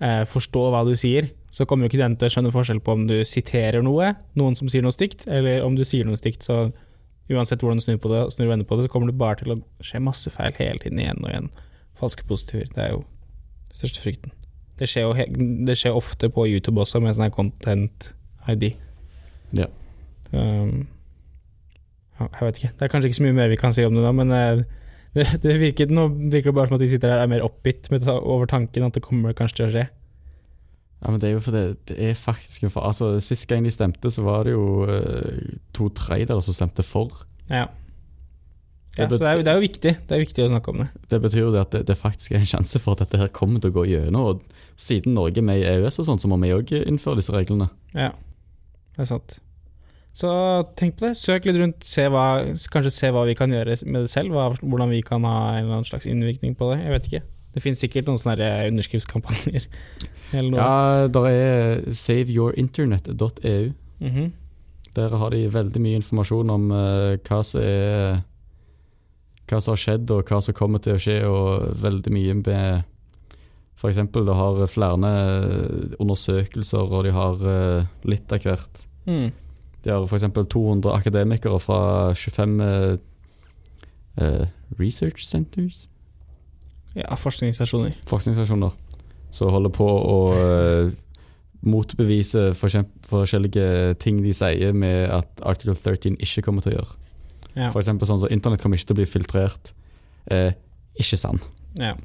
eh, 0.00 0.22
forstå 0.30 0.62
hva 0.70 0.84
du 0.86 0.94
sier, 0.98 1.30
så 1.50 1.66
kommer 1.66 1.86
jo 1.88 1.90
ikke 1.94 2.02
den 2.04 2.14
til 2.16 2.28
å 2.28 2.34
skjønne 2.36 2.52
forskjell 2.54 2.80
på 2.86 2.92
om 2.94 3.06
du 3.10 3.16
siterer 3.26 3.82
noe, 3.82 4.12
noen 4.38 4.54
som 4.54 4.68
sier 4.70 4.82
noe 4.86 4.94
stygt, 4.94 5.26
eller 5.26 5.64
om 5.66 5.74
du 5.74 5.82
sier 5.82 6.06
noe 6.06 6.16
stygt. 6.20 6.46
Så 6.46 6.68
uansett 7.30 7.62
hvordan 7.62 7.80
du 7.80 7.84
snur 7.84 8.00
på 8.02 8.10
det, 8.12 8.20
snur 8.34 8.48
og 8.48 8.52
vender 8.54 8.68
på 8.68 8.76
det, 8.78 8.86
så 8.86 8.92
kommer 8.92 9.10
det 9.10 9.18
bare 9.20 9.40
til 9.40 9.54
å 9.54 9.60
skje 9.84 10.02
masse 10.02 10.32
feil 10.34 10.54
hele 10.58 10.82
tiden 10.82 11.00
igjen 11.02 11.22
og 11.22 11.30
igjen. 11.30 11.50
Falske 12.00 12.26
positiver. 12.28 12.70
Det 12.74 12.84
er 12.84 12.94
jo 12.94 13.02
den 13.02 13.80
største 13.80 14.04
frykten. 14.04 14.34
Det 14.80 14.88
skjer 14.88 15.04
jo 15.04 15.42
det 15.68 15.76
skjer 15.76 15.96
ofte 15.96 16.30
på 16.32 16.46
YouTube 16.48 16.80
også, 16.80 17.02
med 17.04 17.16
sånn 17.16 17.28
her 17.28 17.34
content 17.34 18.10
ID. 18.48 18.72
Ja. 19.56 19.68
Um, 20.32 20.88
ja, 22.16 22.26
jeg 22.26 22.46
vet 22.46 22.60
ikke. 22.60 22.72
Det 22.76 22.86
er 22.86 22.92
kanskje 22.92 23.10
ikke 23.10 23.20
så 23.20 23.26
mye 23.26 23.36
mer 23.36 23.50
vi 23.52 23.60
kan 23.60 23.74
si 23.76 23.84
om 23.86 23.96
det 23.96 24.04
nå, 24.04 24.12
men 24.16 24.34
eh, 24.36 24.62
det, 25.16 25.26
det 25.42 25.56
virker, 25.60 25.92
nå 25.92 26.08
virker 26.32 26.50
det 26.50 26.58
bare 26.58 26.70
som 26.70 26.78
at 26.78 26.84
vi 26.84 26.90
sitter 26.92 27.12
her 27.12 27.22
og 27.22 27.28
er 27.28 27.32
mer 27.34 27.46
oppgitt 27.46 27.88
over 27.92 28.48
tanken 28.50 28.86
at 28.86 28.96
det 28.96 29.04
kommer 29.04 29.36
kanskje 29.36 29.60
til 29.60 29.68
å 29.68 29.72
skje. 29.74 29.86
Ja, 31.00 31.10
men 31.10 31.20
det 31.20 31.28
er 31.30 31.32
jo 31.38 31.40
fordi 31.40 31.60
det 31.88 31.96
er 32.10 32.14
faktisk 32.18 32.64
en 32.66 32.72
Altså, 32.76 33.06
Sist 33.24 33.46
gang 33.48 33.64
de 33.64 33.70
stemte, 33.72 34.10
så 34.12 34.22
var 34.26 34.44
det 34.44 34.52
jo 34.52 34.84
uh, 34.84 35.58
to 35.72 35.88
tredjedeler 35.96 36.42
som 36.44 36.52
stemte 36.56 36.84
for. 36.84 37.22
Ja. 37.48 37.66
Det 38.96 39.06
ja 39.06 39.08
så 39.08 39.18
det 39.22 39.28
er, 39.30 39.36
jo- 39.38 39.44
det 39.46 39.50
er 39.52 39.54
jo 39.56 39.64
viktig. 39.64 39.92
Det 40.08 40.12
er 40.16 40.20
viktig 40.24 40.44
å 40.44 40.48
snakke 40.50 40.72
om 40.74 40.78
det. 40.82 40.88
Det 41.08 41.20
betyr 41.22 41.40
jo 41.46 41.52
det 41.54 41.60
at 41.62 41.70
det, 41.72 41.82
det 41.88 41.96
faktisk 41.96 42.32
er 42.34 42.42
en 42.42 42.50
sjanse 42.52 42.80
for 42.82 42.92
at 42.92 43.04
dette 43.06 43.20
her 43.22 43.28
kommer 43.32 43.60
til 43.62 43.70
å 43.70 43.76
gå 43.78 43.84
gjennom. 43.88 44.26
Og 44.34 44.42
siden 44.76 45.14
Norge 45.16 45.38
er 45.40 45.46
med 45.46 45.62
i 45.62 45.68
EØS 45.70 46.00
og 46.02 46.08
sånn, 46.10 46.20
så 46.20 46.28
må 46.28 46.36
vi 46.42 46.50
òg 46.52 46.72
innføre 46.82 47.16
disse 47.22 47.32
reglene. 47.32 47.70
Ja, 47.94 48.10
det 48.96 49.06
er 49.06 49.08
sant. 49.14 49.38
Så 50.12 50.28
tenk 50.76 50.96
på 50.98 51.06
det. 51.06 51.14
Søk 51.16 51.46
litt 51.46 51.56
rundt, 51.62 51.84
se 51.86 52.08
hva, 52.10 52.42
kanskje 52.74 52.90
se 52.92 53.12
hva 53.14 53.22
vi 53.28 53.36
kan 53.38 53.54
gjøre 53.54 53.78
med 53.86 54.04
det 54.04 54.10
selv. 54.12 54.34
Hva, 54.34 54.48
hvordan 54.58 54.90
vi 54.90 55.00
kan 55.06 55.22
ha 55.24 55.36
en 55.54 55.62
eller 55.64 55.76
annen 55.78 55.86
slags 55.88 56.04
innvirkning 56.10 56.56
på 56.58 56.72
det. 56.74 56.80
Jeg 56.82 56.96
vet 56.96 57.06
ikke. 57.12 57.22
Det 57.54 57.62
finnes 57.64 57.80
sikkert 57.82 58.06
noen 58.06 58.20
sånne 58.20 58.38
her 58.38 58.70
underskriftskampanjer. 58.70 59.68
Ja, 60.30 61.08
der 61.10 61.24
er 61.26 61.80
saveyourinternet.eu. 61.90 63.72
Mhm. 63.98 64.28
Der 64.94 65.16
har 65.18 65.30
de 65.34 65.40
veldig 65.50 65.80
mye 65.82 65.98
informasjon 65.98 66.52
om 66.54 66.68
uh, 66.70 67.16
hva 67.26 67.40
som 67.46 67.62
er 67.62 68.20
Hva 69.50 69.58
som 69.58 69.74
har 69.74 69.82
skjedd 69.82 70.12
og 70.14 70.30
hva 70.30 70.38
som 70.38 70.54
kommer 70.54 70.78
til 70.78 70.94
å 70.94 71.02
skje, 71.02 71.16
og 71.26 71.82
veldig 71.82 72.12
mye 72.14 72.36
med 72.38 72.84
eksempel, 73.88 74.26
det 74.26 74.36
har 74.36 74.66
flere 74.68 75.10
undersøkelser, 75.98 76.92
og 76.92 77.04
de 77.04 77.12
har 77.16 77.40
uh, 77.42 77.86
litt 78.04 78.32
av 78.32 78.44
hvert. 78.44 78.82
Mm. 79.06 79.30
De 79.84 79.90
har 79.90 80.04
f.eks. 80.04 80.26
200 80.52 80.92
akademikere 80.92 81.60
fra 81.62 81.80
25 82.14 82.60
uh, 82.60 82.98
eh, 84.20 84.46
research 84.78 85.24
centers, 85.24 85.88
Ja, 86.98 87.14
forskningsstasjoner. 87.18 87.94
forskningsstasjoner, 88.10 88.74
som 89.30 89.52
holder 89.54 89.72
på 89.74 89.86
å 89.86 90.16
uh, 90.34 90.90
motbevise 91.60 92.50
forskjellige 92.56 93.94
ting 94.02 94.22
de 94.24 94.32
sier 94.34 94.74
med 94.74 95.10
at 95.14 95.42
Article 95.46 95.76
13 95.76 96.16
ikke 96.18 96.42
kommer 96.46 96.64
til 96.64 96.74
å 96.74 96.78
gjøre. 96.80 96.96
Ja. 97.54 97.68
For 97.70 97.82
eksempel 97.82 98.08
sånn 98.08 98.22
som 98.22 98.32
internett 98.32 98.62
kommer 98.62 98.78
ikke 98.78 98.90
til 98.90 98.96
å 98.96 99.00
bli 99.02 99.08
filtrert. 99.10 99.72
Eh, 100.30 100.52
ikke 101.00 101.18
sann. 101.20 101.42
ja. 101.80 101.96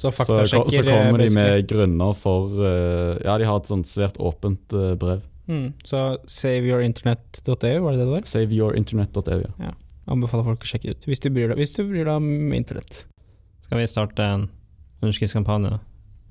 Så 0.00 0.10
Så, 0.10 0.24
så 0.48 0.82
kommer 0.82 1.18
de 1.18 1.28
med 1.34 1.66
grunner 1.68 2.14
for 2.16 2.48
uh, 2.56 3.18
Ja, 3.20 3.34
de 3.36 3.44
har 3.44 3.58
et 3.60 3.68
sånt 3.68 3.84
svært 3.84 4.16
åpent 4.16 4.72
uh, 4.72 4.94
brev. 4.96 5.20
mm. 5.46 5.74
Så 5.84 6.16
saveyourinternet.eu, 6.24 7.82
var 7.84 7.92
det 7.92 8.06
det 8.06 8.14
der? 8.14 8.24
Saveyourinternet.eu. 8.24 9.42
Ja. 9.44 9.52
ja. 9.60 9.74
Anbefaler 10.08 10.46
folk 10.46 10.64
å 10.64 10.70
sjekke 10.70 10.94
ut, 10.94 11.04
hvis 11.04 11.20
du 11.20 11.28
bryr 11.28 11.52
deg, 11.52 11.60
du 11.60 11.82
bryr 11.84 12.08
deg 12.08 12.14
om 12.14 12.54
internett. 12.56 13.04
Skal 13.70 13.78
vi 13.78 13.86
starte 13.86 14.24
en 14.26 14.48
underskriftskampanje 15.00 15.76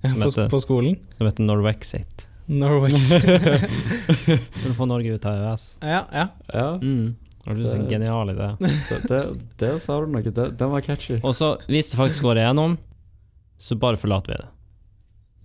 Ja, 0.02 0.10
Som 0.10 0.19
på, 0.19 0.28
heter- 0.28 0.49
på 0.52 0.60
skolen. 0.60 0.97
som 1.17 1.28
heter 1.28 1.43
Norwexit? 1.47 2.25
Norwexit. 2.47 3.23
For 3.23 4.69
å 4.71 4.75
få 4.82 4.88
Norge 4.89 5.13
ut 5.15 5.25
av 5.30 5.38
EØS. 5.39 5.65
ja, 5.82 6.02
ja. 6.12 6.25
ja. 6.54 6.67
Mm. 6.82 7.15
Har 7.45 7.56
du 7.56 7.63
en 7.69 7.86
Det- 7.86 7.91
genial 7.93 8.30
idé? 8.34 8.49
Der, 8.60 8.99
det, 9.08 9.21
der 9.62 9.78
sa 9.80 9.99
du 10.02 10.08
noe. 10.12 10.21
Den 10.32 10.69
var 10.71 10.82
catchy. 10.82 11.19
Og 11.23 11.36
så, 11.36 11.54
hvis 11.71 11.91
det 11.93 11.97
faktisk 11.99 12.23
går 12.28 12.41
igjennom, 12.41 12.78
så 13.58 13.75
bare 13.80 13.97
forlater 13.97 14.34
vi 14.36 14.41
det. 14.41 14.49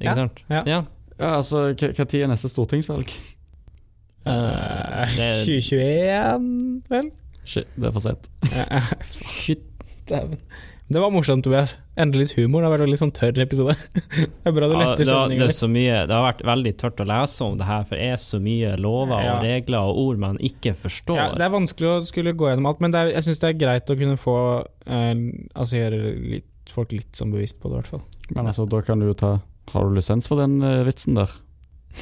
Ikke 0.01 0.11
Ja, 0.11 0.15
sant? 0.15 0.43
ja. 0.51 0.63
ja. 0.67 0.83
Ja, 1.19 1.37
altså, 1.39 1.69
hva 1.79 2.05
tid 2.11 2.23
er 2.25 2.29
neste 2.33 2.49
stortingsvalg? 2.51 3.11
Uh, 4.27 5.05
det- 5.15 5.45
2021, 5.47 6.83
vel? 6.91 7.11
Shit, 7.45 7.69
det 7.77 7.87
er 7.87 7.93
for 7.93 8.01
sent. 8.01 8.31
Shit. 9.29 9.63
Dæven. 10.09 10.39
Det 10.87 11.01
var 11.01 11.09
morsomt, 11.09 11.41
Tobias. 11.47 11.79
Endelig 11.97 12.27
litt 12.27 12.33
humor. 12.37 12.61
Det 12.61 12.69
har 12.69 12.73
vært 12.75 12.85
en 12.85 12.91
litt 12.93 13.01
sånn 13.01 13.13
tørr 13.17 13.39
episode. 13.41 13.75
det 14.19 14.51
er 14.51 14.53
bra 14.53 14.67
du 14.69 14.75
Ja, 14.75 14.89
det, 14.99 15.07
var, 15.09 15.31
det, 15.33 15.39
er 15.47 15.55
så 15.57 15.69
mye, 15.71 16.03
det 16.05 16.13
har 16.13 16.27
vært 16.27 16.43
veldig 16.45 16.73
tørt 16.83 17.01
å 17.01 17.07
lese 17.09 17.47
om 17.47 17.55
det 17.57 17.69
her, 17.69 17.87
for 17.89 17.97
det 17.97 18.09
er 18.13 18.19
så 18.21 18.41
mye 18.45 18.75
lover 18.77 19.23
Ja. 19.25 19.37
og 19.39 19.47
regler 19.47 19.89
og 19.89 20.01
ord 20.03 20.21
man 20.27 20.37
ikke 20.45 20.75
forstår. 20.77 21.21
Ja, 21.21 21.31
det 21.41 21.47
er 21.47 21.55
vanskelig 21.55 21.89
å 21.89 21.95
skulle 22.05 22.35
gå 22.37 22.51
gjennom 22.51 22.69
alt, 22.69 22.83
men 22.85 22.93
det 22.93 23.01
er, 23.01 23.13
jeg 23.15 23.29
syns 23.29 23.41
det 23.41 23.49
er 23.49 23.57
greit 23.63 23.95
å 23.95 23.97
kunne 23.97 24.19
få 24.21 24.37
eh, 24.85 25.15
Altså 25.55 25.81
gjøre 25.81 26.03
litt, 26.35 26.51
folk 26.75 26.93
litt 26.93 27.17
sånn 27.17 27.33
bevisst 27.33 27.63
på 27.63 27.73
det, 27.73 27.79
i 27.79 27.81
hvert 27.81 27.93
fall. 27.95 28.05
Men 28.37 28.53
altså, 28.53 28.69
da 28.69 28.83
kan 28.85 29.01
du 29.01 29.09
jo 29.09 29.17
ta 29.17 29.33
Har 29.73 29.89
du 29.89 29.97
lisens 29.97 30.29
for 30.29 30.41
den 30.43 30.61
eh, 30.65 30.83
vitsen 30.85 31.17
der? 31.17 31.33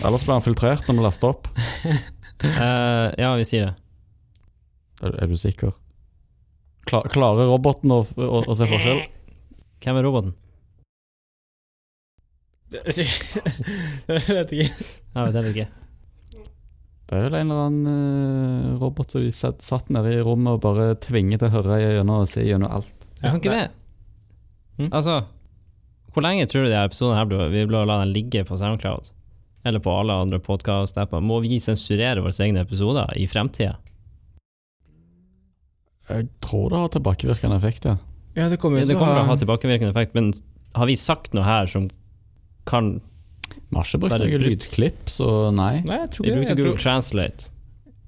Ellers 0.03 0.27
blir 0.27 0.35
den 0.35 0.47
filtrert 0.49 0.89
når 0.89 0.99
vi 0.99 1.07
laster 1.07 1.31
opp. 1.31 1.47
uh, 1.87 3.09
ja, 3.23 3.31
vi 3.39 3.47
sier 3.47 3.71
det. 3.71 3.75
Er, 5.05 5.19
er 5.23 5.31
du 5.31 5.39
sikker? 5.39 5.77
Kla, 6.93 7.01
klarer 7.09 7.49
roboten 7.49 7.93
å, 7.95 8.03
å, 8.05 8.43
å 8.45 8.55
se 8.57 8.67
forskjell? 8.69 8.99
Hvem 9.81 9.99
er 9.99 10.05
roboten? 10.05 10.35
jeg 12.73 12.83
vet 14.29 14.53
ikke. 14.53 14.67
Jeg 14.69 15.33
vet 15.33 15.49
ikke. 15.53 15.69
Det 17.09 17.17
er 17.19 17.25
vel 17.27 17.37
en 17.37 17.51
eller 17.53 17.63
annen 17.67 17.89
eh, 17.93 18.69
robot 18.81 19.13
som 19.13 19.25
de 19.25 19.33
satt, 19.33 19.65
satt 19.65 19.89
nede 19.93 20.13
i 20.15 20.21
rommet 20.25 20.57
og 20.57 20.63
bare 20.65 20.95
tvinger 21.01 21.41
til 21.41 21.49
å 21.49 21.55
høre 21.59 21.81
gjennom 21.81 22.23
og 22.23 22.29
se 22.29 22.45
gjennom 22.45 22.73
alt. 22.81 22.93
Jeg 23.19 23.27
kan 23.27 23.41
ikke 23.41 23.57
det. 23.57 23.67
Mm. 24.81 24.89
Altså, 24.91 25.17
hvor 26.13 26.25
lenge 26.25 26.49
tror 26.49 26.65
du 26.65 26.71
de 26.71 26.77
her 26.77 26.89
episodene 26.89 27.19
her 27.21 27.29
blir 27.29 27.53
Vi 27.53 27.67
blir 27.69 27.83
å 27.83 27.89
la 27.89 27.99
den 28.03 28.13
ligge 28.13 28.45
på 28.49 28.57
SoundCloud? 28.61 29.13
Eller 29.69 29.81
på 29.81 29.93
alle 29.97 30.17
andre 30.25 30.41
podkast-apper? 30.45 31.25
Må 31.25 31.41
vi 31.45 31.61
sensurere 31.63 32.25
våre 32.25 32.45
egne 32.45 32.65
episoder 32.65 33.13
i 33.17 33.29
fremtida? 33.31 33.79
Jeg 36.11 36.29
tror 36.45 36.71
det 36.73 36.81
har 36.81 36.93
tilbakevirkende 36.97 37.57
effekt, 37.57 37.87
ja. 37.87 37.97
Ja, 38.35 38.49
det 38.49 38.59
kommer 38.61 38.81
Ja, 38.81 38.89
det 38.89 38.97
kommer 38.97 39.19
til 39.19 39.25
å 39.27 39.31
ha 39.31 39.39
tilbakevirkende 39.41 39.93
effekt, 39.93 40.15
men 40.17 40.33
har 40.75 40.89
vi 40.89 40.97
sagt 40.97 41.35
noe 41.37 41.45
her 41.45 41.69
som 41.69 41.91
kan 42.69 43.01
Vi 43.53 43.77
har 43.77 43.89
ikke 43.89 44.01
brukt 44.05 44.23
noe 44.23 44.41
lydklipp, 44.43 45.11
så 45.13 45.51
nei. 45.55 45.83
Nei, 45.85 46.03
jeg 46.05 46.15
tror 46.15 46.27
Vi 46.27 46.37
brukte. 46.37 46.55
Google 46.57 46.73
tror... 46.73 46.81
Translate. 46.85 47.51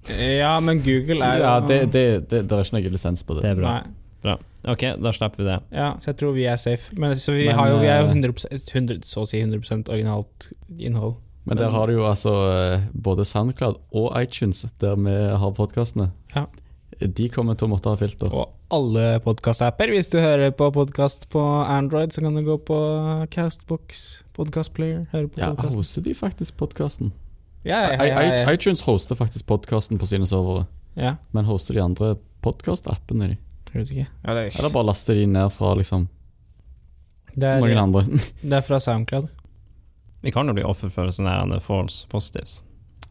ja, 0.09 0.55
men 0.61 0.81
Google 0.85 1.25
er 1.25 1.41
jo 1.41 1.45
Ja, 1.45 1.55
det, 1.61 1.79
det, 1.93 2.07
det, 2.31 2.43
det 2.49 2.57
er 2.57 2.65
ikke 2.65 2.79
noe 2.79 2.95
lisens 2.97 3.25
på 3.25 3.37
det. 3.37 3.45
Det 3.45 3.53
er 3.55 3.61
bra. 3.61 3.77
Bra. 4.25 4.39
Ok, 4.73 4.87
da 4.97 5.13
slipper 5.13 5.43
vi 5.43 5.49
det. 5.51 5.59
Ja, 5.77 5.91
så 6.01 6.13
jeg 6.13 6.19
tror 6.21 6.33
vi 6.33 6.47
er 6.49 6.57
safe. 6.61 6.97
Men 6.97 7.17
så 7.21 7.37
vi, 7.37 7.47
Men, 7.51 7.59
har 7.59 7.69
jo, 7.69 7.79
vi 7.83 7.93
er 7.93 8.01
jo 8.01 8.09
eh, 8.09 8.17
100, 8.17 8.49
100, 8.73 9.05
så 9.05 9.25
å 9.25 9.29
si 9.29 9.41
100 9.45 9.93
originalt 9.93 10.49
innhold. 10.79 11.19
Men 11.45 11.61
der 11.61 11.69
har 11.75 11.91
du 11.91 11.99
jo 11.99 12.07
altså 12.09 12.33
eh, 12.49 12.85
både 12.97 13.27
SoundCloud 13.29 13.83
og 13.93 14.07
iTunes, 14.17 14.65
der 14.81 14.97
vi 14.97 15.13
har 15.13 15.57
podkastene. 15.57 16.09
Ja. 16.33 16.47
De 17.01 17.27
kommer 17.33 17.57
til 17.59 17.67
å 17.69 17.73
måtte 17.73 17.91
ha 17.91 17.99
filter. 17.99 18.31
Og 18.31 18.53
alle 18.75 19.19
podkast-apper. 19.25 19.91
Hvis 19.95 20.11
du 20.13 20.19
hører 20.23 20.53
på 20.55 20.69
podkast 20.75 21.29
på 21.33 21.43
Android, 21.43 22.15
så 22.15 22.23
kan 22.25 22.37
du 22.39 22.43
gå 22.47 22.57
på 22.69 22.79
Castbox, 23.35 24.05
podkastplayer. 24.37 25.07
Ja, 25.39 25.53
hoster 25.59 26.05
de 26.05 26.15
faktisk 26.19 26.57
podkasten? 26.61 27.13
Ja, 27.65 27.81
ja, 27.81 27.93
ja, 27.97 28.07
ja, 28.07 28.35
ja. 28.43 28.53
iTunes 28.53 28.85
hoster 28.85 29.17
faktisk 29.17 29.47
podkasten 29.49 29.99
på 29.99 30.07
sine 30.07 30.27
servere, 30.29 30.67
ja. 31.01 31.15
men 31.33 31.47
hoster 31.49 31.75
de 31.75 31.81
andre 31.81 32.11
podkast-appene 32.45 33.31
de? 33.33 33.39
Ikke. 33.75 34.05
Ja, 34.07 34.35
det, 34.37 34.53
Eller 34.59 34.71
bare 34.71 34.87
laster 34.87 35.17
de 35.19 35.25
ned 35.27 35.49
fra 35.51 35.73
liksom 35.75 36.05
det, 37.35 37.57
noen 37.59 37.73
er, 37.73 37.81
andre? 37.83 38.05
det 38.45 38.61
er 38.61 38.63
fra 38.63 38.79
Soundcloud. 38.79 39.33
Vi 40.23 40.33
kan 40.33 40.47
jo 40.49 40.55
bli 40.57 40.63
offer 40.65 40.93
for 40.93 41.11
sånne 41.11 41.33
her 41.35 41.65
false 41.65 42.07
positives. 42.09 42.61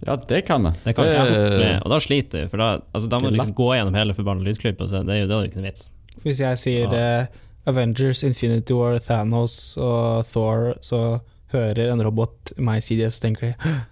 Ja, 0.06 0.16
det 0.16 0.42
kan 0.48 0.64
vi. 0.68 0.72
Det 0.84 0.96
kan 0.96 1.06
vi 1.08 1.70
og 1.84 1.90
da 1.94 2.00
sliter 2.04 2.44
du, 2.44 2.50
for 2.52 2.58
da, 2.58 2.70
altså, 2.94 3.10
da 3.10 3.20
må 3.20 3.30
du 3.32 3.38
liksom 3.38 3.54
gå 3.56 3.70
gjennom 3.78 3.96
hele 3.96 4.14
forbanna 4.18 4.44
lydklippet, 4.44 4.82
og 4.82 4.90
så 4.92 5.04
det 5.08 5.16
er 5.16 5.22
jo 5.24 5.28
det 5.32 5.38
er 5.38 5.48
ikke 5.50 5.62
noe 5.62 5.70
vits. 5.70 5.90
Hvis 6.24 6.40
jeg 6.44 6.58
sier 6.62 6.94
Ja. 6.94 7.06
eh, 7.22 7.26
Avengers, 7.66 8.24
Infinity 8.24 8.74
War, 8.76 9.00
Thanos 9.00 9.78
og 9.78 10.26
Thor, 10.28 10.74
så 10.82 11.22
hører 11.54 11.92
en 11.94 12.02
robot 12.04 12.52
meg 12.58 12.84
si 12.84 12.98
det, 13.00 13.12
så 13.14 13.22
tenker 13.28 13.42
de 13.42 13.54
«Hå, 13.64 13.70
Han 13.70 13.84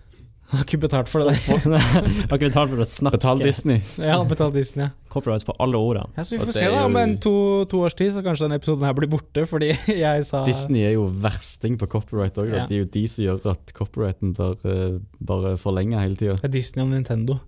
har 0.57 0.65
ikke 0.65 0.81
betalt 0.83 1.09
for 1.11 1.23
det 1.23 1.35
der. 1.37 1.69
Har 1.77 2.35
ikke 2.35 2.49
betalt 2.49 2.71
for 2.73 2.83
å 2.83 2.87
snakke. 2.87 3.17
Betal 3.17 3.43
Disney. 3.43 3.79
Ja, 3.97 4.17
betal 4.19 4.27
betalt 4.31 4.57
Disney. 4.59 4.89
ja. 4.89 4.91
Copyrights 5.11 5.43
på 5.47 5.55
alle 5.59 5.79
ordene. 5.79 6.07
Ja, 6.15 6.23
så 6.23 6.37
vi 6.37 6.39
får 6.39 6.55
se 6.55 6.65
da, 6.71 6.85
om 6.87 6.95
en 6.95 7.17
to, 7.23 7.33
to 7.71 7.81
års 7.83 7.97
tid 7.99 8.13
så 8.15 8.23
kanskje 8.23 8.45
denne 8.47 8.59
episoden 8.61 8.87
her 8.87 8.95
blir 8.95 9.11
borte, 9.11 9.43
fordi 9.49 9.73
jeg 10.05 10.25
sa 10.27 10.43
Disney 10.47 10.85
er 10.87 10.95
jo 10.95 11.05
versting 11.23 11.75
på 11.81 11.89
copyright 11.91 12.39
òg. 12.39 12.53
Ja. 12.53 12.65
Det 12.69 12.77
er 12.77 12.85
jo 12.85 12.89
de 12.95 13.05
som 13.11 13.25
gjør 13.25 13.47
at 13.53 13.73
copyrighten 13.75 14.35
blir 14.37 14.59
eh, 14.71 14.99
bare 15.31 15.55
forlenger 15.59 16.03
hele 16.03 16.19
tida. 16.19 16.37
Det 16.43 16.53
Disney 16.55 16.85
og 16.85 16.93
Nintendo. 16.93 17.41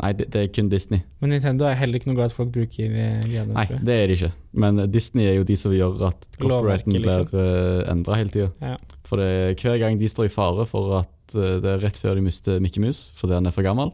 Nei, 0.00 0.10
det, 0.18 0.26
det 0.34 0.40
er 0.40 0.48
kun 0.50 0.70
Disney. 0.72 1.02
Men 1.20 1.34
Nintendo 1.34 1.66
er 1.68 1.76
heller 1.78 2.00
ikke 2.00 2.08
noe 2.10 2.16
glad 2.18 2.32
at 2.32 2.34
folk 2.34 2.50
bruker 2.54 2.88
eh, 2.88 3.18
greiene. 3.22 3.52
Nei, 3.54 3.66
det 3.70 3.96
er 3.96 4.08
det 4.10 4.16
ikke. 4.16 4.30
Men 4.64 4.80
Disney 4.90 5.28
er 5.28 5.36
jo 5.36 5.44
de 5.46 5.56
som 5.60 5.74
gjør 5.74 6.06
at 6.08 6.24
copyrighten 6.38 6.96
liksom. 6.96 7.26
blir 7.30 7.36
uh, 7.36 7.90
endra 7.92 8.18
hele 8.18 8.32
tida. 8.34 8.48
Ja. 8.64 8.76
For 9.08 9.22
det, 9.22 9.60
hver 9.60 9.76
gang 9.82 10.00
de 10.00 10.08
står 10.10 10.30
i 10.30 10.32
fare 10.32 10.66
for 10.70 10.96
at 11.02 11.36
uh, 11.36 11.58
det 11.62 11.74
er 11.74 11.84
rett 11.84 12.00
før 12.00 12.16
de 12.18 12.24
mister 12.24 12.62
Mickey 12.64 12.82
Mus 12.82 13.10
fordi 13.18 13.36
han 13.36 13.46
er 13.46 13.54
for 13.54 13.66
gammel, 13.66 13.92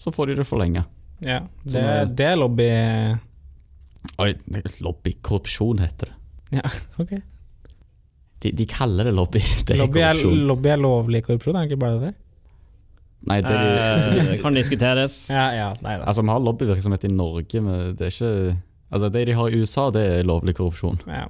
så 0.00 0.12
får 0.14 0.32
de 0.32 0.40
det 0.40 0.48
forlenga. 0.48 0.86
Ja, 1.20 1.42
det, 1.62 1.74
Som 1.76 2.14
det 2.16 2.26
er 2.30 2.38
lobby 2.40 2.66
Oi, 4.24 4.30
lobbykorrupsjon 4.80 5.82
heter 5.84 6.08
det. 6.08 6.16
Ja, 6.56 6.72
ok. 7.02 7.12
de, 8.40 8.52
de 8.56 8.66
kaller 8.66 9.10
det 9.10 9.14
lobby. 9.14 9.42
Det 9.68 9.76
er 9.76 9.82
Lobby 9.84 10.00
er, 10.02 10.24
lobby 10.48 10.72
er 10.72 10.80
lovlig 10.80 11.22
korrupsjon, 11.28 11.60
er 11.60 11.68
det 11.68 11.74
ikke 11.74 11.84
bare 11.84 12.00
det? 12.08 12.14
Nei, 13.28 13.40
det 13.44 13.50
de, 13.52 13.64
Eh, 13.80 14.30
det 14.30 14.38
kan 14.42 14.54
diskuteres. 14.56 15.16
Ja, 15.36 15.50
ja, 15.52 15.68
nei 15.84 15.98
da. 16.00 16.06
Altså, 16.08 16.22
vi 16.24 16.32
har 16.32 16.40
lobbyvirksomhet 16.40 17.04
i 17.04 17.12
Norge, 17.12 17.60
men 17.60 17.94
det 17.98 18.06
er 18.08 18.14
ikke 18.14 18.56
Altså, 18.90 19.10
det 19.14 19.26
de 19.28 19.34
har 19.38 19.48
i 19.52 19.60
USA, 19.60 19.90
det 19.94 20.00
er 20.02 20.24
lovlig 20.26 20.56
korrupsjon. 20.58 20.96
Ja. 21.06 21.26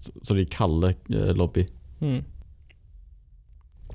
Så, 0.00 0.12
så 0.22 0.34
de 0.38 0.44
kaller 0.46 0.92
eh, 1.10 1.32
lobby. 1.34 1.64
Mm. 2.00 2.20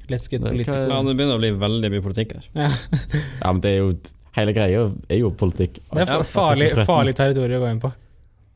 Let's 0.10 0.28
get 0.32 0.42
Det- 0.42 0.50
political. 0.52 0.90
Ja, 0.90 0.98
det 1.04 1.14
begynner 1.16 1.36
å 1.38 1.42
bli 1.44 1.52
veldig 1.62 1.92
mye 1.94 2.04
politikk 2.04 2.34
her. 2.36 2.50
Ja. 2.56 2.72
Ja, 3.44 3.52
men 3.54 3.62
det 3.64 3.72
er 3.76 3.78
jo 3.84 3.94
Hele 4.38 4.54
greia 4.54 4.84
er 5.10 5.18
jo 5.18 5.32
politikk. 5.34 5.80
Det 5.90 6.04
er 6.04 6.22
farlig, 6.30 6.68
artikkel 6.68 6.84
13. 6.84 6.86
farlig 6.86 7.16
territorium 7.18 7.58
å 7.58 7.64
gå 7.66 7.70
inn 7.74 7.80
på. 7.82 7.90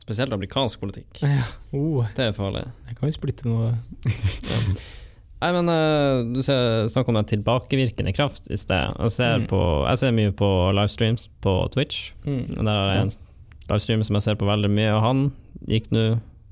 Spesielt 0.04 0.32
amerikansk 0.36 0.78
politikk. 0.82 1.22
Ja. 1.26 1.42
Oh, 1.74 2.04
Det 2.14 2.28
er 2.28 2.36
farlig. 2.36 2.62
der 2.86 2.94
kan 2.98 3.08
vi 3.08 3.14
splitte 3.16 3.46
noe 3.50 3.72
Nei, 5.42 5.50
men 5.56 5.68
eh, 5.72 6.20
du 6.36 6.40
ser, 6.46 6.86
snakk 6.92 7.08
om 7.10 7.16
den 7.18 7.26
tilbakevirkende 7.32 8.12
kraft 8.14 8.46
i 8.52 8.56
sted. 8.60 8.94
Jeg 9.00 9.10
ser, 9.10 9.38
Mm. 9.42 9.46
på, 9.50 9.60
jeg 9.88 9.98
ser 9.98 10.12
mye 10.14 10.32
på 10.38 10.48
livestreams 10.78 11.28
på 11.42 11.54
Twitch. 11.74 12.12
mm. 12.24 12.54
Der 12.62 12.70
er 12.70 12.92
det 12.92 12.98
en 13.02 13.12
livestream 13.68 14.04
som 14.06 14.14
jeg 14.18 14.22
ser 14.22 14.36
på 14.38 14.46
veldig 14.46 14.70
mye, 14.70 14.92
og 14.94 15.02
han 15.02 15.22
gikk 15.66 15.90
nå 15.90 16.04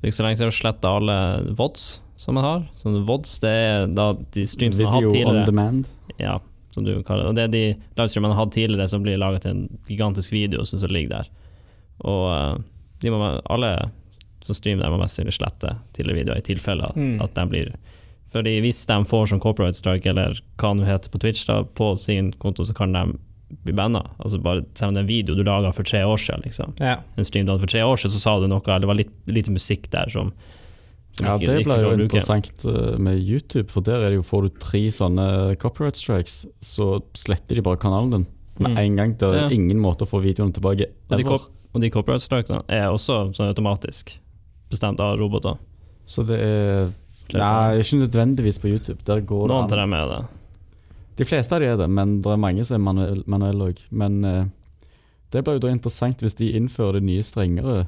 ikke 0.03 0.16
så 0.16 0.24
lenge 0.26 0.41
siden 0.41 0.51
og 0.51 0.57
sletta 0.59 0.91
alle 0.97 1.16
VODs 1.55 2.01
som 2.16 2.36
han 2.36 2.45
har. 2.45 2.62
Så 2.80 2.93
VODs 3.07 3.38
det 3.45 3.51
er 3.55 3.86
da 3.95 4.09
de 4.34 4.45
streams 4.47 4.78
han 4.80 4.86
har 4.86 4.99
hatt 5.01 5.12
Video 5.12 5.28
on 5.28 5.45
demand. 5.47 5.86
Ja, 6.18 6.38
som 6.74 6.84
du 6.84 7.03
kaller 7.03 7.24
det. 7.24 7.28
Og 7.30 7.34
det 7.38 7.45
er 7.45 7.55
de 7.55 7.62
livestreamene 7.97 8.32
han 8.32 8.38
har 8.38 8.47
hatt 8.47 8.55
tidligere 8.57 8.88
som 8.88 9.03
blir 9.07 9.18
laget 9.20 9.43
til 9.47 9.51
en 9.55 9.78
gigantisk 9.88 10.32
video 10.32 10.64
som 10.64 10.80
ligger 10.91 11.11
der. 11.20 11.30
Og 12.01 12.26
eh, 12.34 12.59
de 13.03 13.11
må, 13.14 13.41
alle 13.51 13.72
som 14.43 14.55
streamer 14.57 14.82
der, 14.82 14.91
må 14.91 14.99
mest 14.99 15.14
sannsynlig 15.14 15.36
slette 15.36 15.76
tidligere 15.93 16.22
videoer 16.24 16.38
i 16.43 16.47
tilfelle 16.51 16.91
Mm. 16.97 17.20
at 17.22 17.34
de 17.34 17.47
blir 17.47 17.72
Fordi 18.30 18.60
hvis 18.62 18.84
de 18.86 18.98
får 19.10 19.26
sånn 19.32 19.40
corporate 19.42 19.74
strike, 19.74 20.06
eller 20.06 20.38
hva 20.60 20.74
det 20.78 20.86
heter 20.86 21.10
på 21.10 21.18
Twitch, 21.18 21.46
da, 21.48 21.62
på 21.64 21.96
sin 21.98 22.32
konto, 22.38 22.62
så 22.64 22.74
kan 22.76 22.92
de 22.94 23.18
bli 23.64 23.72
banna. 23.74 24.04
Altså 24.22 24.38
bare 24.40 24.62
selv 24.78 24.88
om 24.90 24.94
det 24.94 25.00
er 25.00 25.06
en 25.08 25.10
video 25.10 25.34
du 25.34 25.42
laga 25.42 25.72
for 25.74 25.82
tre 25.82 26.04
år 26.06 26.16
siden, 26.22 26.44
liksom. 26.46 26.74
Ja. 26.78 26.98
En 27.18 27.24
stream 27.26 27.46
du 27.46 27.50
hadde 27.52 27.64
for 27.64 27.72
tre 27.72 27.80
år 27.82 27.96
siden, 27.98 28.14
så 28.14 28.20
sa 28.22 28.36
du 28.38 28.46
noe, 28.46 28.60
det 28.62 28.86
var 28.86 28.94
litt, 28.94 29.10
lite 29.26 29.50
musikk 29.50 29.88
der 29.90 30.08
som, 30.08 30.30
som 31.12 31.26
Ja, 31.26 31.34
ikke- 31.34 31.46
det 31.58 31.64
ble 31.66 31.78
jo 31.82 31.90
interessant 31.98 32.52
eh, 32.64 32.96
med 32.98 33.18
YouTube, 33.18 33.68
for 33.72 33.80
der 33.82 33.98
er 33.98 34.10
det 34.10 34.20
jo, 34.20 34.22
får 34.22 34.42
du 34.46 34.50
tre 34.60 34.82
sånne 34.94 35.58
copyright 35.58 35.96
strikes, 35.96 36.46
så 36.62 37.02
sletter 37.14 37.56
de 37.56 37.62
bare 37.62 37.76
kanalen 37.82 38.10
din 38.12 38.26
med 38.60 38.70
Mm. 38.70 38.78
en 38.78 38.96
gang. 38.96 39.12
Det 39.18 39.22
er 39.28 39.40
Ja. 39.40 39.48
ingen 39.50 39.80
måte 39.80 40.06
å 40.06 40.08
få 40.08 40.22
videoen 40.22 40.52
tilbake. 40.52 40.86
Og 41.10 41.16
de, 41.18 41.24
og 41.74 41.80
de 41.80 41.90
copyright 41.90 42.22
strikene 42.22 42.62
er 42.68 42.86
også 42.92 43.34
sånn 43.34 43.52
automatisk 43.52 44.18
bestemt 44.70 45.00
av 45.00 45.18
roboter. 45.18 45.58
Så 46.06 46.24
det 46.24 46.38
er 46.38 46.92
Nei, 47.38 47.80
ikke 47.82 48.00
nødvendigvis 48.00 48.58
på 48.62 48.70
YouTube. 48.72 49.00
Der 49.06 49.20
går 49.26 49.50
Noen 49.50 49.68
til 49.70 49.78
av 49.78 49.86
dem 49.86 49.96
er 49.98 50.08
det. 50.10 50.20
De 51.20 51.26
fleste 51.28 51.54
av 51.54 51.62
de 51.62 51.68
er 51.68 51.78
det, 51.78 51.88
men 51.92 52.18
det 52.24 52.32
er 52.32 52.40
mange 52.40 52.64
som 52.64 52.78
er 52.78 52.84
manuelle 52.86 53.24
manuell 53.30 53.64
òg. 53.68 53.80
Men 53.92 54.20
eh, 54.24 54.44
det 55.30 55.44
blir 55.44 55.58
jo 55.58 55.64
da 55.66 55.72
interessant 55.74 56.22
hvis 56.24 56.38
de 56.38 56.52
innfører 56.58 56.98
det 56.98 57.06
nye 57.06 57.26
strengere. 57.26 57.84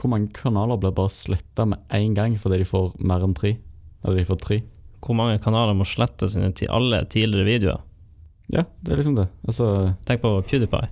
Hvor 0.00 0.12
mange 0.12 0.32
kanaler 0.36 0.80
blir 0.80 0.94
bare 0.96 1.12
sletta 1.12 1.66
med 1.68 1.82
en 1.94 2.14
gang 2.18 2.36
fordi 2.40 2.60
de 2.62 2.68
får 2.68 2.92
mer 3.00 3.24
enn 3.24 3.36
tre? 3.38 3.56
Eller 4.02 4.20
de 4.20 4.28
får 4.28 4.40
tre? 4.42 4.60
Hvor 5.02 5.18
mange 5.18 5.40
kanaler 5.42 5.74
må 5.74 5.86
slette 5.88 6.28
sine 6.30 6.52
ti 6.54 6.68
alle 6.70 7.02
tidligere 7.10 7.48
videoer? 7.48 7.80
Ja, 8.52 8.66
det 8.82 8.92
er 8.92 9.00
liksom 9.00 9.16
det. 9.16 9.28
Altså 9.48 9.94
Tenk 10.06 10.22
på 10.22 10.34
PewDiePie. 10.46 10.90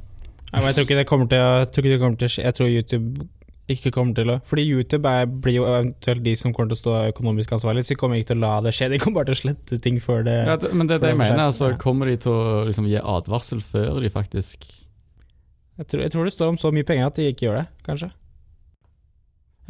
Nei, 0.51 0.59
men 0.59 0.71
jeg 0.71 0.79
tror 0.79 0.87
ikke 0.87 0.99
det 0.99 1.07
kommer 1.07 1.29
til 1.31 1.43
å, 1.43 1.51
jeg 1.61 1.69
tror 1.71 1.85
ikke 1.85 1.93
det 1.93 2.01
kommer 2.03 2.19
til 2.19 2.27
å 2.27 2.33
skje. 2.35 2.47
Jeg 2.47 2.57
tror 2.57 2.71
YouTube 2.73 3.27
ikke 3.75 3.93
kommer 3.95 4.17
til 4.19 4.33
å 4.35 4.39
Fordi 4.49 4.65
YouTube 4.67 5.09
er, 5.09 5.29
blir 5.31 5.61
jo 5.61 5.67
eventuelt 5.69 6.25
de 6.25 6.35
som 6.39 6.55
kommer 6.57 6.73
til 6.73 6.79
å 6.79 6.83
stå 6.83 6.97
økonomisk 7.15 7.55
ansvarlig, 7.57 7.85
så 7.87 7.95
de 7.95 8.01
kommer 8.03 8.21
ikke 8.21 8.33
til 8.33 8.41
å 8.41 8.45
la 8.45 8.53
det 8.67 8.75
skje. 8.77 8.91
De 8.93 9.01
kommer 9.03 9.21
bare 9.21 9.31
til 9.31 9.39
å 9.39 9.43
slette 9.45 9.81
ting 9.85 10.01
før 10.03 10.25
det 10.27 10.37
ja, 10.37 10.59
Men 10.73 10.91
det 10.91 10.99
er 10.99 11.05
det 11.05 11.15
jeg 11.15 11.21
mener. 11.23 11.43
Altså, 11.47 11.73
kommer 11.81 12.11
de 12.11 12.19
til 12.25 12.35
å 12.35 12.63
liksom, 12.69 12.89
gi 12.91 13.01
advarsel 13.01 13.65
før 13.65 14.01
de 14.05 14.13
faktisk 14.13 14.69
jeg 15.81 15.87
tror, 15.89 16.01
jeg 16.05 16.13
tror 16.13 16.27
det 16.29 16.33
står 16.35 16.51
om 16.53 16.57
så 16.61 16.69
mye 16.77 16.85
penger 16.85 17.07
at 17.09 17.17
de 17.17 17.31
ikke 17.31 17.47
gjør 17.47 17.55
det, 17.57 17.69
kanskje. 17.87 18.11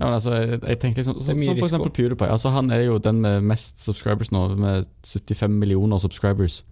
Ja, 0.00 0.06
men 0.08 0.14
altså, 0.16 0.32
jeg, 0.34 0.58
jeg 0.66 0.78
tenker 0.82 1.02
liksom 1.02 1.20
Som 1.22 1.42
for 1.44 1.66
eksempel 1.66 1.92
PewDiePie. 1.94 2.30
Altså, 2.32 2.50
han 2.50 2.70
er 2.74 2.80
jo 2.80 2.98
den 2.98 3.20
med 3.20 3.44
mest 3.46 3.84
subscribers 3.84 4.32
nå, 4.32 4.48
med 4.58 4.88
75 5.06 5.52
millioner 5.60 5.98
subscribers. 6.02 6.64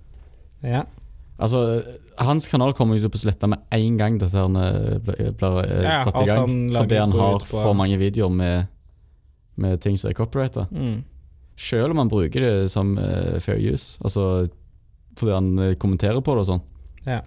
Ja. 0.63 0.83
Altså, 1.39 1.61
hans 2.19 2.49
kanal 2.51 2.73
kommer 2.75 2.97
jo 2.97 3.05
til 3.05 3.11
å 3.11 3.15
bli 3.15 3.21
sletta 3.23 3.47
med 3.51 3.63
en 3.75 3.99
gang 4.01 4.17
dette 4.19 4.35
her 4.35 4.57
eh, 4.59 4.97
blir 5.07 5.31
blir, 5.39 5.59
eh, 5.63 5.85
Ja, 5.87 6.01
satt 6.07 6.19
i 6.25 6.27
gang. 6.27 6.57
Fordi 6.75 6.99
han 6.99 7.15
har 7.15 7.47
for 7.47 7.77
mange 7.79 7.99
videoer 8.01 8.33
med, 8.35 8.67
med 9.55 9.79
ting 9.85 9.99
som 10.01 10.11
er 10.11 10.19
copyrighta. 10.19 10.67
Mm. 10.73 11.05
Selv 11.59 11.95
om 11.95 12.03
han 12.03 12.11
bruker 12.11 12.43
det 12.43 12.71
som 12.71 12.93
uh, 12.99 13.39
fair 13.43 13.59
use, 13.59 13.99
altså 14.03 14.47
fordi 15.19 15.35
han 15.35 15.59
eh, 15.59 15.75
kommenterer 15.75 16.21
på 16.23 16.35
det 16.37 16.45
og 16.45 16.51
sånn, 16.53 16.61
ja. 17.09 17.23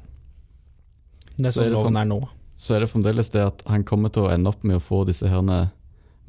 Det 1.35 1.49
er 1.49 1.55
sånn 1.55 1.73
loven 1.73 1.97
er 1.99 2.07
nå. 2.07 2.19
så 2.61 2.75
er 2.75 2.83
det 2.83 2.91
fremdeles 2.91 3.31
det 3.33 3.41
at 3.43 3.63
han 3.67 3.83
kommer 3.87 4.11
til 4.13 4.27
å 4.27 4.31
ende 4.31 4.51
opp 4.51 4.63
med 4.67 4.77
å 4.77 4.83
få 4.83 5.01
disse 5.07 5.27
herne 5.27 5.65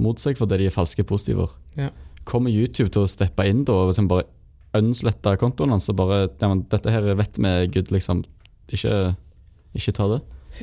mot 0.02 0.18
seg 0.18 0.38
fordi 0.38 0.58
de 0.62 0.70
er 0.70 0.74
falske 0.74 1.04
positiver. 1.06 1.52
Ja. 1.78 1.90
Kommer 2.26 2.50
YouTube 2.50 2.90
til 2.94 3.04
å 3.04 3.10
steppe 3.10 3.46
inn 3.46 3.62
da 3.68 3.76
og 3.76 3.92
liksom 3.92 4.08
bare 4.10 4.26
unslette 4.74 5.36
kontoen 5.40 5.70
hans 5.74 5.88
og 5.92 5.96
bare 5.98 6.28
ja, 6.28 6.48
men, 6.48 6.64
'Dette 6.70 6.90
her 6.90 7.14
vet 7.14 7.38
vi 7.38 7.48
er 7.48 7.66
good', 7.72 7.92
liksom. 7.92 8.24
Ikke, 8.72 9.14
ikke 9.76 9.92
ta 9.92 10.06
det. 10.08 10.20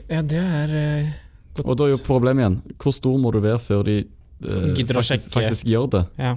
Ja, 0.09 0.21
det 0.21 0.39
er 0.39 0.69
uh, 1.03 1.09
godt. 1.55 1.65
Og 1.67 1.77
da 1.77 1.83
er 1.83 1.89
jo 1.95 1.97
problemet 2.05 2.41
igjen 2.43 2.57
Hvor 2.77 2.93
stor 2.93 3.17
må 3.17 3.31
du 3.33 3.39
være 3.41 3.59
før 3.59 3.83
de 3.83 4.03
uh, 4.45 4.73
faktisk, 4.77 5.31
faktisk 5.33 5.65
gjør 5.65 5.87
det? 5.89 6.03
Ja. 6.17 6.35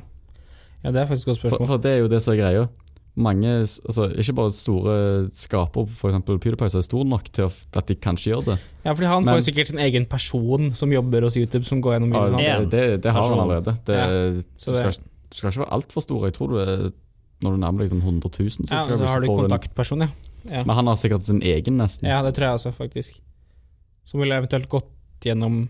ja, 0.84 0.90
det 0.90 1.00
er 1.00 1.06
faktisk 1.06 1.28
et 1.28 1.30
godt 1.32 1.42
spørsmål. 1.42 1.66
for 1.66 1.76
det 1.84 1.92
er 1.92 2.00
jo 2.04 2.08
det 2.08 2.22
som 2.22 2.34
er 2.34 2.40
greia. 2.40 2.66
Mange, 3.14 3.48
altså 3.60 4.06
Ikke 4.16 4.32
bare 4.32 4.50
store 4.50 4.94
skaper, 5.36 5.84
f.eks. 5.86 6.24
PewDiePie, 6.24 6.70
som 6.72 6.78
er 6.80 6.86
stor 6.86 7.04
nok 7.04 7.28
til 7.32 7.44
at 7.76 7.88
de 7.88 7.94
kanskje 7.94 8.32
gjør 8.32 8.44
det. 8.46 8.58
Ja, 8.84 8.92
fordi 8.92 9.06
han 9.06 9.24
Men- 9.24 9.34
får 9.34 9.40
sikkert 9.48 9.68
sin 9.68 9.78
egen 9.78 10.06
person 10.06 10.74
som 10.74 10.92
jobber 10.92 11.22
hos 11.22 11.36
YouTube, 11.36 11.64
som 11.64 11.82
går 11.82 11.98
gjennom 11.98 12.12
Ja, 12.12 12.24
Ja. 12.26 12.56
hans. 12.56 12.70
det, 12.70 12.70
det, 12.70 13.02
det 13.02 13.12
har 13.12 13.22
han 13.22 13.38
allerede. 13.38 13.76
Det, 13.86 13.94
Ja, 13.94 14.30
du, 14.30 14.42
skal, 14.56 14.92
du 15.30 15.36
skal 15.36 15.48
ikke 15.50 15.60
være 15.60 15.72
altfor 15.72 16.00
stor. 16.00 16.24
Jeg 16.24 16.32
tror 16.34 16.46
du 16.48 16.56
er 16.56 16.90
når 17.42 17.56
du 17.56 17.62
nærmer 17.62 17.84
deg 17.84 17.92
sånn 17.92 18.02
100 18.02 18.30
000 18.38 18.46
Ja, 18.46 18.52
subscribers, 18.70 19.02
da 19.02 19.12
har 19.12 19.24
du 19.24 19.30
kontaktperson, 19.30 20.06
ja. 20.06 20.10
ja. 20.48 20.64
Men 20.64 20.76
han 20.78 20.90
har 20.90 20.98
sikkert 21.00 21.26
sin 21.28 21.42
egen, 21.42 21.78
nesten. 21.80 22.08
Ja, 22.10 22.22
det 22.24 22.34
tror 22.36 22.48
jeg 22.48 22.60
også, 22.60 22.74
faktisk. 22.76 23.20
Som 24.08 24.22
ville 24.22 24.38
eventuelt 24.38 24.70
gått 24.72 24.90
gjennom 25.26 25.64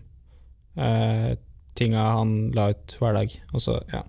eh, 0.75 1.33
tinga 1.77 2.07
han 2.17 2.35
la 2.55 2.71
ut 2.73 2.97
hver 2.99 3.17
dag. 3.17 3.37
Og 3.53 3.63
så, 3.65 3.79
ja. 3.93 4.05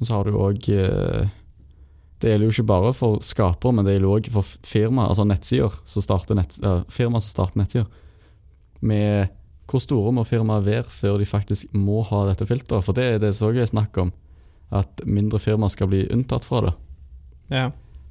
Og 0.00 0.08
så 0.08 0.16
har 0.16 0.24
du 0.24 0.36
òg 0.40 0.62
Det 0.64 2.30
gjelder 2.30 2.46
jo 2.46 2.54
ikke 2.54 2.68
bare 2.68 2.92
for 2.96 3.20
skapere, 3.24 3.74
men 3.76 3.84
det 3.84 3.98
gjelder 3.98 4.14
òg 4.14 4.30
for 4.32 4.54
firma, 4.66 5.06
altså 5.08 5.26
nettsider 5.28 5.76
som 5.88 6.04
starter 6.04 6.36
nett, 6.36 6.56
eh, 6.64 6.82
firma 6.92 7.20
som 7.20 7.32
starter 7.32 7.60
nettsider. 7.60 7.86
Med 8.80 9.36
hvor 9.70 9.80
store 9.80 10.12
må 10.12 10.24
firmaet 10.26 10.66
være 10.66 10.90
før 10.90 11.20
de 11.20 11.28
faktisk 11.28 11.70
må 11.76 12.02
ha 12.08 12.24
dette 12.28 12.48
filteret? 12.48 12.84
For 12.84 12.96
det 12.96 13.06
er 13.06 13.22
det 13.22 13.34
som 13.38 13.48
også 13.50 13.62
er 13.62 13.70
snakk 13.70 14.00
om, 14.02 14.12
at 14.70 15.02
mindre 15.06 15.40
firmaer 15.42 15.72
skal 15.72 15.90
bli 15.90 16.04
unntatt 16.14 16.46
fra 16.46 16.60
det. 16.68 16.74
ja. 17.50 17.70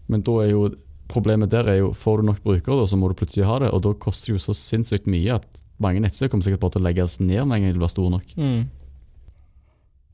Men 0.09 0.23
da 0.25 0.39
er 0.41 0.49
jo 0.49 0.63
problemet 1.09 1.51
der 1.53 1.67
er 1.69 1.75
jo 1.83 1.91
får 1.93 2.17
du 2.17 2.23
nok 2.31 2.39
brukere, 2.41 2.79
da, 2.79 2.85
så 2.89 2.97
må 2.97 3.11
du 3.11 3.13
plutselig 3.19 3.45
ha 3.45 3.59
det. 3.61 3.67
Og 3.69 3.83
da 3.85 3.91
koster 3.93 4.31
det 4.31 4.39
jo 4.39 4.45
så 4.47 4.55
sinnssykt 4.57 5.05
mye 5.05 5.35
at 5.37 5.59
mange 5.77 6.01
nettsider 6.01 6.31
kommer 6.31 6.47
sikkert 6.47 6.63
bare 6.63 6.73
til 6.75 6.81
å 6.81 6.87
legges 6.87 7.19
ned 7.21 7.45
med 7.45 7.59
en 7.59 7.65
gang 7.67 7.75
de 7.75 7.81
blir 7.83 7.91
store 7.93 8.13
nok. 8.15 8.31
Mm. 8.33 8.63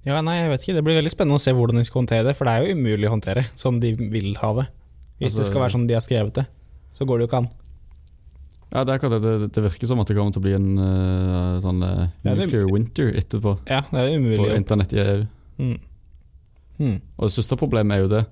Ja, 0.06 0.20
nei, 0.22 0.36
jeg 0.38 0.52
vet 0.52 0.66
ikke. 0.66 0.76
Det 0.78 0.84
blir 0.86 1.00
veldig 1.00 1.14
spennende 1.14 1.40
å 1.40 1.42
se 1.46 1.54
hvordan 1.56 1.80
de 1.80 1.86
skal 1.88 2.04
håndtere 2.04 2.28
det, 2.28 2.36
for 2.38 2.46
det 2.46 2.54
er 2.54 2.66
jo 2.68 2.76
umulig 2.78 3.08
å 3.10 3.14
håndtere 3.16 3.48
sånn 3.58 3.80
de 3.82 3.94
vil 3.98 4.36
ha 4.44 4.52
det. 4.60 4.68
Hvis 5.18 5.32
Altså- 5.32 5.40
det 5.42 5.48
skal 5.48 5.62
være 5.64 5.74
sånn 5.78 5.88
de 5.88 5.96
har 5.96 6.04
skrevet 6.04 6.34
det, 6.34 6.46
så 6.94 7.08
går 7.08 7.18
det 7.18 7.26
jo 7.26 7.30
ikke 7.32 7.42
an. 7.44 7.50
Ja, 8.76 8.84
det 8.84 9.00
det. 9.02 9.22
Det, 9.22 9.54
det 9.54 9.64
virker 9.64 9.88
som 9.88 10.00
at 10.02 10.08
det 10.08 10.18
kommer 10.18 10.34
til 10.36 10.42
å 10.42 10.46
bli 10.46 10.54
en 10.54 10.78
uh, 10.78 11.62
sånn 11.64 11.82
uh, 11.82 12.10
nuclear 12.28 12.68
winter 12.68 13.14
etterpå 13.16 13.56
Ja, 13.70 13.82
det 13.88 14.02
er 14.02 14.18
umulig. 14.20 14.40
på 14.44 14.56
internett 14.58 14.94
i 14.94 15.00
EU. 15.00 15.28
Mm. 15.60 15.80
Mm. 16.80 16.98
Og 17.18 17.28
det 17.28 17.34
største 17.36 17.58
problemet 17.60 17.96
er 17.98 18.04
jo 18.04 18.12
det. 18.12 18.24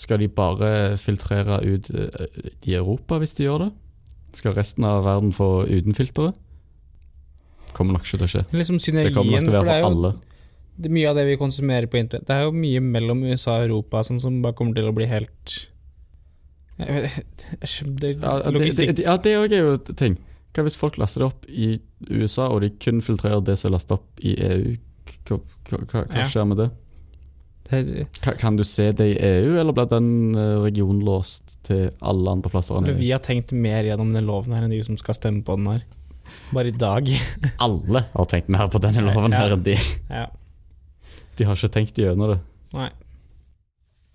Skal 0.00 0.20
de 0.22 0.28
bare 0.30 0.96
filtrere 1.00 1.60
ut 1.66 1.90
eh, 1.90 2.50
i 2.70 2.76
Europa 2.78 3.18
hvis 3.22 3.34
de 3.38 3.46
gjør 3.48 3.66
det? 3.66 3.70
Skal 4.38 4.54
resten 4.54 4.86
av 4.86 5.02
verden 5.04 5.32
få 5.34 5.66
uten 5.66 5.96
filteret? 5.98 6.38
Kommer 7.74 7.96
nok 7.96 8.06
ikke 8.06 8.20
til 8.20 8.26
å 8.26 8.30
skje. 8.30 8.44
Liksom 8.54 8.78
Det 8.82 9.12
kommer 9.14 9.38
nok 9.38 9.48
til 9.48 9.54
å 9.54 9.58
være 9.58 9.70
for 9.70 9.82
jo 9.82 9.90
alle. 9.90 10.12
det 10.80 10.88
er 10.90 10.94
mye 10.94 11.10
av 11.10 11.18
det 11.18 11.26
vi 11.28 11.36
konsumerer 11.40 11.90
på 11.90 11.98
internett. 12.00 12.26
Det 12.26 12.36
er 12.36 12.46
jo 12.46 12.54
mye 12.54 12.80
mellom 12.82 13.22
USA 13.26 13.58
og 13.58 13.66
Europa 13.68 14.02
sånn 14.06 14.20
som 14.22 14.40
bare 14.42 14.56
kommer 14.58 14.74
til 14.78 14.88
å 14.90 14.94
bli 14.96 15.06
helt 15.10 15.56
det, 16.80 17.10
Ja, 18.22 18.38
det, 18.40 18.52
Logistikk 18.54 19.02
ja, 19.02 19.16
det 19.20 19.34
òg 19.36 19.52
er 19.52 19.66
jo 19.66 19.72
ting. 19.92 20.16
Hva 20.56 20.64
hvis 20.66 20.78
folk 20.78 20.96
laster 20.98 21.22
det 21.22 21.26
opp 21.28 21.44
i 21.46 21.74
USA, 22.08 22.48
og 22.50 22.62
de 22.64 22.70
kun 22.82 23.02
filtrerer 23.04 23.42
det 23.44 23.58
som 23.60 23.70
er 23.70 23.76
lastet 23.76 23.98
opp 23.98 24.22
i 24.24 24.32
EU? 24.46 24.76
Hva, 25.28 25.38
hva, 25.68 25.82
hva, 25.92 26.04
Ja. 26.16 26.24
skjer 26.26 26.46
med 26.48 26.58
det? 26.62 26.70
Kan, 27.70 28.34
kan 28.38 28.56
du 28.58 28.64
se 28.66 28.88
det 28.96 29.06
i 29.12 29.18
EU, 29.22 29.54
eller 29.60 29.74
blir 29.74 29.86
den 29.92 30.34
eh, 30.34 30.56
regionen 30.64 31.04
låst 31.06 31.54
til 31.66 31.92
alle 32.02 32.32
andre 32.34 32.50
plasser 32.50 32.80
enn 32.80 32.88
EU? 32.90 32.96
Vi 32.98 33.12
har 33.14 33.22
tenkt 33.22 33.54
mer 33.54 33.86
gjennom 33.86 34.10
den 34.16 34.26
loven 34.26 34.56
her 34.56 34.66
enn 34.66 34.74
de 34.74 34.80
som 34.82 34.98
skal 34.98 35.14
stemme 35.14 35.44
på 35.46 35.54
den 35.58 35.68
her. 35.70 35.84
Bare 36.50 36.72
i 36.72 36.74
dag. 36.74 37.06
Alle 37.66 38.04
har 38.10 38.26
tenkt 38.30 38.50
mer 38.50 38.66
på 38.70 38.78
denne 38.82 39.04
loven 39.06 39.34
her 39.34 39.54
enn 39.54 39.62
de. 39.66 39.76
Ja. 40.10 40.26
De 41.38 41.46
har 41.46 41.58
ikke 41.58 41.72
tenkt 41.78 41.98
gjennom 41.98 42.34
det. 42.34 42.40
Nei. 42.74 42.90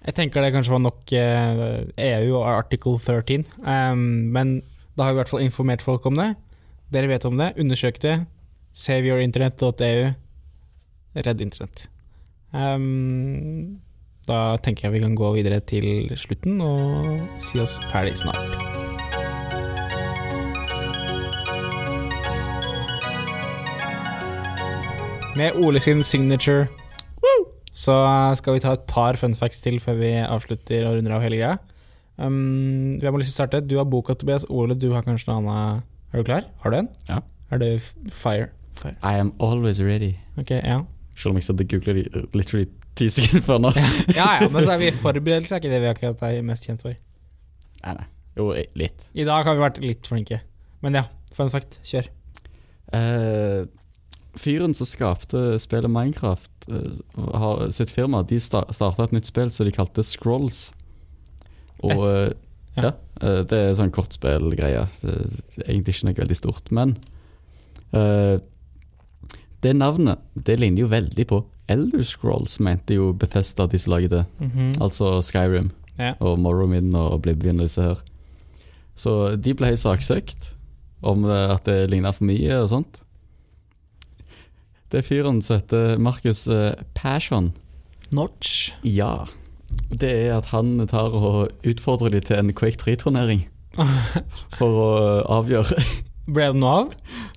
Jeg 0.06 0.18
tenker 0.20 0.44
det 0.44 0.52
kanskje 0.54 0.76
var 0.76 0.84
nok 0.86 1.16
eh, 1.18 1.64
EU 2.12 2.36
og 2.38 2.46
article 2.52 3.00
13, 3.02 3.48
um, 3.66 4.04
men 4.36 4.60
da 4.94 5.08
har 5.08 5.16
vi 5.16 5.18
i 5.18 5.22
hvert 5.24 5.32
fall 5.32 5.48
informert 5.48 5.84
folk 5.84 6.06
om 6.12 6.20
det. 6.20 6.34
Dere 6.94 7.10
vet 7.10 7.26
om 7.26 7.40
det, 7.40 7.54
undersøk 7.60 7.98
det. 8.04 8.20
Saveyourinternet.eu. 8.78 10.14
Redd 11.16 11.42
internett. 11.42 11.88
Ehm, 12.56 13.82
da 14.28 14.56
tenker 14.64 14.88
jeg 14.88 14.96
vi 14.96 15.04
kan 15.04 15.18
gå 15.18 15.34
videre 15.36 15.60
til 15.68 16.16
slutten 16.18 16.62
og 16.64 17.20
si 17.44 17.60
oss 17.62 17.78
ferdig 17.92 18.16
snart. 18.22 18.42
Med 25.36 25.60
Ole 25.60 25.84
sin 25.84 26.04
signature 26.04 26.70
så 27.76 27.96
skal 28.40 28.56
vi 28.56 28.62
ta 28.64 28.72
et 28.78 28.86
par 28.88 29.18
fun 29.20 29.36
facts 29.36 29.60
til 29.60 29.82
før 29.84 29.98
vi 30.00 30.12
avslutter 30.24 30.86
og 30.88 30.96
runder 30.96 31.18
av 31.18 31.26
hele 31.26 31.42
greia. 31.42 31.58
Um, 32.16 33.02
har 33.04 33.12
lyst 33.20 33.34
til 33.34 33.36
å 33.36 33.40
starte? 33.42 33.60
Du 33.68 33.76
har 33.76 33.84
boka, 33.84 34.16
Tobias. 34.16 34.46
Ole, 34.48 34.78
du 34.80 34.94
har 34.94 35.04
kanskje 35.04 35.34
noe 35.34 35.42
annet. 35.42 35.84
Er 36.14 36.22
du 36.22 36.30
klar? 36.30 36.48
Har 36.64 36.72
du 36.72 36.78
en? 36.78 36.88
Ja. 37.10 37.20
Er 37.52 37.60
du 37.60 37.68
fire? 38.08 38.48
fire? 38.80 38.96
I 39.04 39.20
am 39.20 39.34
always 39.44 39.84
ready. 39.84 40.16
Ok, 40.40 40.56
ja. 40.56 40.86
Selv 41.16 41.32
om 41.34 41.40
jeg 41.40 41.48
satt 41.48 41.62
og 41.64 41.70
googlet 41.72 41.96
de 42.02 42.24
literally 42.36 42.68
ti 43.00 43.08
sekunder 43.12 43.46
før 43.48 43.62
nå. 43.64 43.72
Ja 44.20 44.28
ja, 44.42 44.50
men 44.52 44.64
så 44.66 44.74
er 44.76 44.82
vi 44.82 44.92
forberedelse, 45.06 45.56
er 45.56 45.64
ikke 45.64 45.72
det 45.72 45.82
vi 45.84 45.90
akkurat 45.94 46.26
er 46.28 46.42
mest 46.48 46.68
kjent 46.68 46.84
for. 46.84 46.98
Nei, 47.86 47.94
nei. 48.02 48.08
Jo, 48.36 48.50
litt. 48.76 49.06
I 49.16 49.24
dag 49.28 49.48
har 49.48 49.56
vi 49.56 49.64
vært 49.64 49.80
litt 49.84 50.08
flinke. 50.12 50.42
Men 50.84 50.98
ja, 51.00 51.06
fun 51.38 51.52
fact, 51.54 51.78
kjør. 51.88 52.10
Uh, 52.92 53.64
fyren 54.40 54.76
som 54.76 54.88
skapte 54.90 55.56
spillet 55.64 55.92
Minecraft, 55.92 56.52
uh, 56.68 57.30
har 57.40 57.64
sitt 57.76 57.94
firma, 57.96 58.24
de 58.28 58.40
sta 58.44 58.66
starta 58.76 59.08
et 59.08 59.16
nytt 59.16 59.30
spill 59.32 59.52
som 59.56 59.68
de 59.68 59.74
kalte 59.76 60.04
Scrolls. 60.04 60.68
Og 61.84 62.04
uh, 62.04 62.34
Ja. 62.76 62.90
ja, 62.90 62.92
eh, 63.24 63.42
det 63.48 63.56
er 63.56 63.76
sånn 63.78 63.92
kortspillgreie. 63.96 64.82
Egentlig 65.64 65.94
ikke 65.96 66.10
noe 66.10 66.18
veldig 66.18 66.36
stort. 66.36 66.66
Men 66.76 66.98
eh, 67.96 68.42
det 69.64 69.76
navnet 69.76 70.20
det 70.36 70.60
ligner 70.60 70.82
jo 70.86 70.88
veldig 70.92 71.26
på 71.30 71.44
Elder 71.72 72.04
Scrolls, 72.06 72.60
mente 72.60 72.94
jo 72.98 73.12
Bethesda, 73.14 73.66
de 73.68 73.80
som 73.82 73.94
lager 73.96 74.10
det. 74.10 74.26
Mhm. 74.40 74.74
Altså 74.82 75.22
Skyrim 75.26 75.72
Ja. 75.98 76.14
og 76.20 76.38
Morrowind 76.40 76.94
og 76.96 77.14
Oblivion 77.14 77.60
og 77.60 77.66
disse 77.70 77.82
her. 77.82 78.02
Så 78.96 79.36
de 79.42 79.54
ble 79.54 79.74
saksøkt 79.78 80.54
om 81.04 81.26
eh, 81.26 81.54
at 81.56 81.66
det 81.66 81.90
ligna 81.90 82.12
for 82.12 82.26
mye 82.26 82.62
og 82.62 82.70
sånt. 82.70 83.02
Det 84.92 85.00
er 85.02 85.08
fyren 85.08 85.42
som 85.42 85.60
heter 85.60 85.98
Marcus 85.98 86.46
Passion. 86.46 86.86
Persson. 86.94 87.54
Notch. 88.12 88.72
Ja. 88.84 89.26
Det 89.90 90.12
er 90.12 90.38
at 90.38 90.46
han 90.54 90.78
tar 90.88 91.12
og 91.16 91.50
utfordrer 91.66 92.12
de 92.14 92.22
til 92.22 92.38
en 92.38 92.54
Quake 92.54 92.78
3-turnering. 92.78 93.48
For 94.58 94.70
å 94.70 94.90
eh, 95.02 95.24
avgjøre 95.36 95.82
Ble 96.32 96.46
det 96.54 96.60
noe 96.62 96.76
av? 96.86 96.94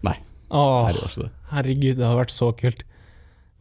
Nei. 0.06 0.14
Oh. 0.54 0.84
Nei, 0.86 0.92
det 0.94 1.02
var 1.02 1.10
ikke 1.10 1.24
det. 1.24 1.32
Herregud, 1.52 1.96
det 1.98 2.06
hadde 2.06 2.20
vært 2.22 2.34
så 2.34 2.52
kult. 2.56 2.84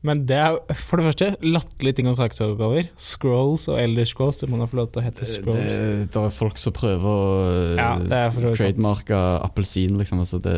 Men 0.05 0.21
det 0.29 0.37
er 0.37 0.57
for 0.77 1.01
det 1.01 1.07
første 1.09 1.27
latterlige 1.41 1.97
ting 1.97 2.07
om 2.11 2.15
saksoppgaver. 2.15 2.91
Scrolls 3.01 3.65
og 3.71 3.79
Elder 3.81 4.05
Scrolls, 4.07 4.37
det 4.39 4.49
må 4.51 4.59
da 4.61 4.67
få 4.69 4.77
lov 4.79 4.91
til 4.93 5.01
å 5.01 5.05
hete 5.07 5.25
Det, 5.25 5.29
Scrolls. 5.31 5.73
det, 5.73 6.07
det 6.13 6.21
er 6.21 6.35
folk 6.37 6.61
som 6.61 6.75
prøver 6.77 7.07
å 7.09 7.41
eh, 7.49 7.73
Ja, 7.79 7.89
det 7.99 8.21
trademarke 8.59 9.17
appelsin, 9.41 9.97
liksom. 9.99 10.21
Altså 10.23 10.39
det, 10.43 10.55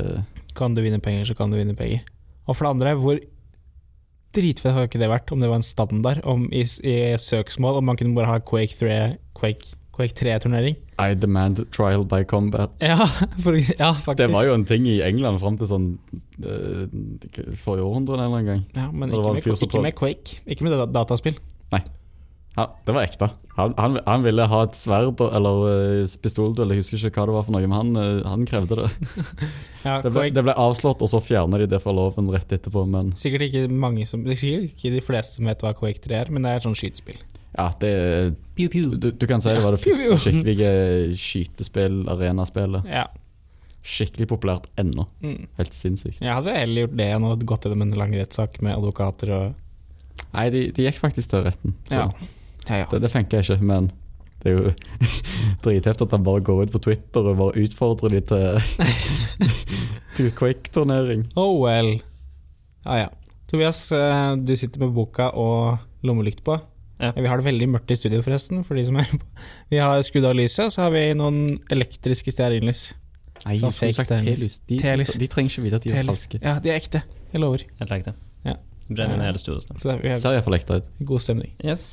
Kan 0.60 0.76
du 0.76 0.84
vinne 0.84 1.00
penger, 1.04 1.30
så 1.32 1.38
kan 1.40 1.52
du 1.54 1.58
vinne 1.58 1.78
penger. 1.80 2.04
Og 2.46 2.58
for 2.58 2.68
det 2.68 2.74
andre, 2.76 2.96
hvor 3.00 3.22
dritfett 4.36 4.76
har 4.76 4.86
ikke 4.86 5.02
det 5.02 5.10
vært 5.10 5.32
om 5.34 5.42
det 5.42 5.50
var 5.50 5.62
en 5.62 5.66
standard 5.66 6.22
om 6.30 6.46
i, 6.54 6.62
i 6.86 6.98
søksmål, 7.18 7.80
om 7.80 7.88
man 7.90 7.98
kunne 7.98 8.18
bare 8.18 8.30
ha 8.36 8.42
Quake 8.46 8.76
3 8.78 9.00
Quake, 9.40 9.72
Quake 9.96 10.16
3-turnering? 10.16 10.78
I 11.00 11.16
demand 11.16 11.62
trial 11.76 12.06
by 12.08 12.24
combat. 12.24 12.72
Ja, 12.84 13.08
for, 13.44 13.58
ja, 13.58 13.94
faktisk. 13.94 14.18
Det 14.18 14.32
var 14.34 14.48
jo 14.48 14.56
en 14.56 14.66
ting 14.66 14.88
i 14.88 15.00
England 15.06 15.42
fram 15.44 15.60
til 15.60 15.70
sånn 15.72 15.88
uh, 16.46 16.86
forrige 17.60 17.86
århundre 17.86 18.20
eller 18.20 18.44
en 18.44 18.52
gang. 18.54 18.66
ja, 18.76 18.90
men 18.92 19.12
ikke 19.16 19.38
med, 19.38 19.64
ikke 19.68 19.86
med 19.88 19.98
Quake. 20.00 20.42
Ikke 20.46 20.68
med 20.68 20.78
dataspill. 20.78 20.94
dataspill. 20.96 21.40
Ja, 22.60 22.66
det 22.86 22.92
var 22.92 23.06
ekte. 23.06 23.30
Han, 23.56 23.74
han, 23.78 24.00
han 24.06 24.24
ville 24.24 24.46
ha 24.52 24.60
et 24.66 24.76
sverd 24.76 25.22
eller 25.24 25.62
uh, 26.04 26.16
pistolduell, 26.24 26.74
jeg 26.74 26.82
husker 26.82 27.10
ikke 27.10 27.22
hva 27.22 27.30
det 27.30 27.36
var 27.38 27.46
for 27.48 27.56
noe, 27.56 27.68
men 27.68 27.76
han, 27.78 28.00
eh, 28.00 28.28
han 28.28 28.46
krevde 28.50 28.82
det. 28.82 28.90
Ja, 29.86 30.02
Det 30.04 30.12
ble, 30.12 30.26
det 30.36 30.42
ble 30.44 30.52
avslått, 30.60 31.00
og 31.00 31.08
så 31.08 31.22
fjerna 31.24 31.60
de 31.62 31.70
det 31.72 31.80
fra 31.80 31.94
loven 31.96 32.28
rett 32.34 32.52
etterpå, 32.52 32.84
men 32.90 33.14
Sikkert 33.20 33.46
ikke 33.48 33.70
mange 33.72 34.04
som 34.10 34.26
er 34.28 34.36
sikkert 34.40 34.74
ikke 34.74 34.92
de 34.98 35.04
fleste 35.06 35.40
som 35.40 35.48
vet 35.48 35.64
hva 35.64 35.72
Quake 35.78 36.04
3 36.04 36.18
er, 36.18 36.32
men 36.36 36.44
det 36.44 36.52
er 36.52 36.60
et 36.60 36.68
sånt 36.68 36.80
skytespill. 36.80 37.22
Ja, 37.58 37.70
det 37.82 37.92
du, 38.60 39.12
du 39.12 39.26
kan 39.28 39.42
si 39.42 39.54
det 39.56 39.64
var 39.64 39.74
det 39.76 39.82
Pew, 39.86 39.96
pew. 39.96 40.12
første 40.14 40.26
skikkelige 40.30 40.72
skytespill, 41.18 42.02
arenaspillet. 42.12 42.90
Ja. 42.90 43.08
Skikkelig 43.80 44.28
populært 44.30 44.68
ennå. 44.80 45.08
Mm. 45.24 45.48
Helt 45.58 45.74
sinnssykt. 45.74 46.20
Jeg 46.22 46.36
hadde 46.36 46.54
heller 46.58 46.86
gjort 46.86 46.98
det 47.00 47.08
enn 47.16 47.26
å 47.26 47.32
gått 47.48 47.66
gjennom 47.66 47.86
en 47.88 47.96
lang 47.98 48.14
rettssak 48.18 48.60
med 48.66 48.76
advokater 48.78 49.34
og 49.38 49.66
Nei, 50.34 50.50
de, 50.52 50.66
de 50.76 50.84
gikk 50.84 50.98
faktisk 51.00 51.32
til 51.32 51.46
retten, 51.48 51.78
så 51.88 52.04
Ja. 52.04 52.10
Ja, 52.70 52.82
ja. 52.84 52.88
det, 52.92 53.00
det 53.02 53.10
jeg 53.40 53.46
ikke, 53.48 53.66
men 53.66 53.88
det 54.44 54.52
er 54.52 54.58
jo 54.58 54.74
dritheft 55.64 56.04
at 56.06 56.12
han 56.14 56.26
bare 56.28 56.44
går 56.46 56.68
ut 56.68 56.74
på 56.76 56.82
Twitter 56.86 57.30
og 57.32 57.40
bare 57.40 57.64
utfordrer 57.64 58.14
de 58.14 58.20
til, 58.30 58.60
til 60.20 60.30
Quake-turnering. 60.38 61.24
Oh 61.40 61.56
well. 61.64 61.96
Ja, 62.86 63.00
ja. 63.06 63.08
Tobias, 63.50 63.80
eh, 63.96 64.36
du 64.38 64.54
sitter 64.60 64.84
med 64.84 64.94
boka 64.94 65.32
og 65.34 65.80
lommelykt 66.06 66.44
på. 66.46 66.60
Ja. 67.00 67.14
Vi 67.16 67.28
har 67.32 67.40
det 67.40 67.46
veldig 67.48 67.68
mørkt 67.72 67.92
i 67.94 67.96
studio, 67.96 68.22
forresten. 68.26 68.64
For 68.68 68.76
de 68.76 68.84
som 68.90 68.98
er 69.00 69.08
på. 69.12 69.22
Vi 69.72 69.80
har 69.80 70.02
skudd 70.04 70.26
av 70.28 70.36
lyset, 70.36 70.74
så 70.76 70.86
har 70.86 70.92
vi 70.96 71.06
noen 71.16 71.46
elektriske 71.72 72.34
stearinlys. 72.34 72.90
Nei, 73.46 73.56
Sånn 73.62 73.72
som 73.72 73.78
fake 73.78 73.96
sagt, 73.96 74.10
T-lys 74.20 74.58
De, 74.68 74.82
de, 74.84 75.06
de 75.22 75.28
trenger 75.32 75.54
ikke 75.54 75.62
vite 75.64 75.78
at 75.80 75.86
de 75.88 75.94
er 75.96 76.10
falske. 76.10 76.42
Ja, 76.44 76.58
de 76.60 76.74
er 76.74 76.82
ekte. 76.82 77.06
Jeg 77.32 77.40
lover. 77.40 77.64
Helt 77.80 77.94
ekte. 77.96 78.12
Ja. 78.44 78.58
Brenner 78.90 79.16
ned 79.22 79.30
hele 79.30 79.40
studioet 79.40 79.70
snart. 79.70 79.86
Ser 79.86 80.36
iallfall 80.36 80.58
ekte 80.58 80.82
ut. 80.82 80.92
god 81.08 81.24
stemning. 81.24 81.54
Yes. 81.64 81.86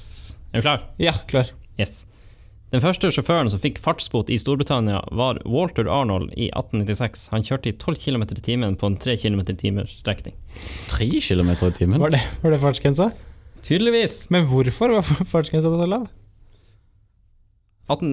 Er 0.51 0.59
du 0.59 0.67
klar? 0.67 0.83
Ja, 0.99 1.15
klar. 1.31 1.53
Yes. 1.79 2.01
Den 2.75 2.83
første 2.83 3.13
sjåføren 3.15 3.47
som 3.53 3.61
fikk 3.63 3.79
fartsbot 3.79 4.31
i 4.33 4.41
Storbritannia, 4.43 5.05
var 5.15 5.39
Walter 5.47 5.87
Arnold 5.93 6.33
i 6.35 6.49
1896. 6.51 7.29
Han 7.31 7.47
kjørte 7.47 7.71
i 7.71 7.77
12 7.79 8.01
km 8.03 8.25
i 8.27 8.43
timen 8.43 8.75
på 8.81 8.91
en 8.91 8.99
3 8.99 9.15
km 9.23 9.45
i 9.47 9.55
timers 9.61 9.95
strekning. 10.01 10.35
3 10.91 11.07
km 11.23 11.53
i 11.55 11.71
timen? 11.79 12.03
Var 12.03 12.17
det, 12.17 12.25
var 12.43 12.57
det 12.57 12.59
fartsgrensa? 12.65 13.13
Tydeligvis! 13.63 14.31
Men 14.31 14.47
hvorfor 14.51 14.93
var 14.99 15.03
fartsgrensa 15.33 15.71
så 15.73 15.87
lav? 15.89 16.07
18 17.89 18.11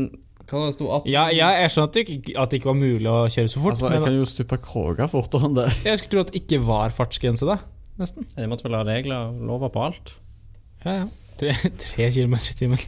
Hva 0.49 0.65
det 0.67 0.73
sto 0.75 0.87
18? 0.91 1.07
Ja, 1.09 1.23
ja, 1.33 1.47
jeg 1.63 1.71
skjønner 1.73 1.87
at 1.89 1.95
det, 1.97 2.03
ikke, 2.13 2.33
at 2.37 2.51
det 2.51 2.59
ikke 2.59 2.69
var 2.69 2.77
mulig 2.77 3.07
å 3.09 3.19
kjøre 3.31 3.49
så 3.51 3.61
fort. 3.63 3.73
Altså, 3.73 3.87
jeg 3.89 3.95
men 4.01 4.03
kan 4.05 4.17
jo 4.19 4.25
stupe 4.29 4.57
kråka 4.61 5.07
fortere 5.09 5.47
enn 5.49 5.55
det. 5.57 5.67
jeg 5.87 6.01
skulle 6.01 6.11
tro 6.13 6.23
at 6.27 6.33
det 6.33 6.41
ikke 6.43 6.59
var 6.67 6.93
fartsgrense, 6.97 7.47
da. 7.47 7.55
Nesten. 8.01 8.27
De 8.35 8.47
måtte 8.51 8.65
vel 8.67 8.75
ha 8.77 8.81
regler 8.87 9.29
og 9.31 9.43
lover 9.49 9.71
på 9.73 9.83
alt? 9.87 10.11
Ja, 10.83 10.97
ja. 11.03 11.05
Tre, 11.39 11.53
tre 11.81 12.09
kilometer 12.13 12.51
i 12.53 12.57
timen. 12.59 12.81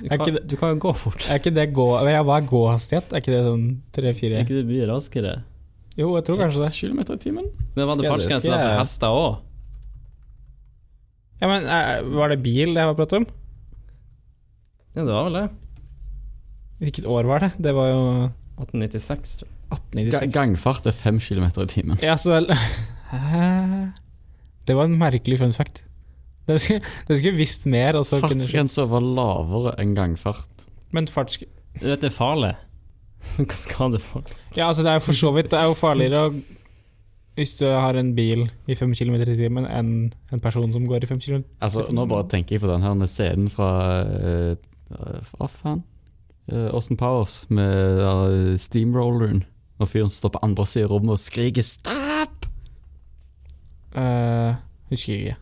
Du 0.00 0.06
Er 0.12 0.16
kan, 0.20 0.30
det- 0.36 0.44
du 0.48 0.54
kan 0.60 0.72
jo 0.74 0.78
gå 0.86 0.92
fort. 0.96 1.26
Er 1.28 1.40
ikke 1.40 1.52
det 1.56 1.66
gå... 1.76 1.84
Ja, 2.08 2.22
hva 2.24 2.38
er 2.40 2.46
gåhastighet? 2.48 3.10
Er 3.12 3.20
ikke 3.20 3.32
det 3.34 3.42
sånn 3.44 3.66
Er 3.74 3.96
tre-fire 3.98 4.40
ikke 4.44 4.56
det 4.60 4.64
mye 4.70 4.86
raskere? 4.88 5.34
Jo, 5.98 6.08
jeg 6.16 6.24
tror 6.28 6.40
kanskje 6.40 6.62
det. 6.62 6.70
Seks 6.72 6.80
kilometer 6.86 7.18
i 7.18 7.22
timen? 7.26 7.50
Men 7.76 7.86
var 7.90 7.98
det 8.00 8.06
Skal 8.06 8.14
fartsgrense 8.14 8.46
skal 8.48 8.54
da 8.56 8.62
for 8.62 8.70
jeg- 8.72 8.80
hester 8.80 9.18
òg? 9.18 9.34
Ja, 11.44 11.50
men 11.50 11.66
eh, 11.68 12.00
Var 12.16 12.32
det 12.32 12.40
bil 12.40 12.72
det 12.72 12.86
var 12.88 12.96
prat 12.96 13.12
om? 13.20 13.26
Ja, 14.94 15.02
det 15.02 15.10
var 15.10 15.26
vel 15.26 15.36
det. 15.36 15.48
Hvilket 16.80 17.08
år 17.10 17.28
var 17.28 17.42
det? 17.44 17.50
Det 17.60 17.74
var 17.76 17.90
jo 17.90 18.00
1896, 18.62 19.36
tror 19.40 19.50
jeg. 19.50 19.58
1896. 19.74 20.32
gangfart 20.34 20.86
er 20.86 20.94
fem 20.96 21.18
kilometer 21.20 21.66
i 21.66 21.70
timen. 21.70 21.98
Ja, 22.02 22.14
så 22.16 22.40
Hæ? 23.10 23.48
Det 24.64 24.76
var 24.78 24.88
en 24.88 24.96
merkelig 24.98 25.38
fun 25.42 25.52
fact. 25.52 25.82
Den 26.48 26.58
skulle, 26.58 26.80
den 27.08 27.18
skulle 27.18 27.36
visst 27.36 27.66
mer, 27.66 27.98
og 27.98 28.06
så 28.06 28.20
kunne 28.20 28.38
Fartsgrensa 28.38 28.86
var 28.88 29.04
lavere 29.04 29.74
enn 29.82 29.94
gangfart. 29.96 30.66
Men 30.94 31.08
farts... 31.10 31.40
Du 31.80 31.88
vet 31.88 32.00
det 32.00 32.12
er 32.12 32.16
farlig. 32.16 32.54
Hva 33.40 33.58
skal 33.58 33.92
du 33.96 34.00
for? 34.02 34.24
Ja, 34.56 34.68
altså, 34.68 34.84
det 34.86 34.92
er 34.94 35.00
jo 35.00 35.06
for 35.08 35.16
så 35.16 35.30
vidt 35.34 35.50
Det 35.50 35.58
er 35.58 35.70
jo 35.70 35.76
farligere 35.78 36.26
å 36.28 36.32
hvis 37.34 37.56
du 37.58 37.64
har 37.66 37.96
en 37.98 38.12
bil 38.14 38.44
i 38.70 38.76
5 38.78 38.92
km 38.94 39.16
i 39.24 39.36
timen 39.36 39.66
enn 39.66 39.88
en 40.32 40.42
person 40.42 40.70
som 40.72 40.86
går 40.86 41.02
i 41.04 41.08
5 41.10 41.22
km. 41.24 41.42
Altså, 41.60 41.86
nå 41.90 42.06
bare 42.06 42.28
tenker 42.30 42.56
jeg 42.56 42.62
på 42.62 42.70
den 42.70 42.84
her 42.86 43.06
scenen 43.10 43.50
fra 43.50 43.70
uh, 44.04 45.24
Hva 45.34 45.48
faen? 45.50 45.82
Uh, 46.46 46.68
Austin 46.76 46.98
Powers 47.00 47.44
med 47.50 48.02
uh, 48.04 48.54
steamrolleren. 48.60 49.42
Og 49.82 49.88
fyren 49.90 50.12
står 50.12 50.36
på 50.36 50.42
andre 50.46 50.66
siden 50.68 50.86
av 50.86 50.92
rommet 50.94 51.16
og 51.16 51.18
skriker 51.22 51.66
'stopp'! 51.66 52.46
Uh, 53.94 54.54
husker 54.92 55.12
jeg 55.14 55.24
ikke. 55.24 55.40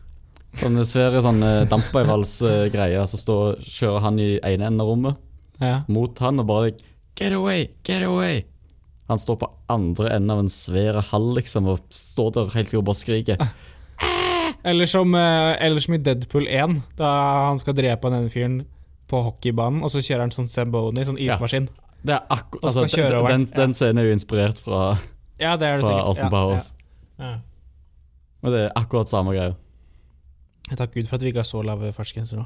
Sånn 0.63 0.77
svære 0.85 1.21
sånn 1.25 1.41
dampveivals-greier. 1.69 3.05
Så 3.09 3.17
står, 3.21 3.61
kjører 3.65 4.03
han 4.05 4.19
i 4.21 4.31
ene 4.37 4.69
enden 4.69 4.81
av 4.81 4.89
rommet 4.89 5.21
Ja. 5.61 5.83
mot 5.87 6.17
han 6.19 6.39
og 6.39 6.47
bare 6.47 6.71
'get 7.15 7.33
away, 7.33 7.69
get 7.83 8.01
away'. 8.01 8.45
Han 9.11 9.19
står 9.19 9.35
på 9.41 9.49
andre 9.69 10.13
enden 10.15 10.31
av 10.31 10.39
en 10.39 10.49
svær 10.51 11.01
hall 11.09 11.33
liksom 11.35 11.67
og 11.67 11.81
står 11.91 12.29
der 12.37 12.53
helt 12.55 12.69
til 12.71 12.79
og 12.79 12.85
bare 12.87 12.95
skriker. 13.01 13.41
Eller 14.63 14.87
som, 14.87 15.11
eh, 15.15 15.57
eller 15.59 15.79
som 15.83 15.93
i 15.93 15.97
Deadpool 15.99 16.45
1, 16.47 16.77
da 16.95 17.07
han 17.49 17.57
skal 17.59 17.75
drepe 17.75 18.07
den 18.13 18.29
fyren 18.31 18.53
på 19.11 19.19
hockeybanen, 19.25 19.81
og 19.83 19.91
så 19.91 19.99
kjører 19.99 20.21
han 20.23 20.31
sånn 20.31 20.47
Zamboni, 20.47 21.03
sånn 21.03 21.17
Ja. 21.19 21.35
ismaskin. 21.35 21.65
Det 22.03 22.13
er 22.15 22.21
akkur 22.31 22.61
altså, 22.63 22.85
den, 22.87 23.27
den, 23.27 23.45
den. 23.51 23.73
scenen 23.75 23.99
er 23.99 24.07
jo 24.07 24.13
inspirert 24.15 24.59
fra, 24.63 24.97
Ja, 25.39 25.57
det 25.59 25.67
er 25.67 25.77
det 25.77 25.83
fra 25.83 25.89
sikkert. 25.91 26.07
Austin 26.07 26.25
Ja, 26.25 26.29
Powers. 26.31 26.69
Ja, 27.19 27.25
ja. 27.25 27.37
Og 28.43 28.51
det 28.55 28.61
er 28.65 28.71
akkurat 28.79 29.09
samme 29.11 29.35
greie. 29.35 29.55
Takk 30.77 30.93
Gud 30.95 31.07
for 31.11 31.15
at 31.19 31.21
vi 31.27 31.33
ikke 31.33 31.43
har 31.43 31.49
så 31.51 31.61
lave 31.63 31.91
fartsgrenser 31.95 32.39
nå. 32.39 32.45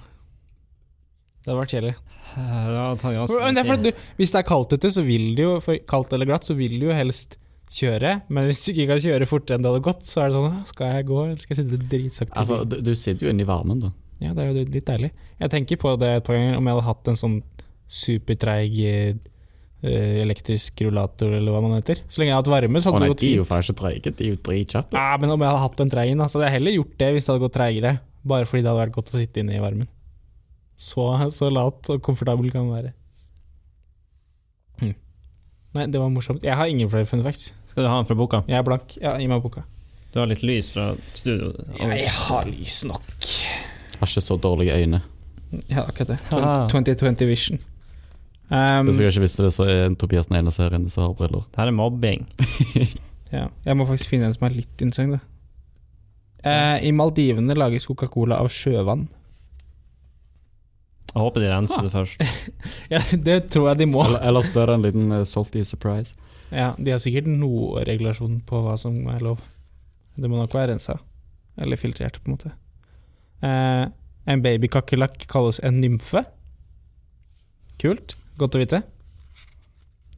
Det 1.43 1.51
hadde 1.51 1.59
vært 1.61 1.73
kjedelig. 1.75 1.95
Ja, 2.37 2.85
det 2.99 3.93
hvis 4.19 4.33
det 4.33 4.39
er 4.41 4.47
kaldt 4.47 4.73
ute, 4.75 4.89
så 4.91 5.03
vil 5.05 5.29
du 5.37 5.43
jo 5.45 5.51
kaldt 5.87 6.11
eller 6.13 6.27
glatt, 6.29 6.47
så 6.47 6.57
vil 6.57 6.75
du 6.79 6.89
jo 6.89 6.95
helst 6.95 7.37
kjøre. 7.73 8.21
Men 8.31 8.47
hvis 8.49 8.63
du 8.65 8.71
ikke 8.73 8.89
kan 8.93 9.01
kjøre 9.03 9.27
fortere 9.29 9.57
enn 9.57 9.65
det 9.65 9.71
hadde 9.71 9.85
gått, 9.87 10.03
så 10.07 10.23
er 10.23 10.29
det 10.29 10.37
sånn 10.37 10.59
Skal 10.69 10.91
jeg 10.95 11.07
gå, 11.07 11.21
eller 11.25 11.39
skal 11.43 11.55
jeg 11.55 11.63
sitte 11.63 11.79
dritsakte? 11.93 12.35
Altså, 12.41 12.59
du, 12.67 12.77
du 12.83 12.93
sitter 12.95 13.27
jo 13.27 13.33
inne 13.33 13.43
i 13.43 13.47
varmen, 13.47 13.81
da. 13.83 13.93
Ja, 14.23 14.33
det 14.33 14.43
er 14.43 14.51
jo 14.51 14.67
litt 14.73 14.87
deilig. 14.87 15.11
Jeg 15.37 15.53
tenker 15.53 15.79
på 15.81 15.95
det 16.01 16.11
et 16.19 16.27
par 16.27 16.37
ganger, 16.37 16.57
om 16.57 16.69
jeg 16.69 16.77
hadde 16.77 16.87
hatt 16.87 17.11
en 17.11 17.19
sånn 17.19 17.35
supertreig 17.87 18.77
eh, 18.87 19.17
elektrisk 20.23 20.81
rullator, 20.87 21.35
eller 21.37 21.53
hva 21.53 21.61
den 21.63 21.75
heter. 21.77 22.01
Så 22.09 22.21
lenge 22.21 22.31
jeg 22.31 22.39
hadde 22.39 22.49
hatt 22.49 22.55
varme, 22.55 22.81
så 22.81 22.91
hadde 22.91 23.05
det 23.05 23.11
gått 23.13 23.23
de 23.23 23.29
er 23.29 23.37
jo 23.37 23.45
fint. 23.45 23.53
faktisk 23.53 23.81
treige, 23.83 24.15
de 24.17 24.25
er 24.25 24.33
jo 24.33 24.39
dritkjappe. 24.47 24.97
Ja, 24.97 25.19
men 25.21 25.35
om 25.35 25.43
jeg 25.43 25.51
hadde 25.51 25.65
hatt 25.67 25.83
en 25.85 25.93
treig 25.93 26.13
inn, 26.13 26.23
så 26.25 26.39
hadde 26.39 26.49
jeg 26.49 26.57
heller 26.57 26.77
gjort 26.79 26.95
det 27.03 27.11
hvis 27.13 27.27
det 27.27 27.33
hadde 27.33 27.45
gått 27.45 27.57
treigere. 27.59 27.93
Bare 28.27 28.49
fordi 28.49 28.63
det 28.63 28.71
hadde 28.71 28.83
vært 28.87 28.97
godt 28.97 29.13
å 29.13 29.21
sitte 29.21 29.43
inne 29.43 29.55
i 29.55 29.63
varmen. 29.63 29.91
Så, 30.77 31.03
så 31.33 31.49
lat 31.49 31.89
og 31.89 32.01
komfortabel 32.05 32.51
kan 32.53 32.67
den 32.67 32.75
være. 32.75 32.91
Hm. 34.81 34.93
Nei, 35.77 35.87
det 35.89 36.01
var 36.01 36.11
morsomt. 36.13 36.45
Jeg 36.45 36.57
har 36.57 36.69
ingen 36.69 36.89
flere 36.91 37.09
fun 37.09 37.23
facts. 37.25 37.49
Skal 37.71 37.85
du 37.85 37.89
ha 37.89 37.97
den 37.97 38.09
fra 38.09 38.17
boka? 38.17 38.43
Jeg 38.49 38.59
er 38.59 38.65
blank. 38.67 38.93
Ja, 39.01 39.15
gi 39.17 39.29
meg 39.29 39.41
boka. 39.41 39.65
Du 40.13 40.21
har 40.21 40.29
litt 40.29 40.43
lys 40.45 40.71
fra 40.73 40.91
studio. 41.17 41.51
har 41.81 42.47
lys 42.49 42.83
nok. 42.87 43.09
Har 43.97 44.07
ikke 44.07 44.23
så 44.23 44.37
dårlige 44.41 44.77
øyne. 44.77 45.01
Ja, 45.69 45.83
akkurat 45.87 46.13
det. 46.13 46.19
Ah. 46.31 46.67
2020 46.69 47.27
vision. 47.27 47.59
Um, 48.49 48.87
Hvis 48.87 49.01
jeg 49.01 49.11
ikke 49.11 49.25
visste 49.25 49.43
det, 49.43 49.51
så 49.53 49.65
er 49.67 49.95
Tobias 49.99 50.29
den 50.29 50.39
eneste 50.39 50.63
her 50.63 50.77
inne 50.77 50.91
som 50.91 51.03
har 51.03 51.15
briller. 51.17 51.43
Det 51.51 51.59
her 51.59 51.71
er 51.71 51.75
mobbing. 51.75 52.27
ja, 53.35 53.47
jeg 53.65 53.77
må 53.77 53.87
faktisk 53.89 54.13
finne 54.13 54.29
en 54.29 54.35
som 54.35 54.47
er 54.47 54.55
litt 54.55 54.83
interessant, 54.83 55.17
da. 55.17 55.23
Uh, 56.47 56.77
I 56.85 56.93
Maldivene 56.95 57.57
lages 57.57 57.89
Coca-Cola 57.89 58.39
av 58.39 58.51
sjøvann. 58.53 59.07
Jeg 61.17 61.23
håper 61.23 61.41
de 61.41 61.49
renser 61.49 61.87
det 61.87 61.93
først. 61.95 62.23
Ja, 62.93 63.01
det 63.25 63.37
tror 63.49 63.71
jeg 63.71 63.79
de 63.81 63.87
må. 63.89 64.03
Eller, 64.05 64.21
eller 64.29 64.45
spør 64.45 64.75
en 64.75 64.85
liten 64.85 65.09
uh, 65.09 65.23
salty 65.25 65.63
surprise. 65.65 66.13
Ja, 66.51 66.75
De 66.77 66.93
har 66.93 67.01
sikkert 67.01 67.25
noe 67.31 67.81
regulasjon 67.89 68.37
på 68.45 68.61
hva 68.61 68.75
som 68.77 68.99
er 69.09 69.23
lov. 69.25 69.41
Det 70.13 70.29
må 70.29 70.37
nok 70.37 70.53
være 70.53 70.75
rensa. 70.75 70.99
Eller 71.57 71.81
filtrert, 71.81 72.21
på 72.21 72.29
en 72.29 72.37
måte. 72.37 72.53
Uh, 73.41 73.89
en 74.29 74.43
babykakerlakk 74.45 75.25
kalles 75.31 75.57
en 75.65 75.81
nymfe. 75.81 76.21
Kult. 77.81 78.13
Godt 78.37 78.59
å 78.59 78.61
vite. 78.61 78.83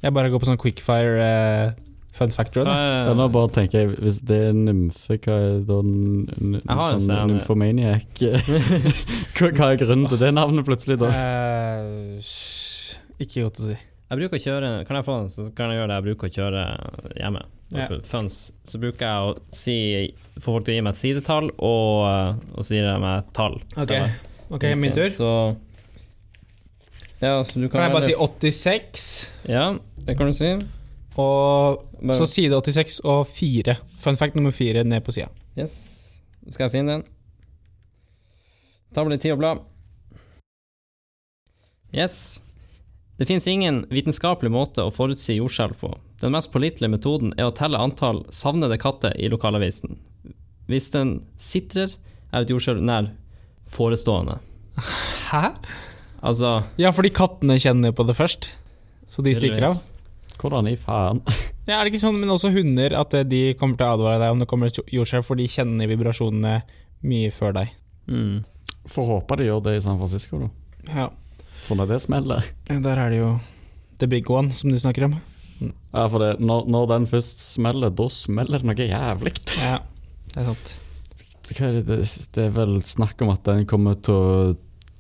Jeg 0.04 0.16
bare 0.16 0.32
går 0.32 0.44
på 0.44 0.48
sånn 0.48 0.60
quickfire 0.60 1.16
eh, 1.24 1.80
fun 2.20 2.34
fact, 2.36 2.58
Da. 2.60 2.76
Ja, 3.08 3.14
nå 3.16 3.28
bare 3.32 3.52
tenker 3.56 3.84
jeg, 3.84 3.98
hvis 4.04 4.20
det 4.28 4.40
er 4.50 4.56
nymfe, 4.58 5.18
hva 5.24 5.36
er 5.40 5.62
da 5.68 5.80
Jeg 5.80 6.64
en 6.68 7.04
sånn 7.06 7.34
nymfomaniac? 7.34 8.24
hva, 9.40 9.70
er 9.70 9.80
grunnen 9.80 10.10
til 10.12 10.20
det 10.22 10.34
navnet 10.36 10.68
plutselig, 10.68 11.00
da? 11.02 11.12
Eh, 11.16 12.34
ikke 13.24 13.46
godt 13.48 13.64
å 13.64 13.70
si. 13.70 13.78
Jeg 14.10 14.18
bruker 14.18 14.40
å 14.40 14.42
kjøre 14.42 14.70
Kan 14.88 14.98
jeg 14.98 15.06
få 15.06 15.16
den, 15.20 15.28
så 15.30 15.44
kan 15.54 15.70
jeg 15.70 15.78
gjøre 15.80 15.90
det 15.92 15.98
jeg 16.00 16.06
bruker 16.08 16.30
å 16.30 16.36
kjøre 16.40 16.66
hjemme. 17.20 17.46
Yeah. 17.70 17.92
Funs, 18.10 18.38
så 18.66 18.80
bruker 18.82 19.06
jeg 19.06 19.28
å 19.28 19.34
si 19.54 19.76
Få 20.42 20.56
folk 20.56 20.66
til 20.66 20.74
å 20.74 20.78
gi 20.80 20.86
meg 20.88 20.98
sidetall, 20.98 21.52
og, 21.54 22.40
og 22.56 22.66
så 22.66 22.74
gir 22.74 22.88
jeg 22.88 23.04
meg 23.04 23.30
tall. 23.38 23.60
Ok. 23.78 23.94
okay 24.58 24.74
min 24.80 24.96
tur. 24.96 25.12
Så 25.14 25.32
Ja, 27.22 27.38
så 27.46 27.60
du 27.60 27.68
kan 27.68 27.78
Kan 27.78 27.86
jeg 27.86 27.96
bare 28.00 28.10
si 28.10 28.18
86, 28.18 29.08
Ja, 29.52 29.70
det 30.08 30.18
kan 30.18 30.32
du 30.32 30.38
si. 30.38 30.56
Og 31.20 31.86
Men, 32.00 32.16
så 32.16 32.28
side 32.30 32.56
86 32.56 33.00
og 33.04 33.26
4. 33.28 33.76
Fun 34.00 34.20
fact 34.20 34.38
nummer 34.38 34.54
4 34.56 34.86
ned 34.88 35.04
på 35.06 35.16
sida. 35.16 35.30
Yes. 35.60 35.76
Skal 36.50 36.68
jeg 36.68 36.78
finne 36.78 37.00
den? 37.00 37.08
Ta 38.96 39.04
med 39.04 39.14
litt 39.14 39.26
tid 39.26 39.36
å 39.36 39.40
bla. 39.42 39.58
Yes. 41.94 42.40
Det 43.20 43.28
finnes 43.28 43.48
ingen 43.52 43.82
vitenskapelig 43.92 44.52
måte 44.54 44.86
å 44.86 44.94
forutsi 44.96 45.36
jordskjelv 45.38 45.76
på. 45.82 45.92
Den 46.22 46.34
mest 46.36 46.52
pålitelige 46.54 46.94
metoden 46.94 47.34
er 47.38 47.50
å 47.50 47.56
telle 47.56 47.80
antall 47.82 48.24
savnede 48.34 48.80
katter 48.80 49.16
i 49.20 49.30
lokalavisen. 49.32 49.98
Hvis 50.70 50.90
den 50.94 51.20
sitrer, 51.42 51.96
er 52.30 52.46
et 52.46 52.52
jordskjelv 52.54 52.84
nær 52.86 53.12
forestående. 53.70 54.38
Hæ? 55.32 55.50
Altså 56.22 56.60
Ja, 56.80 56.92
fordi 56.94 57.12
kattene 57.16 57.58
kjenner 57.60 57.94
på 57.96 58.06
det 58.08 58.16
først. 58.18 58.52
Så 59.10 59.24
de 59.26 59.34
stikker 59.36 59.72
av. 59.72 59.80
Hvordan 60.40 60.70
i 60.72 60.78
faen? 60.80 61.24
Ja, 61.70 61.78
er 61.78 61.86
det 61.86 61.92
ikke 61.92 62.02
sånn, 62.02 62.16
men 62.18 62.32
også 62.34 62.50
hunder, 62.50 62.96
at 62.98 63.14
eh, 63.14 63.28
de 63.30 63.40
kommer 63.60 63.78
til 63.78 63.86
å 63.86 63.94
advare 63.94 64.18
deg 64.24 64.32
om 64.34 64.40
det 64.42 64.48
kommer 64.50 64.72
et 64.72 64.80
jordskjelv, 64.90 65.28
for 65.28 65.38
de 65.38 65.46
kjenner 65.46 65.86
vibrasjonene 65.92 66.54
mye 67.06 67.30
før 67.30 67.54
deg. 67.60 67.76
Mm. 68.10 68.40
Får 68.90 69.06
håpe 69.12 69.38
de 69.38 69.46
gjør 69.46 69.62
det 69.68 69.76
i 69.78 69.84
San 69.86 70.00
Francisco, 70.00 70.40
da. 70.42 70.50
Ja. 70.90 71.06
For 71.68 71.78
når 71.78 71.92
det 71.92 72.00
smeller 72.02 72.48
Der 72.72 73.02
er 73.04 73.12
det 73.12 73.20
jo 73.20 73.30
the 74.02 74.08
big 74.10 74.32
one, 74.32 74.50
som 74.56 74.72
de 74.72 74.80
snakker 74.82 75.06
om. 75.10 75.20
Ja, 75.60 76.06
for 76.08 76.24
det, 76.24 76.32
når, 76.40 76.66
når 76.72 76.88
den 76.94 77.08
først 77.12 77.44
smeller, 77.44 77.92
da 77.94 78.08
smeller 78.14 78.64
det 78.64 78.70
noe 78.70 78.88
jævlig. 78.90 79.36
Ja, 79.60 79.76
det 80.32 80.42
er 80.42 80.50
sant. 80.54 80.74
Er 81.50 81.76
det, 81.76 81.86
det, 81.90 82.00
det 82.36 82.44
er 82.46 82.56
vel 82.56 82.80
snakk 82.86 83.22
om 83.26 83.34
at 83.34 83.46
den 83.48 83.66
kommer 83.70 83.98
til 84.06 84.16
å 84.16 84.34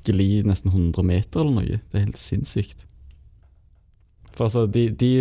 gli 0.08 0.42
nesten 0.48 0.74
100 0.74 1.06
meter 1.06 1.44
eller 1.44 1.60
noe. 1.60 1.82
Det 1.90 1.98
er 1.98 2.08
helt 2.08 2.20
sinnssykt. 2.20 2.86
For 4.38 4.48
altså, 4.48 4.66
de, 4.70 4.90
de, 4.96 5.12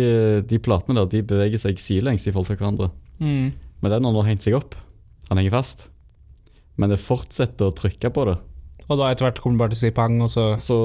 de 0.47 0.59
platene 0.63 0.99
der 1.01 1.09
de 1.11 1.23
beveger 1.31 1.61
seg 1.61 1.81
sidelengs 1.81 2.27
i 2.27 2.33
forhold 2.33 2.51
til 2.51 2.59
hverandre. 2.59 2.91
Mm. 3.19 3.55
Men 3.81 3.95
den 3.95 4.07
har 4.07 4.15
nå 4.15 4.25
hengt 4.27 4.45
seg 4.45 4.57
opp. 4.59 4.77
Han 5.29 5.39
henger 5.41 5.57
fast. 5.57 5.87
Men 6.79 6.93
det 6.93 7.01
fortsetter 7.03 7.69
å 7.69 7.75
trykke 7.75 8.11
på 8.15 8.27
det. 8.29 8.37
Og 8.89 8.97
da 8.97 9.09
etter 9.11 9.27
hvert 9.27 9.41
kommer 9.43 9.57
det 9.57 9.63
bare 9.63 9.75
til 9.75 9.79
å 9.79 9.85
si 9.85 9.95
pang, 9.95 10.21
og 10.25 10.31
så 10.33 10.45
Så 10.61 10.77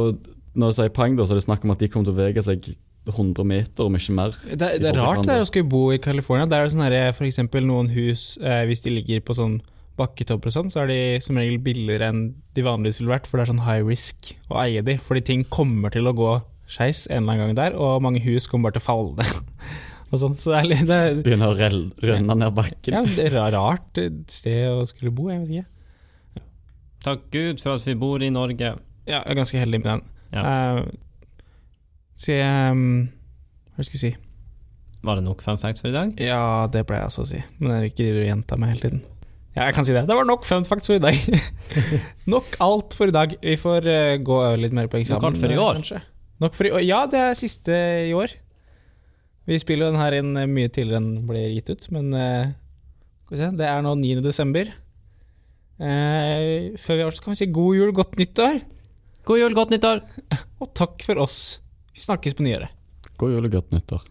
når 0.55 0.71
du 0.71 0.77
sier 0.79 0.91
pang, 0.95 1.15
da, 1.17 1.27
så 1.27 1.35
er 1.35 1.41
det 1.41 1.47
snakk 1.49 1.65
om 1.67 1.73
at 1.75 1.81
de 1.83 1.89
kommer 1.91 2.09
til 2.09 2.15
å 2.15 2.19
bevege 2.19 2.45
seg 2.47 2.75
100 3.11 3.45
meter, 3.45 3.85
om 3.85 3.97
ikke 3.99 4.17
mer. 4.17 4.35
Det, 4.49 4.69
det 4.81 4.91
er 4.91 4.97
rart 4.97 5.27
det 5.27 5.35
er 5.35 5.45
å 5.45 5.49
skulle 5.49 5.69
bo 5.69 5.85
i 5.93 6.01
California. 6.01 6.47
Der 6.49 6.63
er 6.63 6.69
det 6.69 6.75
sånn 6.75 6.85
her, 6.87 7.13
for 7.17 7.27
eksempel 7.29 7.67
noen 7.69 7.91
hus, 7.93 8.35
eh, 8.41 8.63
hvis 8.69 8.85
de 8.85 8.95
ligger 8.95 9.25
på 9.25 9.37
sånn 9.37 9.59
bakketopper 9.99 10.51
og 10.51 10.55
sånn, 10.55 10.73
så 10.73 10.83
er 10.83 10.91
de 10.91 11.01
som 11.23 11.39
regel 11.39 11.61
billigere 11.63 12.09
enn 12.11 12.23
de 12.57 12.65
vanligvis 12.67 13.01
ville 13.03 13.13
vært, 13.13 13.29
for 13.29 13.39
det 13.39 13.45
er 13.45 13.53
sånn 13.53 13.67
high 13.67 13.85
risk 13.87 14.33
å 14.51 14.59
eie 14.63 14.83
de. 14.87 14.97
Fordi 15.05 15.25
ting 15.27 15.45
kommer 15.53 15.95
til 15.95 16.09
å 16.11 16.15
gå 16.17 16.33
skeis 16.75 17.05
en 17.09 17.23
eller 17.23 17.35
annen 17.35 17.53
gang 17.55 17.59
der, 17.61 17.77
og 17.79 18.03
mange 18.05 18.23
hus 18.25 18.49
kommer 18.51 18.69
bare 18.69 18.79
til 18.79 18.85
å 18.85 18.89
falle 18.89 19.15
ned. 19.23 19.69
sånn. 20.21 20.37
Så 20.39 20.53
det 20.53 20.59
er, 20.61 20.87
det 20.87 20.97
er 20.97 21.21
Begynner 21.25 21.53
å 21.53 21.59
rønne 21.59 22.11
renne 22.11 22.37
ned 22.39 22.55
bakken. 22.55 22.95
ja, 22.95 23.03
det 23.17 23.29
er 23.29 23.35
ra- 23.35 23.51
rart 23.55 24.03
sted 24.33 24.67
å 24.71 24.85
skulle 24.89 25.15
bo, 25.15 25.31
jeg 25.33 25.45
vet 25.45 25.55
ikke. 25.63 25.71
Takk 27.05 27.25
Gud 27.35 27.61
for 27.61 27.77
at 27.77 27.87
vi 27.87 27.97
bor 28.01 28.23
i 28.25 28.31
Norge. 28.33 28.75
Ja, 29.05 29.19
jeg 29.21 29.35
er 29.35 29.41
ganske 29.41 29.61
heldig 29.61 29.83
med 29.83 29.91
den. 29.91 30.05
Ja. 30.35 30.45
Uh, 30.45 30.87
så 32.17 32.33
jeg 32.33 32.71
um, 32.73 33.09
Hva 33.75 33.85
skal 33.85 33.99
jeg 33.99 34.03
si? 34.03 34.13
Var 35.05 35.19
det 35.19 35.27
nok 35.27 35.43
fun 35.45 35.59
facts 35.61 35.83
for 35.85 35.91
i 35.91 35.95
dag? 35.97 36.15
Ja, 36.23 36.65
det 36.73 36.87
ble 36.89 36.97
jeg 36.97 37.11
altså 37.11 37.27
å 37.27 37.29
si, 37.29 37.43
men 37.59 37.75
jeg 37.75 37.83
vil 37.83 37.91
ikke 37.93 38.25
gjenta 38.25 38.57
meg 38.57 38.73
hele 38.73 38.87
tiden. 38.87 39.03
Ja, 39.55 39.69
jeg 39.69 39.75
kan 39.77 39.87
si 39.87 39.93
det. 39.95 40.07
Det 40.09 40.17
var 40.17 40.27
nok 40.27 40.47
fun 40.49 40.65
facts 40.67 40.89
for 40.89 40.97
i 40.97 41.03
dag. 41.03 41.19
nok 42.35 42.57
alt 42.65 42.97
for 42.97 43.13
i 43.13 43.15
dag. 43.15 43.37
Vi 43.43 43.59
får 43.61 43.87
uh, 43.87 44.15
gå 44.25 44.39
litt 44.63 44.75
mer 44.75 44.89
på 44.91 45.03
eksamen. 45.03 45.21
Nok 45.21 45.29
alt 45.29 45.43
for 45.43 45.53
i 45.53 45.59
eh, 45.59 45.63
år? 45.63 45.83
kanskje. 45.83 46.01
Nok 46.45 46.57
for 46.59 46.69
i 46.69 46.75
år. 46.77 46.85
Ja, 46.85 47.03
det 47.09 47.21
er 47.21 47.39
siste 47.39 47.81
i 48.11 48.15
år. 48.17 48.37
Vi 49.49 49.59
spiller 49.61 49.89
jo 49.89 49.95
den 49.95 50.03
her 50.03 50.19
inn 50.21 50.31
eh, 50.37 50.49
mye 50.49 50.71
tidligere 50.73 51.01
enn 51.01 51.11
den 51.17 51.27
blir 51.29 51.51
gitt 51.57 51.73
ut, 51.73 51.91
men 51.93 52.13
skal 52.13 53.35
vi 53.35 53.41
se, 53.41 53.51
det 53.59 53.67
er 53.69 53.83
nå 53.85 53.97
9. 54.01 54.15
desember. 54.25 54.71
Eh, 55.81 56.77
før 56.81 57.01
vi 57.01 57.11
så 57.17 57.25
kan 57.25 57.35
vi 57.35 57.41
si 57.43 57.51
god 57.53 57.81
jul, 57.81 57.93
godt 57.97 58.17
nyttår, 58.21 58.63
God 59.25 59.41
jul, 59.41 59.55
godt 59.57 59.71
nyttår! 59.73 60.03
og 60.61 60.73
takk 60.77 61.01
for 61.07 61.23
oss. 61.25 61.39
Vi 61.97 62.03
snakkes 62.05 62.37
på 62.37 62.45
nyåret. 62.45 62.69
God 63.17 63.33
jul 63.33 63.49
og 63.49 63.57
godt 63.57 63.73
nyttår. 63.73 64.05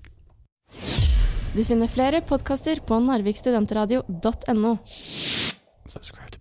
Du 1.53 1.61
finner 1.61 1.91
flere 1.91 2.23
podkaster 2.25 2.81
på 2.81 2.97
narvikstudentradio.no. 3.05 4.77
Subscribe. 5.86 6.32